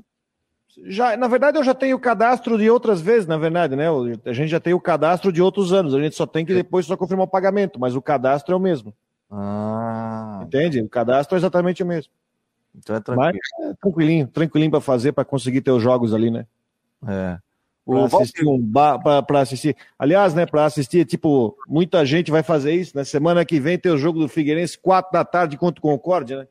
Já, 0.85 1.17
na 1.17 1.27
verdade, 1.27 1.57
eu 1.57 1.65
já 1.65 1.75
tenho 1.75 1.97
o 1.97 2.01
cadastro 2.01 2.59
de 2.59 2.69
outras 2.69 3.01
vezes, 3.01 3.27
na 3.27 3.39
verdade, 3.39 3.75
né? 3.75 3.87
A 4.27 4.33
gente 4.35 4.51
já 4.51 4.61
tem 4.61 4.75
o 4.75 4.81
cadastro 4.81 5.33
de 5.33 5.41
outros 5.41 5.73
anos. 5.73 5.95
A 5.95 5.99
gente 5.99 6.15
só 6.15 6.27
tem 6.27 6.45
que 6.45 6.53
depois 6.53 6.85
só 6.85 6.95
confirmar 6.99 7.25
o 7.25 7.31
pagamento, 7.31 7.81
mas 7.81 7.97
o 7.97 8.03
cadastro 8.03 8.53
é 8.53 8.57
o 8.57 8.61
mesmo. 8.61 8.93
Ah. 9.31 10.41
Entende? 10.43 10.83
O 10.83 10.89
cadastro 10.89 11.35
é 11.35 11.39
exatamente 11.39 11.83
o 11.83 11.87
mesmo. 11.87 12.13
Então 12.75 12.95
é 12.95 13.01
tranquilo. 13.01 13.39
Mas 13.59 13.71
é 13.71 13.75
tranquilinho, 13.81 14.27
tranquilinho 14.27 14.71
para 14.71 14.83
fazer, 14.83 15.13
para 15.13 15.25
conseguir 15.25 15.63
ter 15.63 15.71
os 15.71 15.83
jogos 15.83 16.13
ali, 16.13 16.31
né? 16.31 16.47
É. 17.09 17.39
Para 17.87 18.05
assistir, 18.05 18.45
um 18.45 18.73
para 18.73 19.41
assistir. 19.41 19.77
Aliás, 19.97 20.35
né, 20.35 20.45
para 20.45 20.65
assistir, 20.65 21.05
tipo, 21.05 21.57
muita 21.69 22.05
gente 22.05 22.33
vai 22.33 22.43
fazer 22.43 22.73
isso. 22.73 22.97
Na 22.97 23.03
né? 23.03 23.05
semana 23.05 23.45
que 23.45 23.61
vem 23.61 23.79
tem 23.79 23.93
o 23.93 23.99
jogo 23.99 24.19
do 24.19 24.29
Figueirense, 24.29 24.77
quatro 24.77 25.13
da 25.13 25.25
tarde 25.25 25.57
contra 25.57 25.79
o 25.79 25.83
Concórdia, 25.83 26.39
né? 26.41 26.49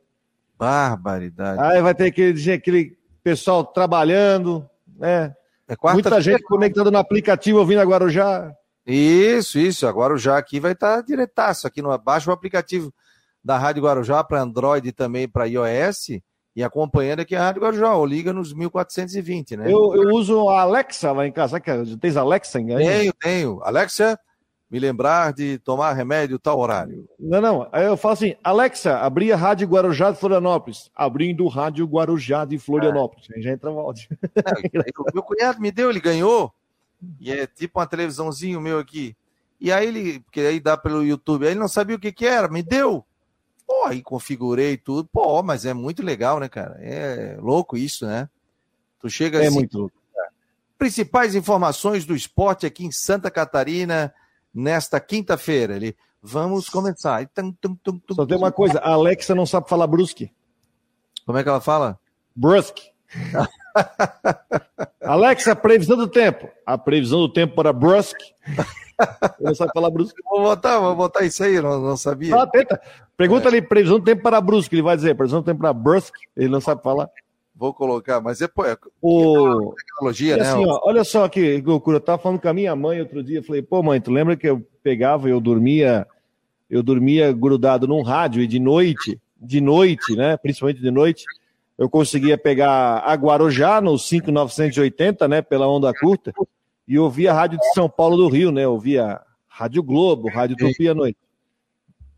Barbaridade. 0.58 1.60
Aí 1.60 1.82
vai 1.82 1.94
ter 1.94 2.06
aquele, 2.06 2.52
aquele 2.52 2.98
pessoal 3.22 3.62
trabalhando, 3.62 4.66
né? 4.98 5.34
É 5.68 5.92
muita 5.92 6.20
gente 6.22 6.42
conectando 6.44 6.90
no 6.90 6.98
aplicativo 6.98 7.58
ouvindo 7.58 7.80
agora 7.80 8.08
já. 8.08 8.50
Isso, 8.86 9.58
isso. 9.58 9.86
Agora 9.86 10.14
o 10.14 10.18
já 10.18 10.38
aqui 10.38 10.58
vai 10.58 10.72
estar 10.72 10.96
tá 10.96 11.02
diretaço. 11.02 11.66
Aqui 11.66 11.82
no 11.82 11.96
baixa 11.98 12.30
o 12.30 12.32
aplicativo 12.32 12.94
da 13.44 13.58
Rádio 13.58 13.82
Guarujá 13.82 14.24
para 14.24 14.40
Android 14.40 14.88
e 14.88 14.92
também 14.92 15.28
para 15.28 15.44
iOS 15.44 16.20
e 16.56 16.64
acompanhando 16.64 17.20
aqui 17.20 17.36
a 17.36 17.40
Rádio 17.40 17.60
Guarujá, 17.60 17.94
ou 17.94 18.06
liga 18.06 18.32
nos 18.32 18.54
1420, 18.54 19.58
né? 19.58 19.66
Eu, 19.66 19.94
eu 19.94 20.14
uso 20.14 20.48
a 20.48 20.62
Alexa 20.62 21.12
lá 21.12 21.26
em 21.26 21.30
casa. 21.30 21.60
Tens 22.00 22.16
Alexa 22.16 22.58
aí? 22.58 22.64
Tenho, 22.64 23.12
tenho. 23.12 23.60
Alexa, 23.62 24.18
me 24.70 24.78
lembrar 24.78 25.34
de 25.34 25.58
tomar 25.58 25.92
remédio 25.92 26.38
tal 26.38 26.58
horário. 26.58 27.06
Não, 27.20 27.42
não. 27.42 27.68
Aí 27.70 27.84
eu 27.84 27.94
falo 27.94 28.14
assim, 28.14 28.34
Alexa, 28.42 28.96
abri 28.96 29.30
a 29.30 29.36
Rádio 29.36 29.68
Guarujá 29.68 30.10
de 30.10 30.18
Florianópolis. 30.18 30.90
Abrindo 30.96 31.46
Rádio 31.46 31.84
Guarujá 31.84 32.46
de 32.46 32.58
Florianópolis. 32.58 33.28
É. 33.30 33.36
Aí 33.36 33.42
já 33.42 33.50
entra 33.50 33.70
o 33.70 33.78
áudio. 33.78 34.08
meu 35.12 35.22
cunhado 35.22 35.60
me 35.60 35.70
deu, 35.70 35.90
ele 35.90 36.00
ganhou. 36.00 36.50
E 37.20 37.30
é 37.30 37.46
tipo 37.46 37.78
uma 37.78 37.86
televisãozinho 37.86 38.62
meu 38.62 38.78
aqui. 38.78 39.14
E 39.60 39.70
aí 39.70 39.86
ele, 39.86 40.20
porque 40.20 40.40
aí 40.40 40.58
dá 40.58 40.74
pelo 40.74 41.04
YouTube, 41.04 41.44
aí 41.44 41.52
ele 41.52 41.60
não 41.60 41.68
sabia 41.68 41.96
o 41.96 42.00
que 42.00 42.12
que 42.12 42.24
era, 42.24 42.48
me 42.48 42.62
deu. 42.62 43.04
Pô, 43.66 43.84
aí 43.86 44.02
configurei 44.02 44.76
tudo. 44.76 45.08
Pô, 45.12 45.42
mas 45.42 45.64
é 45.64 45.74
muito 45.74 46.02
legal, 46.02 46.38
né, 46.38 46.48
cara? 46.48 46.76
É 46.80 47.36
louco 47.40 47.76
isso, 47.76 48.06
né? 48.06 48.28
Tu 49.00 49.10
chega 49.10 49.38
é 49.38 49.46
assim. 49.46 49.56
É 49.56 49.58
muito 49.58 49.78
louco. 49.78 49.94
principais 50.78 51.34
informações 51.34 52.04
do 52.04 52.14
esporte 52.14 52.66
aqui 52.66 52.84
em 52.84 52.92
Santa 52.92 53.30
Catarina 53.30 54.14
nesta 54.54 55.00
quinta-feira. 55.00 55.76
Ele, 55.76 55.96
vamos 56.22 56.68
começar. 56.68 57.28
Só 58.12 58.26
tem 58.26 58.36
uma 58.36 58.52
coisa, 58.52 58.78
a 58.78 58.92
Alexa 58.92 59.34
não 59.34 59.46
sabe 59.46 59.68
falar 59.68 59.86
brusque. 59.86 60.30
Como 61.24 61.36
é 61.36 61.42
que 61.42 61.48
ela 61.48 61.60
fala? 61.60 61.98
Brusque. 62.34 62.90
Alexa, 65.02 65.54
previsão 65.54 65.96
do 65.96 66.08
tempo. 66.08 66.48
A 66.64 66.78
previsão 66.78 67.20
do 67.20 67.32
tempo 67.32 67.54
para 67.54 67.72
Brusque. 67.72 68.34
Não 69.40 69.54
sabe 69.54 69.72
falar 69.74 69.90
Brusque. 69.90 70.22
Vou 70.24 70.42
botar, 70.42 70.78
vou 70.78 70.94
botar 70.94 71.24
isso 71.24 71.42
aí, 71.42 71.60
não, 71.60 71.80
não 71.80 71.96
sabia. 71.96 72.34
Ah, 72.34 72.46
tenta. 72.46 72.80
Pergunta 73.16 73.46
é. 73.46 73.48
ali, 73.48 73.62
previsão 73.62 73.98
do 73.98 74.04
tempo 74.04 74.22
para 74.22 74.40
Brusque. 74.40 74.74
Ele 74.74 74.82
vai 74.82 74.96
dizer, 74.96 75.14
previsão 75.14 75.40
do 75.40 75.44
tempo 75.44 75.60
para 75.60 75.72
Brusque. 75.72 76.18
Ele 76.36 76.48
não 76.48 76.60
sabe 76.60 76.82
falar. 76.82 77.08
Vou 77.58 77.72
colocar, 77.72 78.20
mas 78.20 78.42
é, 78.42 78.46
pô, 78.46 78.66
é 78.66 78.76
o... 79.00 79.72
tecnologia, 79.74 80.36
né? 80.36 80.42
Assim, 80.42 80.66
ó, 80.66 80.78
olha 80.84 81.02
só 81.04 81.26
que 81.26 81.58
loucura. 81.62 81.96
Eu 81.96 82.02
tava 82.02 82.20
falando 82.20 82.38
com 82.38 82.48
a 82.48 82.52
minha 82.52 82.76
mãe 82.76 83.00
outro 83.00 83.22
dia. 83.22 83.42
Falei, 83.42 83.62
pô, 83.62 83.82
mãe, 83.82 83.98
tu 83.98 84.10
lembra 84.10 84.36
que 84.36 84.46
eu 84.46 84.62
pegava, 84.82 85.26
eu 85.30 85.40
dormia, 85.40 86.06
eu 86.68 86.82
dormia 86.82 87.32
grudado 87.32 87.88
num 87.88 88.02
rádio 88.02 88.42
e 88.42 88.46
de 88.46 88.60
noite, 88.60 89.18
de 89.40 89.62
noite, 89.62 90.14
né? 90.14 90.36
Principalmente 90.36 90.82
de 90.82 90.90
noite, 90.90 91.24
eu 91.78 91.88
conseguia 91.88 92.36
pegar 92.36 92.98
a 92.98 93.14
Guarujá 93.14 93.80
no 93.80 93.98
5980, 93.98 95.26
né? 95.26 95.40
Pela 95.40 95.66
onda 95.66 95.90
curta, 95.94 96.34
e 96.86 96.98
ouvia 96.98 97.32
a 97.32 97.34
rádio 97.34 97.58
de 97.58 97.72
São 97.72 97.88
Paulo 97.88 98.18
do 98.18 98.28
Rio, 98.28 98.52
né? 98.52 98.68
Ouvia 98.68 99.18
Rádio 99.48 99.82
Globo, 99.82 100.28
Rádio 100.28 100.56
Tupi 100.56 100.90
à 100.90 100.94
noite. 100.94 101.18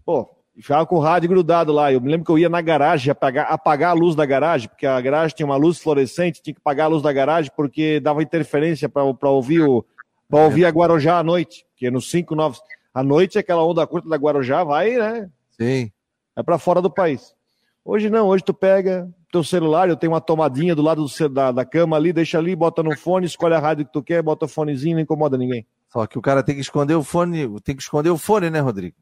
Pô, 0.04 0.28
ficava 0.62 0.86
com 0.86 0.96
o 0.96 1.00
rádio 1.00 1.28
grudado 1.28 1.72
lá. 1.72 1.92
Eu 1.92 2.00
me 2.00 2.10
lembro 2.10 2.24
que 2.24 2.32
eu 2.32 2.38
ia 2.38 2.48
na 2.48 2.60
garagem 2.60 3.10
apagar, 3.10 3.50
apagar 3.50 3.90
a 3.90 3.94
luz 3.94 4.14
da 4.14 4.26
garagem, 4.26 4.68
porque 4.68 4.86
a 4.86 5.00
garagem 5.00 5.36
tinha 5.36 5.46
uma 5.46 5.56
luz 5.56 5.78
fluorescente, 5.78 6.42
tinha 6.42 6.54
que 6.54 6.60
apagar 6.60 6.86
a 6.86 6.88
luz 6.88 7.02
da 7.02 7.12
garagem 7.12 7.50
porque 7.56 8.00
dava 8.00 8.22
interferência 8.22 8.88
para 8.88 9.30
ouvir 9.30 9.62
o 9.62 9.84
para 10.28 10.44
ouvir 10.44 10.66
a 10.66 10.68
Guarujá 10.68 11.18
à 11.18 11.22
noite, 11.22 11.64
porque 11.70 11.90
no 11.90 12.02
59 12.02 12.58
à 12.92 13.02
noite 13.02 13.38
aquela 13.38 13.64
onda 13.64 13.86
curta 13.86 14.08
da 14.08 14.16
Guarujá 14.16 14.62
vai, 14.62 14.90
né? 14.90 15.30
Sim. 15.58 15.90
É 16.36 16.42
para 16.42 16.58
fora 16.58 16.82
do 16.82 16.90
país. 16.90 17.34
Hoje 17.82 18.10
não, 18.10 18.26
hoje 18.28 18.44
tu 18.44 18.52
pega 18.52 19.08
teu 19.32 19.42
celular, 19.42 19.88
eu 19.88 19.96
tenho 19.96 20.12
uma 20.12 20.20
tomadinha 20.20 20.74
do 20.74 20.82
lado 20.82 21.04
do, 21.04 21.28
da, 21.28 21.52
da 21.52 21.64
cama 21.64 21.96
ali, 21.96 22.12
deixa 22.12 22.38
ali, 22.38 22.54
bota 22.54 22.82
no 22.82 22.96
fone, 22.96 23.26
escolhe 23.26 23.54
a 23.54 23.58
rádio 23.58 23.86
que 23.86 23.92
tu 23.92 24.02
quer, 24.02 24.22
bota 24.22 24.44
o 24.46 24.48
fonezinho, 24.48 24.96
não 24.96 25.02
incomoda 25.02 25.38
ninguém. 25.38 25.66
Só 25.90 26.06
que 26.06 26.18
o 26.18 26.22
cara 26.22 26.42
tem 26.42 26.54
que 26.54 26.60
esconder 26.60 26.94
o 26.94 27.02
fone, 27.02 27.48
tem 27.60 27.74
que 27.74 27.82
esconder 27.82 28.10
o 28.10 28.18
fone, 28.18 28.50
né, 28.50 28.60
Rodrigo? 28.60 28.96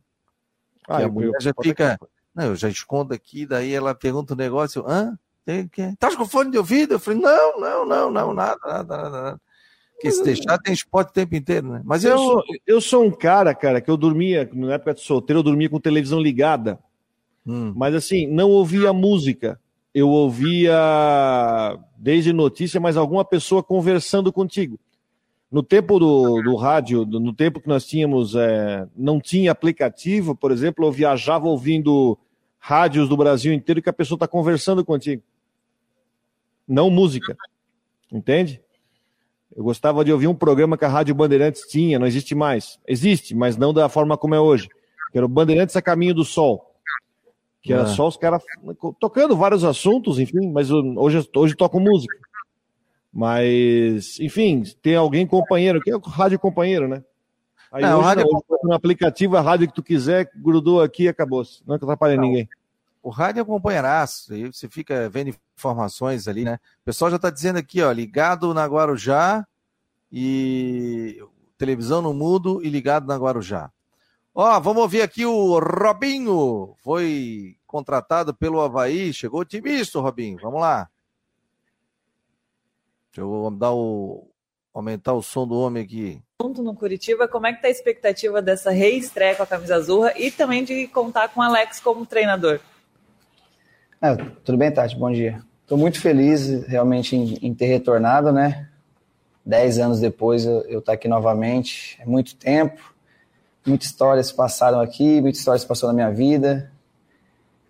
Ah, 0.88 1.04
a 1.04 1.08
mulher 1.08 1.32
já 1.40 1.52
fica. 1.60 1.98
Não, 2.34 2.44
eu 2.46 2.56
já 2.56 2.68
escondo 2.68 3.14
aqui, 3.14 3.46
daí 3.46 3.72
ela 3.72 3.94
pergunta 3.94 4.34
o 4.34 4.36
um 4.36 4.38
negócio, 4.38 4.84
hã? 4.86 5.18
Tem 5.44 5.68
que. 5.68 5.96
Tá 5.96 6.14
com 6.14 6.26
fone 6.26 6.50
de 6.50 6.58
ouvido? 6.58 6.94
Eu 6.94 6.98
falei, 6.98 7.20
não, 7.20 7.60
não, 7.60 7.86
não, 7.86 8.10
não, 8.10 8.34
nada, 8.34 8.58
nada, 8.64 8.96
nada, 8.96 9.10
nada. 9.10 9.40
Porque 9.94 10.10
se 10.10 10.22
deixar, 10.22 10.58
tem 10.58 10.74
esporte 10.74 11.08
o 11.08 11.12
tempo 11.12 11.34
inteiro, 11.34 11.68
né? 11.68 11.80
Mas 11.82 12.04
eu, 12.04 12.10
eu, 12.10 12.18
sou, 12.18 12.42
eu 12.66 12.80
sou 12.80 13.04
um 13.04 13.10
cara, 13.10 13.54
cara, 13.54 13.80
que 13.80 13.90
eu 13.90 13.96
dormia, 13.96 14.48
na 14.52 14.74
época 14.74 14.92
de 14.92 15.00
solteiro, 15.00 15.38
eu 15.38 15.42
dormia 15.42 15.70
com 15.70 15.80
televisão 15.80 16.20
ligada. 16.20 16.78
Hum. 17.46 17.72
Mas 17.74 17.94
assim, 17.94 18.26
não 18.26 18.50
ouvia 18.50 18.92
música. 18.92 19.58
Eu 19.94 20.10
ouvia 20.10 20.76
desde 21.96 22.30
notícia, 22.32 22.78
mas 22.78 22.98
alguma 22.98 23.24
pessoa 23.24 23.62
conversando 23.62 24.30
contigo. 24.30 24.78
No 25.50 25.62
tempo 25.62 25.98
do, 25.98 26.42
do 26.42 26.56
rádio, 26.56 27.04
no 27.06 27.32
tempo 27.32 27.60
que 27.60 27.68
nós 27.68 27.86
tínhamos, 27.86 28.34
é, 28.34 28.86
não 28.96 29.20
tinha 29.20 29.52
aplicativo, 29.52 30.34
por 30.34 30.50
exemplo, 30.50 30.84
eu 30.84 30.92
viajava 30.92 31.46
ouvindo 31.46 32.18
rádios 32.58 33.08
do 33.08 33.16
Brasil 33.16 33.52
inteiro 33.52 33.80
que 33.80 33.88
a 33.88 33.92
pessoa 33.92 34.16
está 34.16 34.26
conversando 34.26 34.84
contigo. 34.84 35.22
Não 36.66 36.90
música. 36.90 37.36
Entende? 38.12 38.60
Eu 39.54 39.62
gostava 39.62 40.04
de 40.04 40.12
ouvir 40.12 40.26
um 40.26 40.34
programa 40.34 40.76
que 40.76 40.84
a 40.84 40.88
Rádio 40.88 41.14
Bandeirantes 41.14 41.62
tinha, 41.62 41.98
não 41.98 42.06
existe 42.06 42.34
mais. 42.34 42.78
Existe, 42.86 43.34
mas 43.34 43.56
não 43.56 43.72
da 43.72 43.88
forma 43.88 44.18
como 44.18 44.34
é 44.34 44.40
hoje. 44.40 44.68
Que 45.12 45.18
era 45.18 45.24
o 45.24 45.28
Bandeirantes 45.28 45.76
a 45.76 45.82
Caminho 45.82 46.12
do 46.12 46.24
Sol. 46.24 46.74
Que 47.62 47.72
era 47.72 47.82
é. 47.82 47.86
só 47.86 48.08
os 48.08 48.16
caras 48.16 48.42
tocando 49.00 49.36
vários 49.36 49.64
assuntos, 49.64 50.18
enfim, 50.18 50.50
mas 50.52 50.70
hoje, 50.70 51.28
hoje 51.34 51.54
toco 51.54 51.80
música. 51.80 52.16
Mas, 53.16 54.20
enfim, 54.20 54.62
tem 54.82 54.94
alguém 54.94 55.26
companheiro, 55.26 55.80
que 55.80 55.90
é 55.90 55.96
o 55.96 56.00
rádio 56.00 56.38
companheiro, 56.38 56.86
né? 56.86 57.02
Aí 57.72 57.80
não, 57.80 58.00
hoje, 58.00 58.08
rádio... 58.08 58.26
não, 58.30 58.58
no 58.62 58.74
aplicativo, 58.74 59.38
a 59.38 59.40
rádio 59.40 59.68
que 59.68 59.74
tu 59.74 59.82
quiser, 59.82 60.30
grudou 60.36 60.82
aqui 60.82 61.04
e 61.04 61.08
acabou. 61.08 61.42
Não 61.66 61.76
atrapalha 61.76 62.14
não. 62.14 62.24
ninguém. 62.24 62.46
O 63.02 63.08
rádio 63.08 63.40
é 63.40 63.44
companheiraço, 63.44 64.34
aí 64.34 64.52
você 64.52 64.68
fica 64.68 65.08
vendo 65.08 65.34
informações 65.56 66.28
ali, 66.28 66.44
né? 66.44 66.58
O 66.82 66.84
pessoal 66.84 67.10
já 67.10 67.16
está 67.16 67.30
dizendo 67.30 67.58
aqui, 67.58 67.80
ó, 67.80 67.90
ligado 67.90 68.52
na 68.52 68.66
Guarujá 68.66 69.46
e 70.12 71.18
televisão 71.56 72.02
no 72.02 72.12
mudo 72.12 72.62
e 72.62 72.68
ligado 72.68 73.06
na 73.06 73.16
Guarujá. 73.16 73.70
Ó, 74.34 74.60
vamos 74.60 74.82
ouvir 74.82 75.00
aqui 75.00 75.24
o 75.24 75.58
Robinho, 75.58 76.74
foi 76.84 77.56
contratado 77.66 78.34
pelo 78.34 78.60
Havaí, 78.60 79.10
chegou 79.14 79.40
otimista, 79.40 80.00
Robinho, 80.00 80.38
vamos 80.42 80.60
lá. 80.60 80.86
Deixa 83.16 83.22
eu 83.22 83.50
dar 83.50 83.72
o, 83.72 84.28
aumentar 84.74 85.14
o 85.14 85.22
som 85.22 85.48
do 85.48 85.58
homem 85.58 85.82
aqui. 85.82 86.22
No 86.38 86.74
Curitiba, 86.74 87.26
como 87.26 87.46
é 87.46 87.52
que 87.54 87.62
tá 87.62 87.68
a 87.68 87.70
expectativa 87.70 88.42
dessa 88.42 88.70
reestreia 88.70 89.34
com 89.34 89.42
a 89.42 89.46
camisa 89.46 89.74
azul 89.74 90.06
e 90.16 90.30
também 90.30 90.62
de 90.62 90.86
contar 90.88 91.28
com 91.28 91.40
o 91.40 91.42
Alex 91.42 91.80
como 91.80 92.04
treinador? 92.04 92.60
É, 94.02 94.14
tudo 94.44 94.58
bem, 94.58 94.70
Tati? 94.70 94.94
Bom 94.98 95.10
dia. 95.10 95.42
Estou 95.62 95.78
muito 95.78 95.98
feliz 95.98 96.66
realmente 96.66 97.16
em, 97.16 97.38
em, 97.40 97.54
ter 97.54 97.64
retornado, 97.64 98.30
né? 98.32 98.68
Dez 99.44 99.78
anos 99.78 99.98
depois 99.98 100.44
eu 100.44 100.60
estar 100.60 100.82
tá 100.82 100.92
aqui 100.92 101.08
novamente. 101.08 101.98
É 101.98 102.04
muito 102.04 102.36
tempo, 102.36 102.94
muitas 103.66 103.86
histórias 103.88 104.30
passaram 104.30 104.78
aqui, 104.78 105.22
muitas 105.22 105.38
histórias 105.38 105.64
passaram 105.64 105.94
na 105.94 106.04
minha 106.04 106.14
vida. 106.14 106.70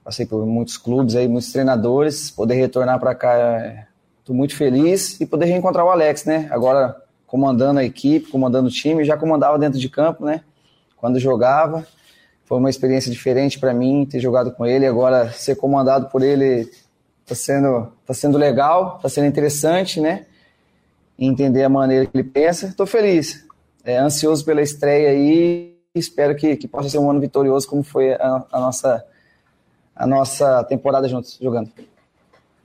Passei 0.02 0.26
por 0.26 0.44
muitos 0.44 0.76
clubes 0.76 1.14
aí, 1.14 1.28
muitos 1.28 1.52
treinadores. 1.52 2.32
Poder 2.32 2.54
retornar 2.54 2.98
para 2.98 3.14
cá 3.14 3.32
é 3.34 3.86
Estou 4.26 4.34
muito 4.34 4.56
feliz 4.56 5.20
e 5.20 5.24
poder 5.24 5.44
reencontrar 5.44 5.86
o 5.86 5.88
Alex, 5.88 6.24
né? 6.24 6.48
Agora 6.50 7.00
comandando 7.28 7.78
a 7.78 7.84
equipe, 7.84 8.28
comandando 8.28 8.66
o 8.66 8.70
time, 8.72 9.04
já 9.04 9.16
comandava 9.16 9.56
dentro 9.56 9.78
de 9.78 9.88
campo, 9.88 10.24
né? 10.24 10.40
Quando 10.96 11.20
jogava, 11.20 11.86
foi 12.44 12.58
uma 12.58 12.68
experiência 12.68 13.08
diferente 13.08 13.56
para 13.56 13.72
mim 13.72 14.04
ter 14.04 14.18
jogado 14.18 14.50
com 14.50 14.66
ele. 14.66 14.84
Agora 14.84 15.30
ser 15.30 15.54
comandado 15.54 16.08
por 16.08 16.24
ele 16.24 16.68
está 17.22 17.36
sendo, 17.36 17.92
tá 18.04 18.12
sendo 18.12 18.36
legal, 18.36 18.96
está 18.96 19.08
sendo 19.08 19.28
interessante, 19.28 20.00
né? 20.00 20.26
Entender 21.16 21.62
a 21.62 21.68
maneira 21.68 22.04
que 22.04 22.18
ele 22.18 22.28
pensa. 22.28 22.66
Estou 22.66 22.84
feliz, 22.84 23.46
é, 23.84 23.96
ansioso 23.96 24.44
pela 24.44 24.60
estreia 24.60 25.10
aí. 25.10 25.78
Espero 25.94 26.34
que, 26.34 26.56
que 26.56 26.66
possa 26.66 26.88
ser 26.88 26.98
um 26.98 27.08
ano 27.08 27.20
vitorioso, 27.20 27.68
como 27.68 27.84
foi 27.84 28.14
a, 28.14 28.44
a 28.50 28.58
nossa 28.58 29.06
a 29.94 30.04
nossa 30.04 30.64
temporada 30.64 31.08
juntos 31.08 31.38
jogando. 31.40 31.70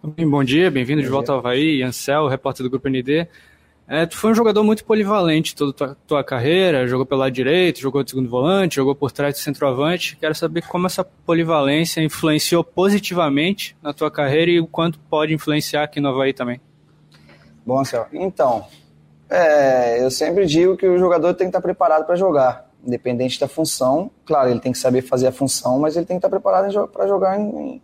Bom 0.03 0.43
dia, 0.43 0.71
bem-vindo 0.71 0.99
de 1.03 1.07
volta 1.07 1.31
ao 1.31 1.37
Havaí, 1.37 1.83
Ansel, 1.83 2.27
repórter 2.27 2.63
do 2.63 2.71
Grupo 2.71 2.89
ND. 2.89 3.27
É, 3.87 4.03
tu 4.07 4.17
foi 4.17 4.31
um 4.31 4.33
jogador 4.33 4.63
muito 4.63 4.83
polivalente 4.83 5.53
toda 5.53 5.69
a 5.69 5.73
tua, 5.73 5.97
tua, 6.07 6.23
carreira, 6.23 6.87
jogou 6.87 7.05
pelo 7.05 7.21
lado 7.21 7.31
direito, 7.31 7.79
jogou 7.79 8.01
de 8.03 8.09
segundo 8.09 8.27
volante, 8.27 8.77
jogou 8.77 8.95
por 8.95 9.11
trás 9.11 9.35
do 9.35 9.37
centroavante. 9.37 10.17
Quero 10.17 10.33
saber 10.33 10.63
como 10.63 10.87
essa 10.87 11.03
polivalência 11.03 12.01
influenciou 12.01 12.63
positivamente 12.63 13.77
na 13.79 13.93
tua 13.93 14.09
carreira 14.09 14.49
e 14.49 14.59
o 14.59 14.65
quanto 14.65 14.97
pode 14.97 15.35
influenciar 15.35 15.83
aqui 15.83 15.99
no 15.99 16.09
Havaí 16.09 16.33
também. 16.33 16.59
Bom, 17.63 17.79
Ansel, 17.79 18.07
então, 18.11 18.65
é, 19.29 20.03
eu 20.03 20.09
sempre 20.09 20.47
digo 20.47 20.75
que 20.75 20.87
o 20.87 20.97
jogador 20.97 21.35
tem 21.35 21.45
que 21.45 21.49
estar 21.49 21.61
preparado 21.61 22.07
para 22.07 22.15
jogar, 22.15 22.71
independente 22.83 23.39
da 23.39 23.47
função. 23.47 24.09
Claro, 24.25 24.49
ele 24.49 24.59
tem 24.59 24.71
que 24.71 24.79
saber 24.79 25.03
fazer 25.03 25.27
a 25.27 25.31
função, 25.31 25.77
mas 25.77 25.95
ele 25.95 26.07
tem 26.07 26.17
que 26.17 26.25
estar 26.25 26.29
preparado 26.29 26.87
para 26.87 27.07
jogar 27.07 27.39
em, 27.39 27.43
em 27.43 27.81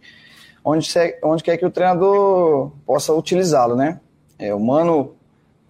onde, 0.68 0.90
onde 1.24 1.44
quer 1.44 1.56
que 1.56 1.66
o 1.66 1.72
treinador 1.72 2.72
possa 2.86 3.14
utilizá-lo, 3.14 3.74
né? 3.74 4.02
É, 4.38 4.54
o 4.54 4.60
Mano 4.60 5.16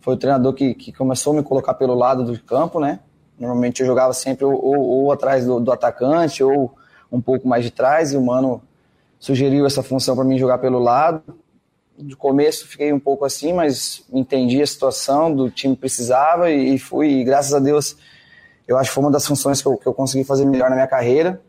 foi 0.01 0.15
o 0.15 0.17
treinador 0.17 0.53
que, 0.53 0.73
que 0.73 0.91
começou 0.91 1.33
a 1.33 1.35
me 1.35 1.43
colocar 1.43 1.75
pelo 1.75 1.93
lado 1.93 2.23
do 2.23 2.41
campo, 2.41 2.79
né? 2.79 2.99
Normalmente 3.37 3.81
eu 3.81 3.85
jogava 3.85 4.11
sempre 4.13 4.43
ou, 4.43 4.59
ou, 4.59 5.11
atrás 5.11 5.45
do, 5.45 5.59
do, 5.59 5.71
atacante 5.71 6.43
ou 6.43 6.73
um 7.11 7.21
pouco 7.21 7.47
mais 7.47 7.63
de 7.63 7.69
trás, 7.69 8.11
e 8.11 8.17
o 8.17 8.21
Mano 8.21 8.59
sugeriu 9.19 9.67
essa 9.67 9.83
função 9.83 10.15
para 10.15 10.25
mim 10.25 10.39
jogar 10.39 10.57
pelo 10.57 10.79
lado. 10.79 11.21
De 11.95 12.15
começo 12.15 12.67
fiquei 12.67 12.91
um 12.91 12.99
pouco 12.99 13.23
assim, 13.23 13.53
mas 13.53 14.03
entendi 14.11 14.61
a 14.63 14.67
situação 14.67 15.33
do 15.33 15.51
time 15.51 15.75
precisava 15.75 16.49
e, 16.49 16.73
e 16.73 16.79
fui, 16.79 17.19
e 17.19 17.23
graças 17.23 17.53
a 17.53 17.59
Deus, 17.59 17.95
eu 18.67 18.77
acho 18.77 18.89
que 18.89 18.95
foi 18.95 19.03
uma 19.03 19.11
das 19.11 19.27
funções 19.27 19.61
que 19.61 19.67
eu, 19.67 19.77
que 19.77 19.87
eu 19.87 19.93
consegui 19.93 20.23
fazer 20.23 20.45
melhor 20.45 20.71
na 20.71 20.75
minha 20.75 20.87
carreira. 20.87 21.39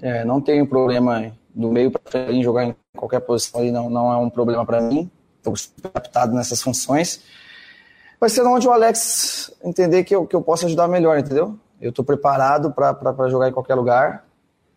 É, 0.00 0.22
não 0.22 0.40
tenho 0.40 0.66
problema 0.66 1.32
do 1.58 1.72
meio 1.72 1.90
para 1.90 2.00
frente, 2.08 2.44
jogar 2.44 2.64
em 2.64 2.76
qualquer 2.96 3.18
posição 3.18 3.60
ali 3.60 3.72
não, 3.72 3.90
não 3.90 4.12
é 4.12 4.16
um 4.16 4.30
problema 4.30 4.64
para 4.64 4.80
mim. 4.80 5.10
Estou 5.38 5.54
adaptado 5.84 6.32
nessas 6.32 6.62
funções. 6.62 7.20
Vai 8.20 8.30
ser 8.30 8.42
onde 8.42 8.68
o 8.68 8.70
Alex 8.70 9.52
entender 9.64 10.04
que 10.04 10.14
eu, 10.14 10.24
que 10.24 10.36
eu 10.36 10.40
posso 10.40 10.66
ajudar 10.66 10.86
melhor, 10.86 11.18
entendeu? 11.18 11.58
Eu 11.80 11.90
estou 11.90 12.04
preparado 12.04 12.72
para 12.72 13.28
jogar 13.28 13.48
em 13.48 13.52
qualquer 13.52 13.74
lugar. 13.74 14.24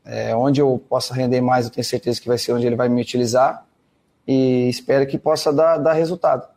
É, 0.03 0.35
onde 0.35 0.59
eu 0.59 0.83
possa 0.89 1.13
render 1.13 1.39
mais, 1.39 1.65
eu 1.65 1.71
tenho 1.71 1.85
certeza 1.85 2.19
que 2.19 2.27
vai 2.27 2.39
ser 2.39 2.51
onde 2.51 2.65
ele 2.65 2.75
vai 2.75 2.89
me 2.89 2.99
utilizar. 2.99 3.63
E 4.27 4.67
espero 4.67 5.05
que 5.05 5.19
possa 5.19 5.53
dar, 5.53 5.77
dar 5.77 5.93
resultado. 5.93 6.47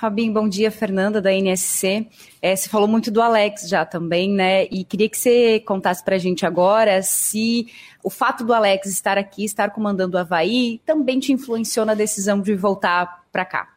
Rabin, 0.00 0.32
bom 0.32 0.48
dia, 0.48 0.70
Fernanda, 0.70 1.20
da 1.20 1.32
NSC. 1.32 2.06
É, 2.40 2.54
você 2.54 2.68
falou 2.68 2.86
muito 2.86 3.10
do 3.10 3.20
Alex 3.20 3.68
já 3.68 3.84
também, 3.84 4.30
né? 4.30 4.64
E 4.66 4.84
queria 4.84 5.08
que 5.08 5.18
você 5.18 5.58
contasse 5.58 6.04
para 6.04 6.14
a 6.14 6.18
gente 6.18 6.46
agora 6.46 7.02
se 7.02 7.66
o 8.04 8.08
fato 8.08 8.44
do 8.44 8.54
Alex 8.54 8.86
estar 8.86 9.18
aqui, 9.18 9.44
estar 9.44 9.70
comandando 9.70 10.16
o 10.16 10.20
Havaí, 10.20 10.80
também 10.86 11.18
te 11.18 11.32
influenciou 11.32 11.84
na 11.84 11.94
decisão 11.94 12.40
de 12.40 12.54
voltar 12.54 13.24
para 13.32 13.44
cá. 13.44 13.74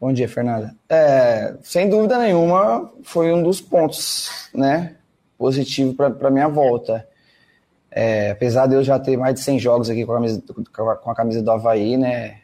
Bom 0.00 0.12
dia, 0.12 0.28
Fernanda. 0.28 0.74
É, 0.88 1.54
sem 1.62 1.88
dúvida 1.88 2.18
nenhuma, 2.18 2.90
foi 3.04 3.32
um 3.32 3.40
dos 3.40 3.60
pontos 3.60 4.50
né, 4.52 4.96
positivo 5.38 5.94
para 5.94 6.28
minha 6.28 6.48
volta. 6.48 7.06
É, 7.88 8.32
apesar 8.32 8.66
de 8.66 8.74
eu 8.74 8.82
já 8.82 8.98
ter 8.98 9.16
mais 9.16 9.36
de 9.36 9.42
100 9.42 9.60
jogos 9.60 9.90
aqui 9.90 10.04
com 10.04 10.10
a 10.10 10.16
camisa, 10.16 10.42
com 10.72 11.10
a 11.12 11.14
camisa 11.14 11.40
do 11.40 11.52
Havaí, 11.52 11.96
né? 11.96 12.40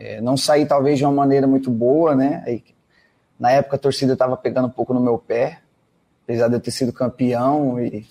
É, 0.00 0.18
não 0.18 0.34
saí 0.34 0.64
talvez 0.64 0.98
de 0.98 1.04
uma 1.04 1.12
maneira 1.12 1.46
muito 1.46 1.70
boa, 1.70 2.14
né? 2.16 2.42
Na 3.38 3.50
época 3.50 3.76
a 3.76 3.78
torcida 3.78 4.14
estava 4.14 4.34
pegando 4.34 4.66
um 4.66 4.70
pouco 4.70 4.94
no 4.94 5.00
meu 5.00 5.18
pé, 5.18 5.60
apesar 6.24 6.48
de 6.48 6.54
eu 6.54 6.60
ter 6.60 6.70
sido 6.70 6.90
campeão 6.90 7.78
e 7.78 8.06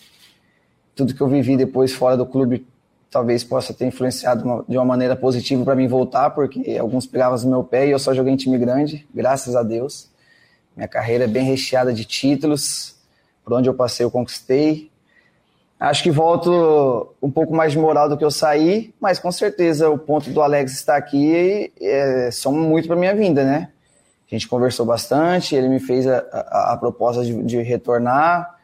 tudo 0.96 1.16
que 1.16 1.22
eu 1.22 1.28
vivi 1.28 1.58
depois 1.58 1.92
fora 1.92 2.16
do 2.16 2.28
clube 2.28 2.68
talvez 3.10 3.44
possa 3.44 3.74
ter 3.74 3.88
influenciado 3.88 4.64
de 4.68 4.78
uma 4.78 4.86
maneira 4.86 5.16
positiva 5.16 5.64
para 5.64 5.76
mim 5.76 5.88
voltar, 5.88 6.30
porque 6.30 6.78
alguns 6.78 7.08
pegavam 7.08 7.40
no 7.40 7.50
meu 7.50 7.64
pé 7.64 7.88
e 7.88 7.92
eu 7.92 7.98
só 7.98 8.14
joguei 8.14 8.34
em 8.34 8.38
time 8.38 8.60
grande, 8.60 9.08
graças 9.12 9.56
a 9.56 9.64
Deus. 9.64 10.12
Minha 10.76 10.88
carreira 10.88 11.24
é 11.24 11.28
bem 11.28 11.44
recheada 11.44 11.92
de 11.92 12.06
títulos, 12.06 12.96
por 13.44 13.54
onde 13.54 13.68
eu 13.68 13.74
passei 13.74 14.06
eu 14.06 14.12
conquistei. 14.12 14.92
Acho 15.80 16.04
que 16.04 16.12
volto 16.12 17.16
um 17.22 17.32
pouco 17.32 17.56
mais 17.56 17.74
moral 17.74 18.10
do 18.10 18.18
que 18.18 18.24
eu 18.24 18.32
saí, 18.32 18.94
mas 19.00 19.18
com 19.18 19.32
certeza 19.32 19.90
o 19.90 19.98
ponto 19.98 20.30
do 20.30 20.42
Alex 20.42 20.74
estar 20.74 20.98
aqui 20.98 21.72
é, 21.80 22.30
soma 22.32 22.60
muito 22.60 22.86
para 22.86 22.98
minha 22.98 23.16
vinda, 23.16 23.46
né? 23.46 23.70
A 24.30 24.36
gente 24.36 24.46
conversou 24.46 24.86
bastante, 24.86 25.56
ele 25.56 25.70
me 25.70 25.80
fez 25.80 26.06
a, 26.06 26.18
a, 26.34 26.74
a 26.74 26.78
proposta 26.78 27.24
de, 27.24 27.42
de, 27.44 27.62
retornar, 27.62 28.60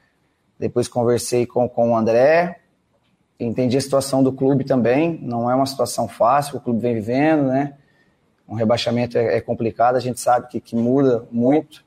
depois 0.59 0.89
conversei 0.89 1.45
com, 1.45 1.69
com 1.69 1.91
o 1.91 1.97
André, 1.97 2.59
entendi 3.39 3.77
a 3.77 3.81
situação 3.81 4.21
do 4.21 4.33
clube 4.33 4.65
também, 4.65 5.17
não 5.21 5.49
é 5.49 5.55
uma 5.55 5.65
situação 5.65 6.09
fácil, 6.09 6.57
o 6.57 6.61
clube 6.61 6.81
vem 6.81 6.95
vivendo, 6.95 7.43
né? 7.43 7.75
Um 8.47 8.55
rebaixamento 8.55 9.17
é, 9.17 9.37
é 9.37 9.41
complicado, 9.41 9.95
a 9.95 10.01
gente 10.01 10.19
sabe 10.19 10.49
que, 10.49 10.59
que 10.59 10.75
muda 10.75 11.25
muito 11.31 11.84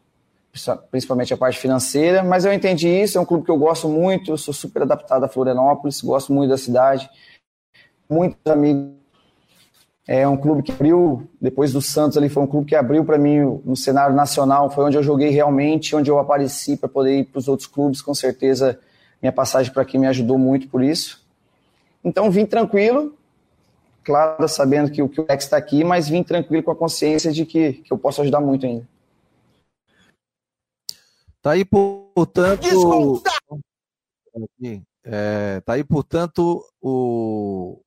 principalmente 0.90 1.32
a 1.32 1.36
parte 1.36 1.58
financeira, 1.58 2.22
mas 2.22 2.44
eu 2.44 2.52
entendi 2.52 2.88
isso, 2.88 3.18
é 3.18 3.20
um 3.20 3.24
clube 3.24 3.44
que 3.44 3.50
eu 3.50 3.58
gosto 3.58 3.88
muito, 3.88 4.32
eu 4.32 4.36
sou 4.38 4.54
super 4.54 4.82
adaptado 4.82 5.24
a 5.24 5.28
Florianópolis, 5.28 6.00
gosto 6.00 6.32
muito 6.32 6.50
da 6.50 6.58
cidade, 6.58 7.08
muitos 8.08 8.38
amigos. 8.46 8.98
É 10.06 10.26
um 10.26 10.38
clube 10.38 10.62
que 10.62 10.72
abriu, 10.72 11.28
depois 11.38 11.70
do 11.70 11.82
Santos 11.82 12.16
ali, 12.16 12.30
foi 12.30 12.42
um 12.42 12.46
clube 12.46 12.66
que 12.66 12.74
abriu 12.74 13.04
para 13.04 13.18
mim 13.18 13.60
no 13.62 13.76
cenário 13.76 14.16
nacional, 14.16 14.70
foi 14.70 14.84
onde 14.84 14.96
eu 14.96 15.02
joguei 15.02 15.28
realmente, 15.28 15.94
onde 15.94 16.10
eu 16.10 16.18
apareci 16.18 16.78
para 16.78 16.88
poder 16.88 17.18
ir 17.18 17.24
para 17.26 17.38
os 17.38 17.46
outros 17.46 17.66
clubes, 17.68 18.00
com 18.00 18.14
certeza 18.14 18.78
minha 19.20 19.32
passagem 19.32 19.72
para 19.72 19.82
aqui 19.82 19.98
me 19.98 20.06
ajudou 20.06 20.38
muito 20.38 20.68
por 20.68 20.82
isso. 20.82 21.20
Então 22.02 22.30
vim 22.30 22.46
tranquilo, 22.46 23.14
claro, 24.02 24.48
sabendo 24.48 24.90
que, 24.90 25.02
o 25.02 25.10
Lex 25.28 25.44
está 25.44 25.56
aqui, 25.56 25.84
mas 25.84 26.08
vim 26.08 26.22
tranquilo 26.22 26.62
com 26.62 26.70
a 26.70 26.76
consciência 26.76 27.30
de 27.30 27.44
que, 27.44 27.74
que 27.74 27.92
eu 27.92 27.98
posso 27.98 28.22
ajudar 28.22 28.40
muito 28.40 28.64
ainda. 28.64 28.86
Tá 31.40 31.52
aí, 31.52 31.64
portanto. 31.64 33.22
É, 35.04 35.60
tá 35.60 35.74
aí, 35.74 35.84
portanto, 35.84 36.64
o, 36.80 37.80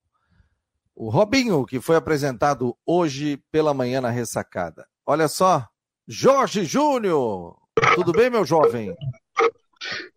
o 0.95 1.09
Robinho, 1.09 1.65
que 1.65 1.79
foi 1.79 1.95
apresentado 1.95 2.75
hoje 2.85 3.41
pela 3.51 3.73
manhã 3.73 4.01
na 4.01 4.09
ressacada. 4.09 4.87
Olha 5.05 5.27
só, 5.27 5.67
Jorge 6.07 6.63
Júnior. 6.63 7.57
Tudo 7.95 8.13
bem, 8.13 8.29
meu 8.29 8.45
jovem? 8.45 8.95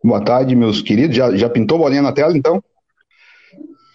Boa 0.03 0.23
tarde, 0.23 0.55
meus 0.55 0.81
queridos. 0.81 1.15
Já, 1.15 1.35
já 1.35 1.49
pintou 1.49 1.77
bolinha 1.77 2.01
na 2.01 2.13
tela, 2.13 2.37
então? 2.37 2.63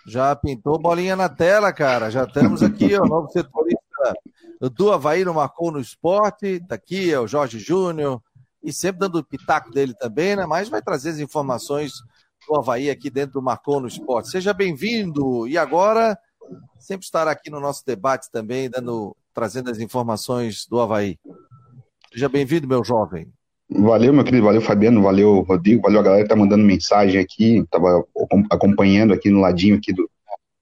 Já 0.07 0.35
pintou 0.37 0.79
bolinha 0.79 1.17
na 1.17 1.29
tela, 1.29 1.73
cara. 1.73 2.11
Já 2.11 2.25
estamos 2.25 2.63
aqui, 2.63 2.95
o 2.95 3.07
novo 3.07 3.29
setorista 3.31 3.81
do 4.75 4.93
Havaí 4.93 5.25
no 5.25 5.33
Marcou 5.33 5.73
no 5.73 5.81
Esporte. 5.81 6.61
Tá 6.69 6.75
aqui, 6.75 7.13
é 7.13 7.19
o 7.19 7.27
Jorge 7.27 7.59
Júnior 7.59 8.23
e 8.63 8.73
sempre 8.73 9.01
dando 9.01 9.19
o 9.19 9.25
pitaco 9.25 9.71
dele 9.71 9.95
também, 9.95 10.37
né? 10.37 10.47
Mas 10.47 10.69
vai 10.69 10.83
trazer 10.83 11.11
as 11.11 11.19
informações 11.19 11.93
do 12.49 12.57
Havaí 12.57 12.91
aqui 12.91 13.11
dentro 13.11 13.35
do 13.35 13.43
Marcou 13.43 13.81
no 13.81 13.89
Esporte. 13.89 14.31
Seja 14.31 14.53
bem-vindo! 14.53 15.47
E 15.47 15.57
agora, 15.57 16.19
sempre 16.79 17.05
estará 17.05 17.31
aqui 17.31 17.51
no 17.51 17.61
nosso 17.61 17.85
debate 17.87 18.31
também, 18.31 18.69
dando, 18.69 19.17
trazendo 19.33 19.71
as 19.71 19.79
informações 19.79 20.67
do 20.67 20.81
Havaí. 20.81 21.19
Seja 22.13 22.29
bem-vindo, 22.29 22.67
meu 22.67 22.85
jovem. 22.85 23.29
Valeu, 23.73 24.13
meu 24.13 24.25
querido, 24.25 24.45
valeu, 24.45 24.61
Fabiano, 24.61 25.01
valeu, 25.01 25.43
Rodrigo, 25.43 25.83
valeu 25.83 26.01
a 26.01 26.03
galera 26.03 26.23
que 26.25 26.29
tá 26.29 26.35
mandando 26.35 26.65
mensagem 26.65 27.21
aqui, 27.21 27.59
estava 27.59 28.05
acompanhando 28.51 29.15
aqui 29.15 29.31
no 29.31 29.41
ladinho 29.41 29.77
aqui 29.77 29.93
do, 29.93 30.11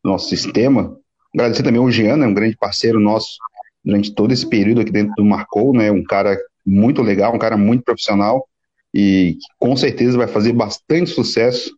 nosso 0.04 0.28
sistema. 0.28 0.94
Agradecer 1.34 1.62
também 1.62 1.80
ao 1.80 1.90
Jean, 1.90 2.18
né, 2.18 2.26
um 2.26 2.34
grande 2.34 2.56
parceiro 2.56 3.00
nosso 3.00 3.38
durante 3.84 4.14
todo 4.14 4.32
esse 4.32 4.46
período 4.46 4.82
aqui 4.82 4.92
dentro 4.92 5.14
do 5.16 5.24
Marcou, 5.24 5.72
né, 5.72 5.90
um 5.90 6.04
cara 6.04 6.38
muito 6.68 7.02
legal, 7.02 7.34
um 7.34 7.38
cara 7.38 7.56
muito 7.56 7.82
profissional 7.82 8.46
e 8.94 9.38
com 9.58 9.74
certeza 9.74 10.18
vai 10.18 10.26
fazer 10.28 10.52
bastante 10.52 11.10
sucesso 11.10 11.74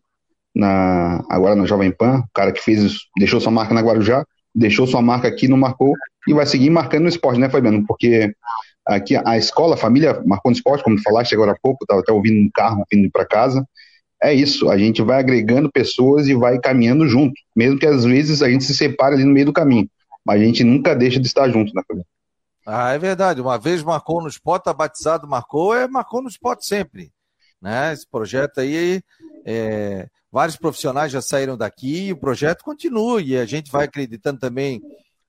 na, 0.53 1.23
agora 1.29 1.55
na 1.55 1.65
Jovem 1.65 1.91
Pan, 1.91 2.19
o 2.19 2.33
cara 2.33 2.51
que 2.51 2.61
fez, 2.61 2.97
deixou 3.17 3.39
sua 3.39 3.51
marca 3.51 3.73
na 3.73 3.81
Guarujá, 3.81 4.25
deixou 4.53 4.85
sua 4.85 5.01
marca 5.01 5.29
aqui 5.29 5.47
no 5.47 5.57
Marcou 5.57 5.93
e 6.27 6.33
vai 6.33 6.45
seguir 6.45 6.69
marcando 6.69 7.03
no 7.03 7.09
esporte, 7.09 7.39
né, 7.39 7.49
Fabiano? 7.49 7.85
Porque 7.87 8.33
aqui 8.85 9.15
a 9.15 9.37
escola, 9.37 9.75
a 9.75 9.77
família 9.77 10.21
marcou 10.25 10.51
no 10.51 10.55
esporte, 10.55 10.83
como 10.83 11.01
falaste 11.01 11.33
agora 11.33 11.53
há 11.53 11.57
pouco, 11.61 11.83
estava 11.83 12.01
até 12.01 12.11
ouvindo 12.11 12.43
no 12.43 12.51
carro, 12.51 12.83
vindo 12.91 13.09
para 13.09 13.25
casa. 13.25 13.65
É 14.21 14.33
isso, 14.33 14.69
a 14.69 14.77
gente 14.77 15.01
vai 15.01 15.19
agregando 15.19 15.71
pessoas 15.71 16.27
e 16.27 16.35
vai 16.35 16.59
caminhando 16.59 17.07
junto, 17.07 17.33
mesmo 17.55 17.79
que 17.79 17.87
às 17.87 18.03
vezes 18.03 18.41
a 18.41 18.49
gente 18.49 18.65
se 18.65 18.75
separe 18.75 19.15
ali 19.15 19.23
no 19.23 19.31
meio 19.31 19.47
do 19.47 19.53
caminho, 19.53 19.89
mas 20.23 20.41
a 20.41 20.43
gente 20.43 20.63
nunca 20.63 20.93
deixa 20.93 21.19
de 21.19 21.27
estar 21.27 21.49
junto, 21.49 21.73
né, 21.73 21.81
Fabiano? 21.87 22.05
Ah, 22.65 22.91
é 22.91 22.99
verdade. 22.99 23.41
Uma 23.41 23.57
vez 23.57 23.83
marcou 23.83 24.21
no 24.21 24.27
spot, 24.27 24.63
tá 24.63 24.73
batizado, 24.73 25.27
marcou, 25.27 25.75
é 25.75 25.87
marcou 25.87 26.21
no 26.21 26.29
spot 26.29 26.61
sempre. 26.61 27.11
Né? 27.61 27.93
Esse 27.93 28.07
projeto 28.07 28.59
aí, 28.59 29.01
é, 29.45 30.09
vários 30.31 30.57
profissionais 30.57 31.11
já 31.11 31.21
saíram 31.21 31.57
daqui 31.57 32.07
e 32.07 32.11
o 32.13 32.17
projeto 32.17 32.63
continua. 32.63 33.21
E 33.21 33.37
a 33.37 33.45
gente 33.45 33.71
vai 33.71 33.85
acreditando 33.85 34.39
também 34.39 34.81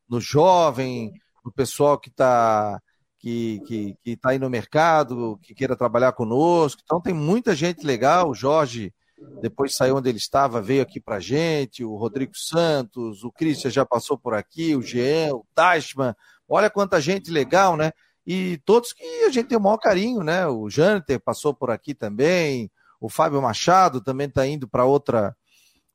no 0.09 0.20
jovem, 0.20 1.12
no 1.45 1.53
pessoal 1.53 1.99
que 1.99 2.09
está 2.09 2.80
que, 3.18 3.61
que, 3.66 3.97
que 4.03 4.16
tá 4.16 4.30
aí 4.30 4.39
no 4.39 4.51
mercado, 4.51 5.39
que 5.43 5.55
queira 5.55 5.76
trabalhar 5.76 6.12
conosco. 6.12 6.83
Então 6.85 7.01
tem 7.01 7.14
muita 7.14 7.55
gente 7.55 7.87
legal. 7.87 8.30
O 8.30 8.35
Jorge, 8.35 8.93
depois 9.41 9.76
saiu 9.76 9.97
onde 9.97 10.09
ele 10.09 10.18
estava, 10.18 10.61
veio 10.61 10.83
aqui 10.83 11.01
pra 11.01 11.20
gente, 11.20 11.85
o 11.85 11.97
Rodrigo 11.97 12.37
Santos, 12.37 13.22
o 13.22 13.30
Christian 13.30 13.70
já 13.70 13.87
passou 13.87 14.18
por 14.18 14.35
aqui, 14.35 14.74
o 14.74 14.83
Jean, 14.83 15.35
o 15.35 15.47
Tashman, 15.55 16.14
Olha 16.55 16.68
quanta 16.68 17.00
gente 17.00 17.30
legal, 17.30 17.78
né? 17.78 17.92
E 18.26 18.59
todos 18.66 18.92
que 18.92 19.03
a 19.24 19.30
gente 19.30 19.46
tem 19.46 19.57
o 19.57 19.61
maior 19.61 19.78
carinho, 19.78 20.22
né? 20.22 20.46
O 20.46 20.68
Janter 20.68 21.18
passou 21.18 21.55
por 21.55 21.70
aqui 21.70 21.94
também, 21.94 22.70
o 23.00 23.09
Fábio 23.09 23.40
Machado 23.40 24.03
também 24.03 24.26
está 24.26 24.46
indo 24.46 24.68
para 24.68 24.84
outra 24.84 25.34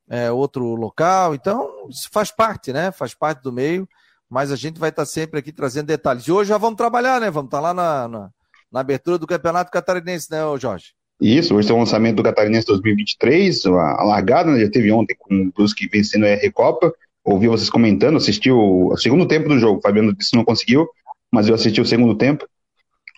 é, 0.10 0.32
outro 0.32 0.74
local. 0.74 1.36
Então, 1.36 1.88
isso 1.90 2.10
faz 2.12 2.32
parte, 2.32 2.74
né? 2.74 2.92
Faz 2.92 3.14
parte 3.14 3.44
do 3.44 3.54
meio, 3.54 3.88
mas 4.28 4.52
a 4.52 4.56
gente 4.56 4.80
vai 4.80 4.90
estar 4.90 5.04
tá 5.04 5.06
sempre 5.06 5.40
aqui 5.40 5.52
trazendo 5.52 5.86
detalhes. 5.86 6.24
E 6.24 6.32
hoje 6.32 6.50
já 6.50 6.58
vamos 6.58 6.78
trabalhar, 6.78 7.22
né? 7.22 7.30
Vamos 7.30 7.50
estar 7.50 7.58
tá 7.58 7.62
lá 7.62 7.74
na, 7.76 8.08
na, 8.08 8.30
na, 8.72 8.80
abertura 8.80 9.20
do 9.20 9.28
Campeonato 9.28 9.70
Catarinense, 9.70 10.32
né, 10.32 10.40
Jorge? 10.60 10.94
Isso, 11.22 11.54
hoje 11.56 11.70
é 11.70 11.74
o 11.74 11.78
lançamento 11.78 12.16
do 12.16 12.24
Catarinense 12.24 12.66
2023, 12.66 13.66
a, 13.68 14.04
largada, 14.04 14.52
né? 14.52 14.62
Já 14.62 14.72
teve 14.72 14.92
ontem 14.92 15.16
com 15.20 15.36
o 15.36 15.52
Brusque 15.52 15.88
vencendo 15.88 16.26
a 16.26 16.36
Recopa 16.36 16.92
ouvi 17.28 17.48
vocês 17.48 17.70
comentando, 17.70 18.16
assisti 18.16 18.50
o, 18.50 18.94
o, 18.94 18.98
segundo 18.98 19.28
tempo 19.28 19.50
do 19.50 19.60
jogo. 19.60 19.80
O 19.80 19.82
Fabiano 19.82 20.16
disse 20.16 20.32
que 20.32 20.38
não 20.38 20.46
conseguiu, 20.46 20.88
mas 21.32 21.48
eu 21.48 21.56
assisti 21.56 21.82
o 21.82 21.86
segundo 21.86 22.16
tempo. 22.16 22.48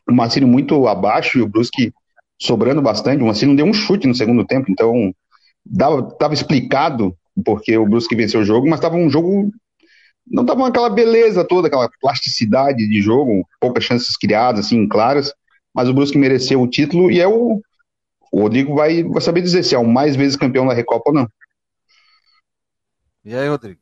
O 0.10 0.14
Marcelo 0.14 0.48
muito 0.48 0.88
abaixo 0.88 1.38
e 1.38 1.42
o 1.42 1.48
Brusque 1.48 1.94
sobrando 2.42 2.82
bastante. 2.82 3.22
O 3.22 3.28
Marcelo 3.28 3.56
deu 3.56 3.66
um 3.66 3.74
chute 3.74 4.08
no 4.08 4.16
segundo 4.16 4.44
tempo, 4.46 4.72
então 4.72 5.14
dava, 5.64 6.02
tava 6.18 6.34
explicado 6.34 7.16
porque 7.46 7.78
o 7.78 7.86
Brusque 7.86 8.16
venceu 8.16 8.42
o 8.42 8.46
jogo, 8.46 8.68
mas 8.68 8.80
estava 8.80 8.96
um 8.96 9.10
jogo 9.10 9.52
não 10.28 10.46
tava 10.46 10.68
aquela 10.68 10.90
beleza 10.90 11.44
toda, 11.44 11.68
aquela 11.68 11.90
plasticidade 12.02 12.88
de 12.88 13.02
jogo, 13.02 13.48
poucas 13.60 13.84
chances 13.84 14.16
criadas, 14.16 14.66
assim, 14.66 14.88
claras, 14.88 15.34
mas 15.74 15.90
o 15.90 15.94
Brusque 15.94 16.18
mereceu 16.18 16.62
o 16.62 16.70
título 16.70 17.10
e 17.10 17.20
é 17.20 17.28
o, 17.28 17.60
o 18.32 18.42
Rodrigo 18.42 18.76
vai, 18.76 19.04
vai 19.04 19.22
saber 19.22 19.42
dizer 19.42 19.64
se 19.64 19.74
é 19.74 19.80
o 19.80 19.88
mais 19.88 20.16
vezes 20.16 20.38
campeão 20.38 20.68
da 20.68 20.74
Recopa 20.74 21.10
ou 21.10 21.16
não. 21.16 21.28
E 23.26 23.36
aí, 23.36 23.48
Rodrigo? 23.48 23.82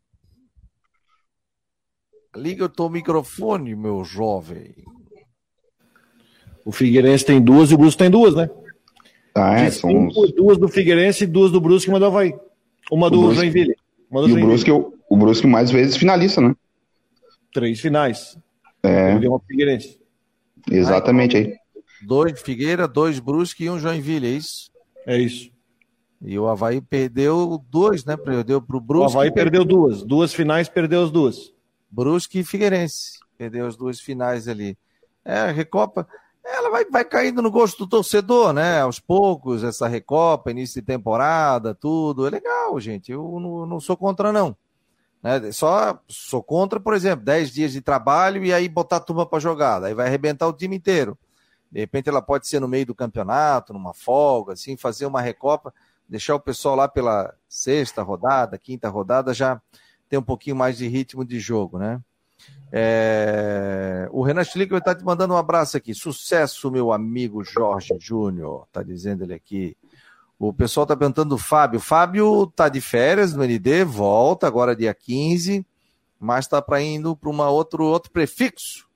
Liga 2.37 2.65
o 2.65 2.69
teu 2.69 2.87
microfone, 2.87 3.75
meu 3.75 4.03
jovem. 4.03 4.75
O 6.63 6.71
Figueirense 6.71 7.25
tem 7.25 7.41
duas 7.41 7.71
e 7.71 7.73
o 7.73 7.77
Brusque 7.77 7.97
tem 7.97 8.11
duas, 8.11 8.35
né? 8.35 8.47
Ah, 9.33 9.61
é, 9.61 9.71
são 9.71 9.89
uns... 9.89 10.13
Duas 10.35 10.57
do 10.59 10.67
Figueirense 10.67 11.23
e 11.23 11.27
duas 11.27 11.51
do 11.51 11.59
Brusque 11.59 11.89
uma 11.89 11.99
do 11.99 12.05
Havaí. 12.05 12.35
Uma 12.91 13.09
do 13.09 13.21
Brusque... 13.21 13.35
Joinville. 13.37 13.75
Uma 14.09 14.21
do 14.21 14.27
e 14.27 14.29
Joinville. 14.31 14.45
o 14.45 14.49
Brusque, 14.49 14.71
o, 14.71 14.93
o 15.09 15.17
Brusque 15.17 15.47
mais 15.47 15.71
vezes 15.71 15.97
finalista, 15.97 16.39
né? 16.39 16.55
Três 17.51 17.79
finais. 17.79 18.37
É. 18.83 19.15
Ele 19.15 19.27
o 19.27 19.39
Figueirense. 19.39 19.99
Exatamente 20.69 21.37
aí. 21.37 21.53
Dois 22.05 22.33
de 22.33 22.41
Figueira, 22.41 22.87
dois 22.87 23.19
Brusque 23.19 23.63
e 23.63 23.69
um 23.69 23.79
Joinville, 23.79 24.27
é 24.27 24.31
isso? 24.31 24.69
É 25.07 25.17
isso. 25.17 25.49
E 26.21 26.37
o 26.37 26.47
Havaí 26.47 26.81
perdeu 26.81 27.63
dois, 27.69 28.05
né? 28.05 28.15
Perdeu 28.15 28.61
pro 28.61 28.77
O 28.77 28.81
Brusque. 28.81 29.17
Havaí 29.17 29.31
perdeu 29.31 29.65
duas. 29.65 30.03
Duas 30.03 30.33
finais, 30.33 30.69
perdeu 30.69 31.03
as 31.03 31.09
duas. 31.09 31.56
Brusque 31.89 32.39
e 32.39 32.43
Figueirense. 32.43 33.19
Perdeu 33.37 33.67
as 33.67 33.75
duas 33.75 33.99
finais 33.99 34.47
ali. 34.47 34.77
É, 35.23 35.39
a 35.39 35.51
Recopa, 35.51 36.07
ela 36.43 36.69
vai, 36.69 36.85
vai 36.85 37.05
caindo 37.05 37.41
no 37.41 37.51
gosto 37.51 37.79
do 37.79 37.87
torcedor, 37.87 38.53
né? 38.53 38.81
Aos 38.81 38.99
poucos, 38.99 39.63
essa 39.63 39.87
Recopa, 39.87 40.51
início 40.51 40.81
de 40.81 40.87
temporada, 40.87 41.75
tudo. 41.75 42.25
É 42.25 42.29
legal, 42.29 42.79
gente. 42.79 43.11
Eu 43.11 43.39
não, 43.39 43.65
não 43.65 43.79
sou 43.79 43.97
contra, 43.97 44.31
não. 44.31 44.55
Né? 45.21 45.51
Só 45.51 45.99
sou 46.07 46.41
contra, 46.41 46.79
por 46.79 46.93
exemplo, 46.93 47.25
10 47.25 47.51
dias 47.51 47.71
de 47.73 47.81
trabalho 47.81 48.43
e 48.43 48.53
aí 48.53 48.69
botar 48.69 48.97
a 48.97 49.01
turma 49.01 49.25
para 49.25 49.39
jogar. 49.39 49.83
Aí 49.83 49.93
vai 49.93 50.07
arrebentar 50.07 50.47
o 50.47 50.53
time 50.53 50.77
inteiro. 50.77 51.17
De 51.71 51.79
repente 51.79 52.07
ela 52.07 52.21
pode 52.21 52.47
ser 52.47 52.59
no 52.59 52.67
meio 52.67 52.85
do 52.85 52.95
campeonato, 52.95 53.73
numa 53.73 53.93
folga, 53.93 54.53
assim, 54.53 54.77
fazer 54.77 55.05
uma 55.05 55.21
recopa, 55.21 55.73
deixar 56.07 56.35
o 56.35 56.39
pessoal 56.39 56.75
lá 56.75 56.87
pela 56.87 57.33
sexta 57.47 58.01
rodada, 58.01 58.57
quinta 58.57 58.87
rodada, 58.87 59.33
já 59.33 59.61
ter 60.09 60.17
um 60.17 60.23
pouquinho 60.23 60.55
mais 60.55 60.77
de 60.77 60.87
ritmo 60.87 61.25
de 61.25 61.39
jogo, 61.39 61.77
né? 61.77 62.01
É... 62.71 64.07
O 64.11 64.21
Renan 64.23 64.43
Schlicker 64.43 64.77
está 64.77 64.93
te 64.93 65.03
mandando 65.03 65.33
um 65.33 65.37
abraço 65.37 65.77
aqui. 65.77 65.93
Sucesso, 65.93 66.69
meu 66.71 66.91
amigo 66.91 67.43
Jorge 67.43 67.95
Júnior, 67.99 68.67
tá 68.71 68.83
dizendo 68.83 69.23
ele 69.23 69.33
aqui. 69.33 69.75
O 70.39 70.53
pessoal 70.53 70.83
está 70.83 70.95
perguntando 70.95 71.29
do 71.29 71.37
Fábio. 71.37 71.79
Fábio 71.79 72.47
tá 72.47 72.69
de 72.69 72.79
férias 72.79 73.33
no 73.33 73.43
ND, 73.43 73.83
volta 73.83 74.45
agora 74.45 74.75
dia 74.75 74.93
15, 74.93 75.65
mas 76.19 76.45
está 76.45 76.61
para 76.61 76.81
indo 76.81 77.15
para 77.15 77.29
uma 77.29 77.49
outro 77.49 77.83
outro 77.85 78.11
prefixo. 78.11 78.87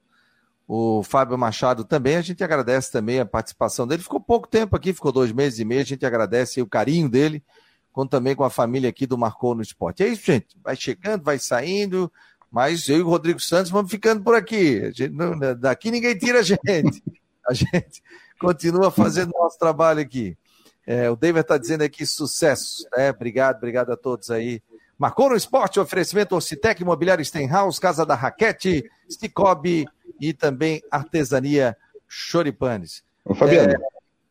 O 0.67 1.03
Fábio 1.03 1.37
Machado 1.37 1.83
também, 1.83 2.15
a 2.15 2.21
gente 2.21 2.43
agradece 2.43 2.91
também 2.91 3.19
a 3.19 3.25
participação 3.25 3.87
dele. 3.87 4.03
Ficou 4.03 4.21
pouco 4.21 4.47
tempo 4.47 4.75
aqui, 4.75 4.93
ficou 4.93 5.11
dois 5.11 5.31
meses 5.31 5.59
e 5.59 5.65
meio, 5.65 5.81
a 5.81 5.85
gente 5.85 6.05
agradece 6.05 6.61
o 6.61 6.67
carinho 6.67 7.09
dele, 7.09 7.43
com 7.91 8.05
também 8.07 8.35
com 8.35 8.43
a 8.43 8.49
família 8.49 8.89
aqui 8.89 9.05
do 9.05 9.17
Marcou 9.17 9.53
no 9.55 9.61
Esporte. 9.61 10.03
É 10.03 10.07
isso, 10.07 10.23
gente. 10.25 10.47
Vai 10.63 10.75
chegando, 10.75 11.23
vai 11.23 11.37
saindo, 11.39 12.11
mas 12.51 12.87
eu 12.89 12.97
e 12.97 13.01
o 13.01 13.07
Rodrigo 13.07 13.39
Santos 13.39 13.71
vamos 13.71 13.91
ficando 13.91 14.23
por 14.23 14.35
aqui. 14.35 14.91
Não- 15.11 15.37
daqui 15.59 15.91
ninguém 15.91 16.17
tira 16.17 16.39
a 16.39 16.43
gente. 16.43 17.03
A 17.47 17.53
gente 17.53 18.03
continua 18.39 18.91
fazendo 18.91 19.31
nosso 19.33 19.57
trabalho 19.57 19.99
aqui. 19.99 20.37
É, 20.85 21.09
o 21.09 21.15
David 21.15 21.41
está 21.41 21.57
dizendo 21.57 21.83
aqui 21.83 22.05
sucesso. 22.05 22.85
Né? 22.95 23.09
Obrigado, 23.09 23.57
obrigado 23.57 23.91
a 23.91 23.97
todos 23.97 24.29
aí. 24.31 24.61
Marcou 24.97 25.29
no 25.29 25.35
esporte, 25.35 25.79
oferecimento 25.79 26.35
Ocitec, 26.35 26.81
Imobiliário 26.81 27.25
Stenhouse, 27.25 27.79
Casa 27.81 28.05
da 28.05 28.13
Raquete, 28.13 28.83
Sticobi 29.09 29.87
e 30.19 30.31
também 30.33 30.81
Artesania 30.91 31.75
Choripanes. 32.07 33.03
Ô, 33.25 33.33
Fabiano, 33.33 33.73
É, 33.73 33.77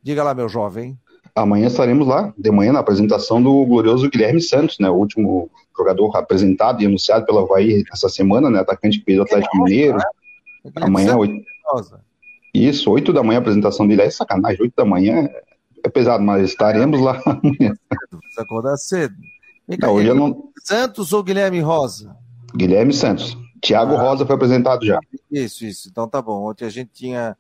diga 0.02 0.22
lá, 0.22 0.32
meu 0.32 0.48
jovem. 0.48 0.96
Amanhã 1.42 1.66
estaremos 1.66 2.06
lá, 2.06 2.32
de 2.36 2.50
manhã, 2.50 2.72
na 2.72 2.80
apresentação 2.80 3.42
do 3.42 3.64
glorioso 3.66 4.08
Guilherme 4.10 4.40
Santos, 4.40 4.78
né? 4.78 4.88
O 4.90 4.94
último 4.94 5.50
jogador 5.76 6.14
apresentado 6.16 6.82
e 6.82 6.86
anunciado 6.86 7.24
pelo 7.26 7.38
Havaí 7.40 7.82
essa 7.92 8.08
semana, 8.08 8.50
né? 8.50 8.60
Atacante 8.60 8.98
que 8.98 9.04
fez 9.04 9.18
o 9.18 9.22
Atlético 9.22 9.56
Mineiro. 9.64 9.98
Amanhã, 10.76 11.16
oito, 11.16 11.34
isso, 12.54 12.90
8 12.90 13.12
da 13.12 13.22
manhã 13.22 13.38
a 13.38 13.40
apresentação 13.42 13.86
dele. 13.86 14.02
É 14.02 14.10
sacanagem, 14.10 14.60
8 14.60 14.74
da 14.76 14.84
manhã 14.84 15.20
é- 15.24 15.42
é 15.84 15.88
pesado, 15.88 16.22
mas 16.22 16.42
estaremos 16.44 17.00
lá 17.00 17.12
amanhã. 17.24 17.74
Precisa 17.88 18.42
acordar 18.42 18.76
cedo. 18.76 19.14
Cá, 19.80 19.86
Não, 19.86 19.94
hoje 19.94 20.08
eu 20.08 20.14
não. 20.16 20.50
Santos 20.64 21.12
ou 21.12 21.22
Guilherme 21.22 21.60
Rosa? 21.60 22.16
Guilherme 22.54 22.92
Santos. 22.92 23.38
Thiago 23.62 23.94
Ah. 23.94 24.02
Rosa 24.02 24.26
foi 24.26 24.34
apresentado 24.34 24.84
já. 24.84 24.98
Isso, 25.30 25.64
isso. 25.64 25.88
Então 25.88 26.08
tá 26.08 26.20
bom. 26.20 26.50
Ontem 26.50 26.64
a 26.64 26.70
gente 26.70 26.90
tinha. 26.92 27.36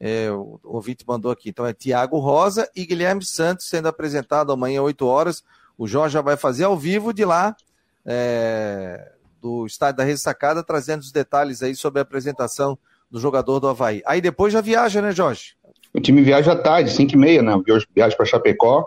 É, 0.00 0.30
o 0.30 0.58
ouvinte 0.62 1.04
mandou 1.06 1.30
aqui. 1.30 1.48
Então 1.50 1.66
é 1.66 1.72
Tiago 1.72 2.18
Rosa 2.18 2.68
e 2.74 2.84
Guilherme 2.84 3.24
Santos 3.24 3.68
sendo 3.68 3.88
apresentado 3.88 4.52
amanhã, 4.52 4.82
8 4.82 5.06
horas. 5.06 5.42
O 5.78 5.86
Jorge 5.86 6.14
já 6.14 6.20
vai 6.20 6.36
fazer 6.36 6.64
ao 6.64 6.76
vivo 6.76 7.12
de 7.12 7.24
lá, 7.24 7.56
é, 8.04 9.12
do 9.40 9.66
estádio 9.66 9.98
da 9.98 10.04
Ressacada, 10.04 10.62
trazendo 10.62 11.00
os 11.00 11.12
detalhes 11.12 11.62
aí 11.62 11.74
sobre 11.74 11.98
a 11.98 12.02
apresentação 12.02 12.78
do 13.10 13.20
jogador 13.20 13.60
do 13.60 13.68
Havaí. 13.68 14.02
Aí 14.06 14.20
depois 14.20 14.52
já 14.52 14.60
viaja, 14.60 15.00
né, 15.00 15.12
Jorge? 15.12 15.54
O 15.94 16.00
time 16.00 16.22
viaja 16.22 16.52
à 16.52 16.56
tarde, 16.56 16.90
5 16.90 17.12
e 17.12 17.16
meia, 17.16 17.42
né? 17.42 17.52
Viaja- 17.94 18.16
para 18.16 18.26
Chapecó. 18.26 18.86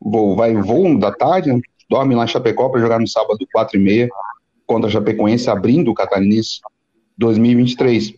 Voo, 0.00 0.36
vai 0.36 0.54
voo 0.54 0.98
da 0.98 1.10
tarde, 1.12 1.52
né? 1.52 1.60
dorme 1.88 2.14
lá 2.14 2.24
em 2.24 2.28
Chapecó 2.28 2.68
para 2.68 2.80
jogar 2.80 2.98
no 2.98 3.06
sábado, 3.06 3.38
4 3.52 3.76
e 3.78 3.80
meia, 3.80 4.08
contra 4.66 4.88
a 4.88 4.92
Chapecoense, 4.92 5.48
abrindo 5.48 5.90
o 5.90 5.94
Catarinense 5.94 6.60
2023. 7.16 8.14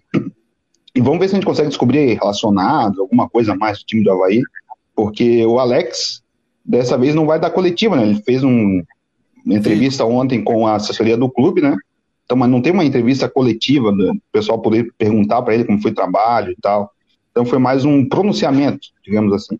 E 0.98 1.00
vamos 1.00 1.20
ver 1.20 1.28
se 1.28 1.34
a 1.34 1.38
gente 1.38 1.46
consegue 1.46 1.68
descobrir 1.68 2.14
relacionado, 2.14 3.00
alguma 3.00 3.28
coisa 3.28 3.54
mais 3.54 3.78
do 3.78 3.84
time 3.84 4.02
do 4.02 4.10
Havaí, 4.10 4.42
porque 4.96 5.46
o 5.46 5.60
Alex, 5.60 6.24
dessa 6.64 6.98
vez, 6.98 7.14
não 7.14 7.24
vai 7.24 7.38
dar 7.38 7.50
coletiva, 7.50 7.94
né? 7.94 8.02
Ele 8.02 8.20
fez 8.22 8.42
um- 8.42 8.82
uma 9.46 9.54
entrevista 9.54 10.04
ontem 10.04 10.42
com 10.42 10.66
a 10.66 10.74
assessoria 10.74 11.16
do 11.16 11.30
clube, 11.30 11.60
né? 11.62 11.76
Então, 12.24 12.36
mas 12.36 12.50
não 12.50 12.60
tem 12.60 12.72
uma 12.72 12.84
entrevista 12.84 13.28
coletiva, 13.28 13.92
né? 13.92 14.10
o 14.10 14.20
pessoal 14.32 14.60
poder 14.60 14.92
perguntar 14.98 15.40
para 15.42 15.54
ele 15.54 15.64
como 15.64 15.80
foi 15.80 15.92
o 15.92 15.94
trabalho 15.94 16.50
e 16.50 16.56
tal. 16.60 16.92
Então 17.30 17.44
foi 17.46 17.60
mais 17.60 17.84
um 17.84 18.04
pronunciamento, 18.06 18.88
digamos 19.04 19.32
assim. 19.32 19.56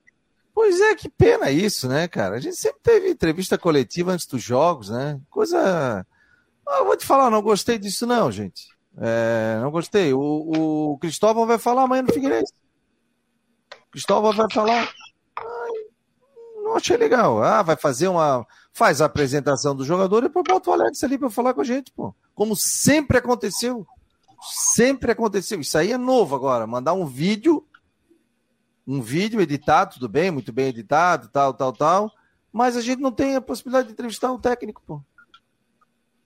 Pois 0.53 0.81
é, 0.81 0.97
que 0.97 1.09
pena 1.09 1.53
isso, 1.53 1.89
né, 1.89 2.09
cara? 2.09 2.35
A 2.35 2.41
gente 2.41 2.57
sempre 2.57 2.81
teve 2.83 3.11
entrevista 3.11 3.57
coletiva 3.57 4.11
antes 4.11 4.27
dos 4.27 4.43
jogos, 4.43 4.91
né? 4.91 5.21
Coisa. 5.31 6.05
Ah, 6.67 6.79
eu 6.81 6.85
vou 6.87 6.97
te 6.97 7.07
falar, 7.07 7.31
não 7.31 7.41
gostei 7.41 7.79
disso, 7.79 8.05
não, 8.09 8.33
gente. 8.33 8.77
É, 9.01 9.59
não 9.61 9.71
gostei. 9.71 10.13
O, 10.13 10.93
o 10.93 10.99
Cristóvão 10.99 11.47
vai 11.47 11.59
falar 11.59 11.83
amanhã 11.83 12.03
no 12.03 12.13
Figueirense. 12.13 12.53
Cristóvão 13.91 14.33
vai 14.33 14.51
falar. 14.51 14.93
Não 16.63 16.77
achei 16.77 16.97
legal. 16.97 17.43
Ah, 17.43 17.63
vai 17.63 17.77
fazer 17.77 18.09
uma. 18.09 18.47
Faz 18.73 19.01
a 19.01 19.07
apresentação 19.07 19.75
do 19.75 19.85
jogador 19.85 20.19
e 20.19 20.29
depois 20.29 20.45
bota 20.47 20.71
o 20.71 20.73
Alex 20.73 21.03
ali 21.03 21.19
para 21.19 21.31
falar 21.31 21.55
com 21.55 21.61
a 21.61 21.65
gente, 21.65 21.93
pô. 21.93 22.15
Como 22.35 22.55
sempre 22.55 23.19
aconteceu. 23.19 23.87
Sempre 24.41 25.13
aconteceu. 25.13 25.61
Isso 25.61 25.77
aí 25.79 25.93
é 25.93 25.99
novo 25.99 26.37
agora. 26.37 26.67
Mandar 26.67 26.93
um 26.93 27.07
vídeo 27.07 27.65
um 28.89 29.03
vídeo 29.03 29.39
editado, 29.39 29.95
tudo 29.95 30.09
bem, 30.09 30.31
muito 30.31 30.51
bem 30.51 30.69
editado, 30.69 31.29
tal, 31.29 31.53
tal, 31.53 31.75
tal, 31.75 32.11
mas 32.51 32.75
a 32.75 32.81
gente 32.81 33.03
não 33.03 33.13
tem 33.13 33.37
a 33.37 33.41
possibilidade 33.41 33.89
de 33.89 33.93
entrevistar 33.93 34.33
um 34.33 34.41
técnico, 34.41 34.83
pô. 34.87 35.03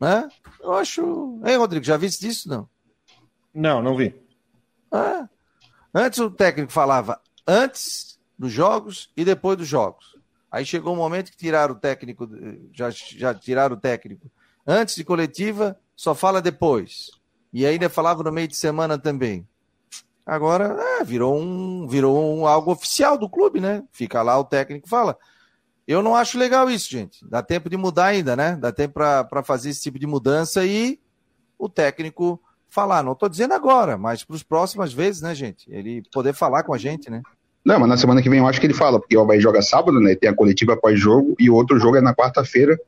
Né? 0.02 0.28
Eu 0.60 0.72
acho. 0.74 1.40
Hein, 1.46 1.56
Rodrigo, 1.56 1.86
já 1.86 1.96
viste 1.96 2.26
disso? 2.26 2.48
Não. 2.48 2.68
Não, 3.54 3.80
não 3.80 3.96
vi. 3.96 4.12
Ah, 4.90 5.28
antes 5.94 6.18
o 6.18 6.28
técnico 6.28 6.72
falava 6.72 7.20
antes 7.46 8.18
dos 8.36 8.50
jogos 8.50 9.12
e 9.16 9.24
depois 9.24 9.56
dos 9.56 9.68
jogos. 9.68 10.16
Aí 10.50 10.66
chegou 10.66 10.92
um 10.92 10.96
momento 10.96 11.30
que 11.30 11.36
tiraram 11.36 11.74
o 11.74 11.78
técnico, 11.78 12.28
já, 12.72 12.90
já 12.90 13.32
tiraram 13.32 13.76
o 13.76 13.80
técnico 13.80 14.28
antes 14.66 14.96
de 14.96 15.04
coletiva, 15.04 15.78
só 15.94 16.16
fala 16.16 16.42
depois. 16.42 17.12
E 17.52 17.64
ainda 17.64 17.88
falava 17.88 18.24
no 18.24 18.32
meio 18.32 18.48
de 18.48 18.56
semana 18.56 18.98
também. 18.98 19.46
Agora 20.26 20.76
é, 21.00 21.04
virou 21.04 21.38
um 21.38 21.86
virou 21.86 22.38
um, 22.40 22.44
algo 22.44 22.72
oficial 22.72 23.16
do 23.16 23.30
clube, 23.30 23.60
né? 23.60 23.84
Fica 23.92 24.20
lá 24.20 24.36
o 24.36 24.44
técnico 24.44 24.88
fala. 24.88 25.16
Eu 25.86 26.02
não 26.02 26.14
acho 26.14 26.38
legal 26.38 26.70
isso, 26.70 26.90
gente. 26.90 27.18
Dá 27.28 27.42
tempo 27.42 27.68
de 27.68 27.76
mudar 27.76 28.06
ainda, 28.06 28.36
né? 28.36 28.56
Dá 28.60 28.70
tempo 28.70 28.94
para 28.94 29.42
fazer 29.42 29.70
esse 29.70 29.82
tipo 29.82 29.98
de 29.98 30.06
mudança 30.06 30.64
e 30.64 30.98
o 31.58 31.68
técnico 31.68 32.40
falar. 32.68 33.02
Não 33.02 33.12
estou 33.12 33.28
dizendo 33.28 33.54
agora, 33.54 33.98
mas 33.98 34.24
para 34.24 34.36
as 34.36 34.42
próximas 34.42 34.92
vezes, 34.92 35.20
né, 35.22 35.34
gente? 35.34 35.70
Ele 35.70 36.02
poder 36.12 36.32
falar 36.32 36.62
com 36.62 36.72
a 36.72 36.78
gente, 36.78 37.10
né? 37.10 37.22
Não, 37.64 37.78
mas 37.78 37.88
na 37.88 37.96
semana 37.96 38.22
que 38.22 38.28
vem 38.28 38.40
eu 38.40 38.46
acho 38.46 38.60
que 38.60 38.66
ele 38.66 38.74
fala, 38.74 38.98
porque 38.98 39.16
o 39.16 39.20
Havaí 39.20 39.40
joga 39.40 39.62
sábado, 39.62 40.00
né? 40.00 40.14
Tem 40.14 40.28
a 40.28 40.34
coletiva 40.34 40.76
pós-jogo 40.76 41.34
e 41.38 41.50
o 41.50 41.54
outro 41.54 41.78
jogo 41.78 41.96
é 41.96 42.00
na 42.00 42.14
quarta-feira 42.14 42.78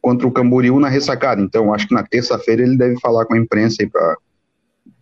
contra 0.00 0.26
o 0.26 0.32
Camboriú 0.32 0.78
na 0.78 0.88
ressacada. 0.88 1.40
Então 1.40 1.72
acho 1.72 1.88
que 1.88 1.94
na 1.94 2.02
terça-feira 2.02 2.62
ele 2.62 2.76
deve 2.76 3.00
falar 3.00 3.24
com 3.26 3.34
a 3.34 3.38
imprensa 3.38 3.82
aí 3.82 3.90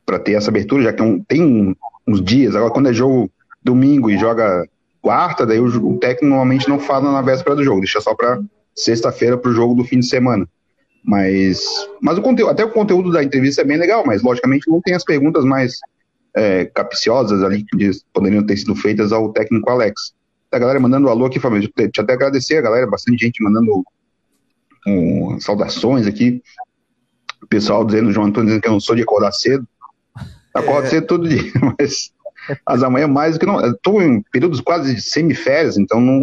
para 0.06 0.18
ter 0.18 0.32
essa 0.32 0.50
abertura, 0.50 0.82
já 0.84 0.92
que 0.92 1.02
é 1.02 1.18
tem 1.28 1.76
uns 2.06 2.22
dias. 2.22 2.54
Agora, 2.54 2.72
quando 2.72 2.88
é 2.88 2.92
jogo 2.92 3.30
domingo 3.62 4.10
e 4.10 4.18
joga 4.18 4.66
quarta, 5.02 5.44
daí 5.44 5.58
o, 5.58 5.66
o 5.66 5.98
técnico 5.98 6.26
normalmente 6.26 6.68
não 6.68 6.78
fala 6.78 7.12
na 7.12 7.20
véspera 7.20 7.56
do 7.56 7.64
jogo, 7.64 7.80
deixa 7.80 8.00
só 8.00 8.14
para 8.14 8.40
sexta-feira 8.74 9.36
para 9.36 9.50
o 9.50 9.54
jogo 9.54 9.74
do 9.74 9.84
fim 9.84 9.98
de 9.98 10.06
semana. 10.06 10.48
Mas, 11.04 11.60
mas 12.00 12.16
o 12.16 12.22
conteúdo, 12.22 12.50
até 12.50 12.64
o 12.64 12.70
conteúdo 12.70 13.10
da 13.10 13.22
entrevista 13.22 13.60
é 13.60 13.64
bem 13.64 13.76
legal, 13.76 14.04
mas 14.06 14.22
logicamente 14.22 14.70
não 14.70 14.80
tem 14.80 14.94
as 14.94 15.04
perguntas 15.04 15.44
mais 15.44 15.78
é, 16.34 16.64
capciosas 16.66 17.42
ali 17.42 17.64
que 17.64 17.90
poderiam 18.12 18.46
ter 18.46 18.56
sido 18.56 18.74
feitas 18.76 19.12
ao 19.12 19.32
técnico 19.32 19.68
Alex. 19.68 20.14
A 20.52 20.58
galera 20.58 20.78
mandando 20.78 21.08
alô 21.08 21.26
aqui, 21.26 21.40
deixa 21.40 21.90
eu 21.98 22.04
até 22.04 22.12
agradecer 22.12 22.56
a 22.56 22.62
galera, 22.62 22.86
bastante 22.86 23.24
gente 23.24 23.42
mandando 23.42 23.82
um, 24.86 25.40
saudações 25.40 26.06
aqui. 26.06 26.40
O 27.42 27.46
pessoal 27.48 27.84
dizendo, 27.84 28.12
João 28.12 28.26
Antônio 28.26 28.46
dizendo 28.46 28.62
que 28.62 28.68
eu 28.68 28.72
não 28.72 28.80
sou 28.80 28.94
de 28.94 29.02
acordar 29.02 29.32
cedo. 29.32 29.66
Acordo 30.54 30.86
é. 30.86 30.90
cedo 30.90 31.06
todo 31.06 31.28
dia, 31.28 31.50
mas 31.78 32.11
as 32.66 32.82
amanhã 32.82 33.06
mais 33.06 33.34
do 33.34 33.40
que 33.40 33.46
não. 33.46 33.64
Estou 33.64 34.02
em 34.02 34.22
períodos 34.32 34.60
quase 34.60 34.94
de 34.94 35.00
semiférias, 35.00 35.76
então 35.76 36.00
não, 36.00 36.22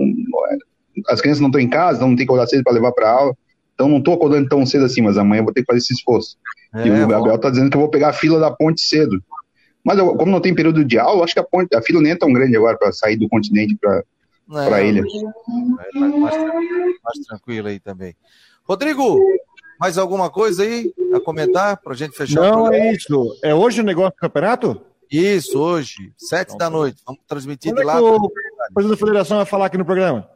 as 1.08 1.22
crianças 1.22 1.42
não 1.42 1.50
estão 1.50 1.62
em 1.62 1.70
casa, 1.70 1.98
então 1.98 2.10
não 2.10 2.16
tem 2.16 2.26
que 2.26 2.32
acordar 2.32 2.48
cedo 2.48 2.64
para 2.64 2.74
levar 2.74 2.92
para 2.92 3.10
aula. 3.10 3.36
Então 3.74 3.88
não 3.88 4.00
estou 4.00 4.14
acordando 4.14 4.50
tão 4.50 4.66
cedo 4.66 4.86
assim, 4.86 5.02
mas 5.02 5.18
amanhã 5.18 5.44
vou 5.44 5.54
ter 5.54 5.62
que 5.62 5.68
fazer 5.68 5.80
esse 5.80 5.94
esforço. 5.94 6.38
É, 6.74 6.86
e 6.86 6.92
o 6.92 7.08
Gabriel 7.08 7.36
está 7.36 7.50
dizendo 7.50 7.70
que 7.70 7.78
eu 7.78 7.82
vou 7.82 7.90
pegar 7.90 8.10
a 8.10 8.14
fila 8.14 8.40
da 8.40 8.52
ponte 8.52 8.82
cedo. 8.82 9.24
Mas 9.84 9.98
eu, 9.98 10.16
como 10.16 10.32
não 10.32 10.42
tem 10.42 10.54
período 10.54 10.84
de 10.84 11.00
aula, 11.00 11.24
acho 11.24 11.34
que 11.34 11.40
a, 11.40 11.44
ponte, 11.44 11.74
a 11.76 11.82
fila 11.82 12.02
nem 12.02 12.12
é 12.12 12.16
tão 12.16 12.32
grande 12.34 12.56
agora 12.56 12.78
para 12.78 12.92
sair 12.92 13.16
do 13.16 13.30
continente 13.30 13.78
para 13.78 14.04
a 14.76 14.82
ilha. 14.84 15.02
É, 15.02 16.00
mais, 16.00 16.18
mais, 16.18 16.36
mais 16.36 17.20
tranquilo 17.26 17.70
aí 17.70 17.80
também. 17.80 18.16
Rodrigo, 18.66 19.18
mais 19.80 19.98
alguma 19.98 20.30
coisa 20.30 20.64
aí 20.64 20.94
a 21.14 21.20
comentar 21.20 21.78
para 21.78 21.94
a 21.94 21.96
gente 21.96 22.16
fechar? 22.16 22.42
Não, 22.42 22.72
é 22.72 22.92
isso. 22.92 23.40
É 23.42 23.56
hoje 23.56 23.80
o 23.80 23.84
negócio 23.84 24.12
do 24.12 24.20
campeonato? 24.20 24.82
Isso, 25.12 25.58
hoje, 25.60 26.14
sete 26.18 26.56
da 26.58 26.70
noite. 26.70 27.02
Vamos 27.06 27.22
transmitir 27.28 27.74
de 27.74 27.82
é 27.82 27.86
lá. 27.86 27.96
que 27.98 28.02
o 28.04 28.32
presidente 28.74 29.00
da 29.00 29.06
federação 29.06 29.38
vai 29.38 29.46
falar 29.46 29.66
aqui 29.66 29.78
no 29.78 29.86
programa? 29.86 30.30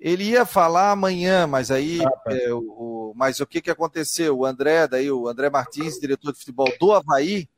Ele 0.00 0.24
ia 0.24 0.44
falar 0.46 0.90
amanhã, 0.92 1.46
mas 1.46 1.70
aí, 1.70 2.00
Ah, 2.04 2.10
tá. 2.10 2.32
é, 2.36 2.52
o, 2.52 2.58
o- 2.58 3.12
mas 3.14 3.38
o 3.38 3.46
que 3.46 3.60
que 3.60 3.70
aconteceu? 3.70 4.38
O 4.38 4.46
André, 4.46 4.88
daí 4.88 5.10
o 5.12 5.28
André 5.28 5.50
Martins, 5.50 5.98
diretor 6.00 6.32
de 6.32 6.38
futebol 6.38 6.66
do 6.80 6.92
Havaí, 6.92 7.48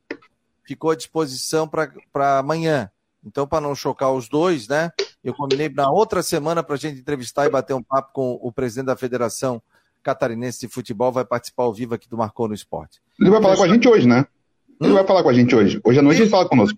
ficou 0.65 0.91
à 0.91 0.97
disposição 0.97 1.69
para 1.69 2.39
amanhã. 2.39 2.91
Então, 3.25 3.47
para 3.47 3.61
não 3.61 3.75
chocar 3.75 4.13
os 4.13 4.29
dois, 4.29 4.67
né? 4.67 4.91
Eu 5.23 5.33
combinei 5.33 5.69
na 5.69 5.89
outra 5.89 6.21
semana 6.23 6.63
para 6.65 6.75
a 6.75 6.79
gente 6.79 6.99
entrevistar 6.99 7.47
e 7.47 7.51
bater 7.51 7.75
um 7.75 7.83
papo 7.83 8.13
com 8.13 8.39
o 8.43 8.51
presidente 8.53 8.87
da 8.87 8.97
Federação 8.97 9.63
Catarinense 10.03 10.59
de 10.61 10.69
Futebol, 10.69 11.13
vai 11.13 11.25
participar 11.25 11.63
ao 11.63 11.73
vivo 11.73 11.95
aqui 11.95 12.09
do 12.09 12.17
Marcou 12.19 12.49
no 12.49 12.55
Esporte. 12.55 13.01
Ele 13.21 13.31
vai 13.31 13.41
falar 13.41 13.57
com 13.57 13.63
a 13.63 13.69
gente 13.69 13.89
hoje, 13.89 14.09
né? 14.09 14.27
Ele 14.85 14.95
vai 14.95 15.07
falar 15.07 15.23
com 15.23 15.29
a 15.29 15.33
gente 15.33 15.55
hoje. 15.55 15.81
Hoje 15.85 15.99
à 15.99 16.03
noite 16.03 16.23
ele 16.23 16.31
fala 16.31 16.49
conosco. 16.49 16.77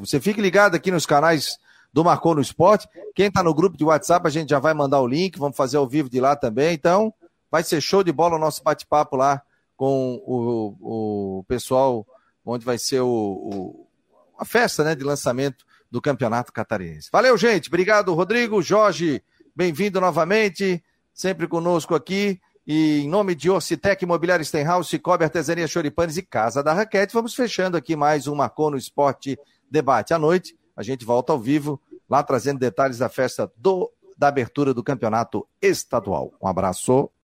Você 0.00 0.20
fique 0.20 0.40
ligado 0.40 0.74
aqui 0.74 0.90
nos 0.90 1.06
canais 1.06 1.58
do 1.92 2.04
Marcou 2.04 2.34
no 2.34 2.40
Esporte. 2.40 2.88
Quem 3.14 3.26
está 3.26 3.42
no 3.42 3.54
grupo 3.54 3.76
de 3.76 3.84
WhatsApp, 3.84 4.26
a 4.26 4.30
gente 4.30 4.50
já 4.50 4.58
vai 4.58 4.74
mandar 4.74 5.00
o 5.00 5.06
link, 5.06 5.38
vamos 5.38 5.56
fazer 5.56 5.76
ao 5.76 5.86
vivo 5.88 6.08
de 6.10 6.20
lá 6.20 6.34
também. 6.36 6.74
Então, 6.74 7.12
vai 7.50 7.62
ser 7.62 7.80
show 7.80 8.02
de 8.02 8.10
bola 8.12 8.36
o 8.36 8.38
nosso 8.38 8.62
bate-papo 8.64 9.16
lá 9.16 9.40
com 9.76 10.20
o, 10.26 11.38
o 11.40 11.44
pessoal, 11.44 12.06
onde 12.44 12.64
vai 12.64 12.78
ser 12.78 13.00
o, 13.00 13.08
o- 13.08 13.86
a 14.38 14.44
festa 14.44 14.82
né, 14.82 14.94
de 14.94 15.04
lançamento 15.04 15.64
do 15.90 16.00
Campeonato 16.02 16.52
Catarinense. 16.52 17.08
Valeu, 17.12 17.36
gente. 17.38 17.68
Obrigado, 17.68 18.12
Rodrigo. 18.14 18.60
Jorge, 18.60 19.22
bem-vindo 19.54 20.00
novamente, 20.00 20.82
sempre 21.12 21.46
conosco 21.46 21.94
aqui. 21.94 22.40
E 22.66 23.02
em 23.02 23.08
nome 23.08 23.34
de 23.34 23.50
Orcitec 23.50 24.02
Imobiliário 24.02 24.44
Stenhouse, 24.44 24.88
Cicobi 24.88 25.22
Artesania 25.24 25.68
Choripanes 25.68 26.16
e 26.16 26.22
Casa 26.22 26.62
da 26.62 26.72
Raquete, 26.72 27.12
vamos 27.12 27.34
fechando 27.34 27.76
aqui 27.76 27.94
mais 27.94 28.26
um 28.26 28.34
Marcou 28.34 28.70
no 28.70 28.78
Esporte 28.78 29.38
Debate 29.70 30.14
à 30.14 30.18
noite. 30.18 30.56
A 30.74 30.82
gente 30.82 31.04
volta 31.04 31.30
ao 31.30 31.38
vivo, 31.38 31.78
lá 32.08 32.22
trazendo 32.22 32.58
detalhes 32.58 32.96
da 32.96 33.10
festa 33.10 33.52
do, 33.54 33.92
da 34.16 34.28
abertura 34.28 34.72
do 34.72 34.82
campeonato 34.82 35.46
estadual. 35.60 36.32
Um 36.42 36.48
abraço. 36.48 37.10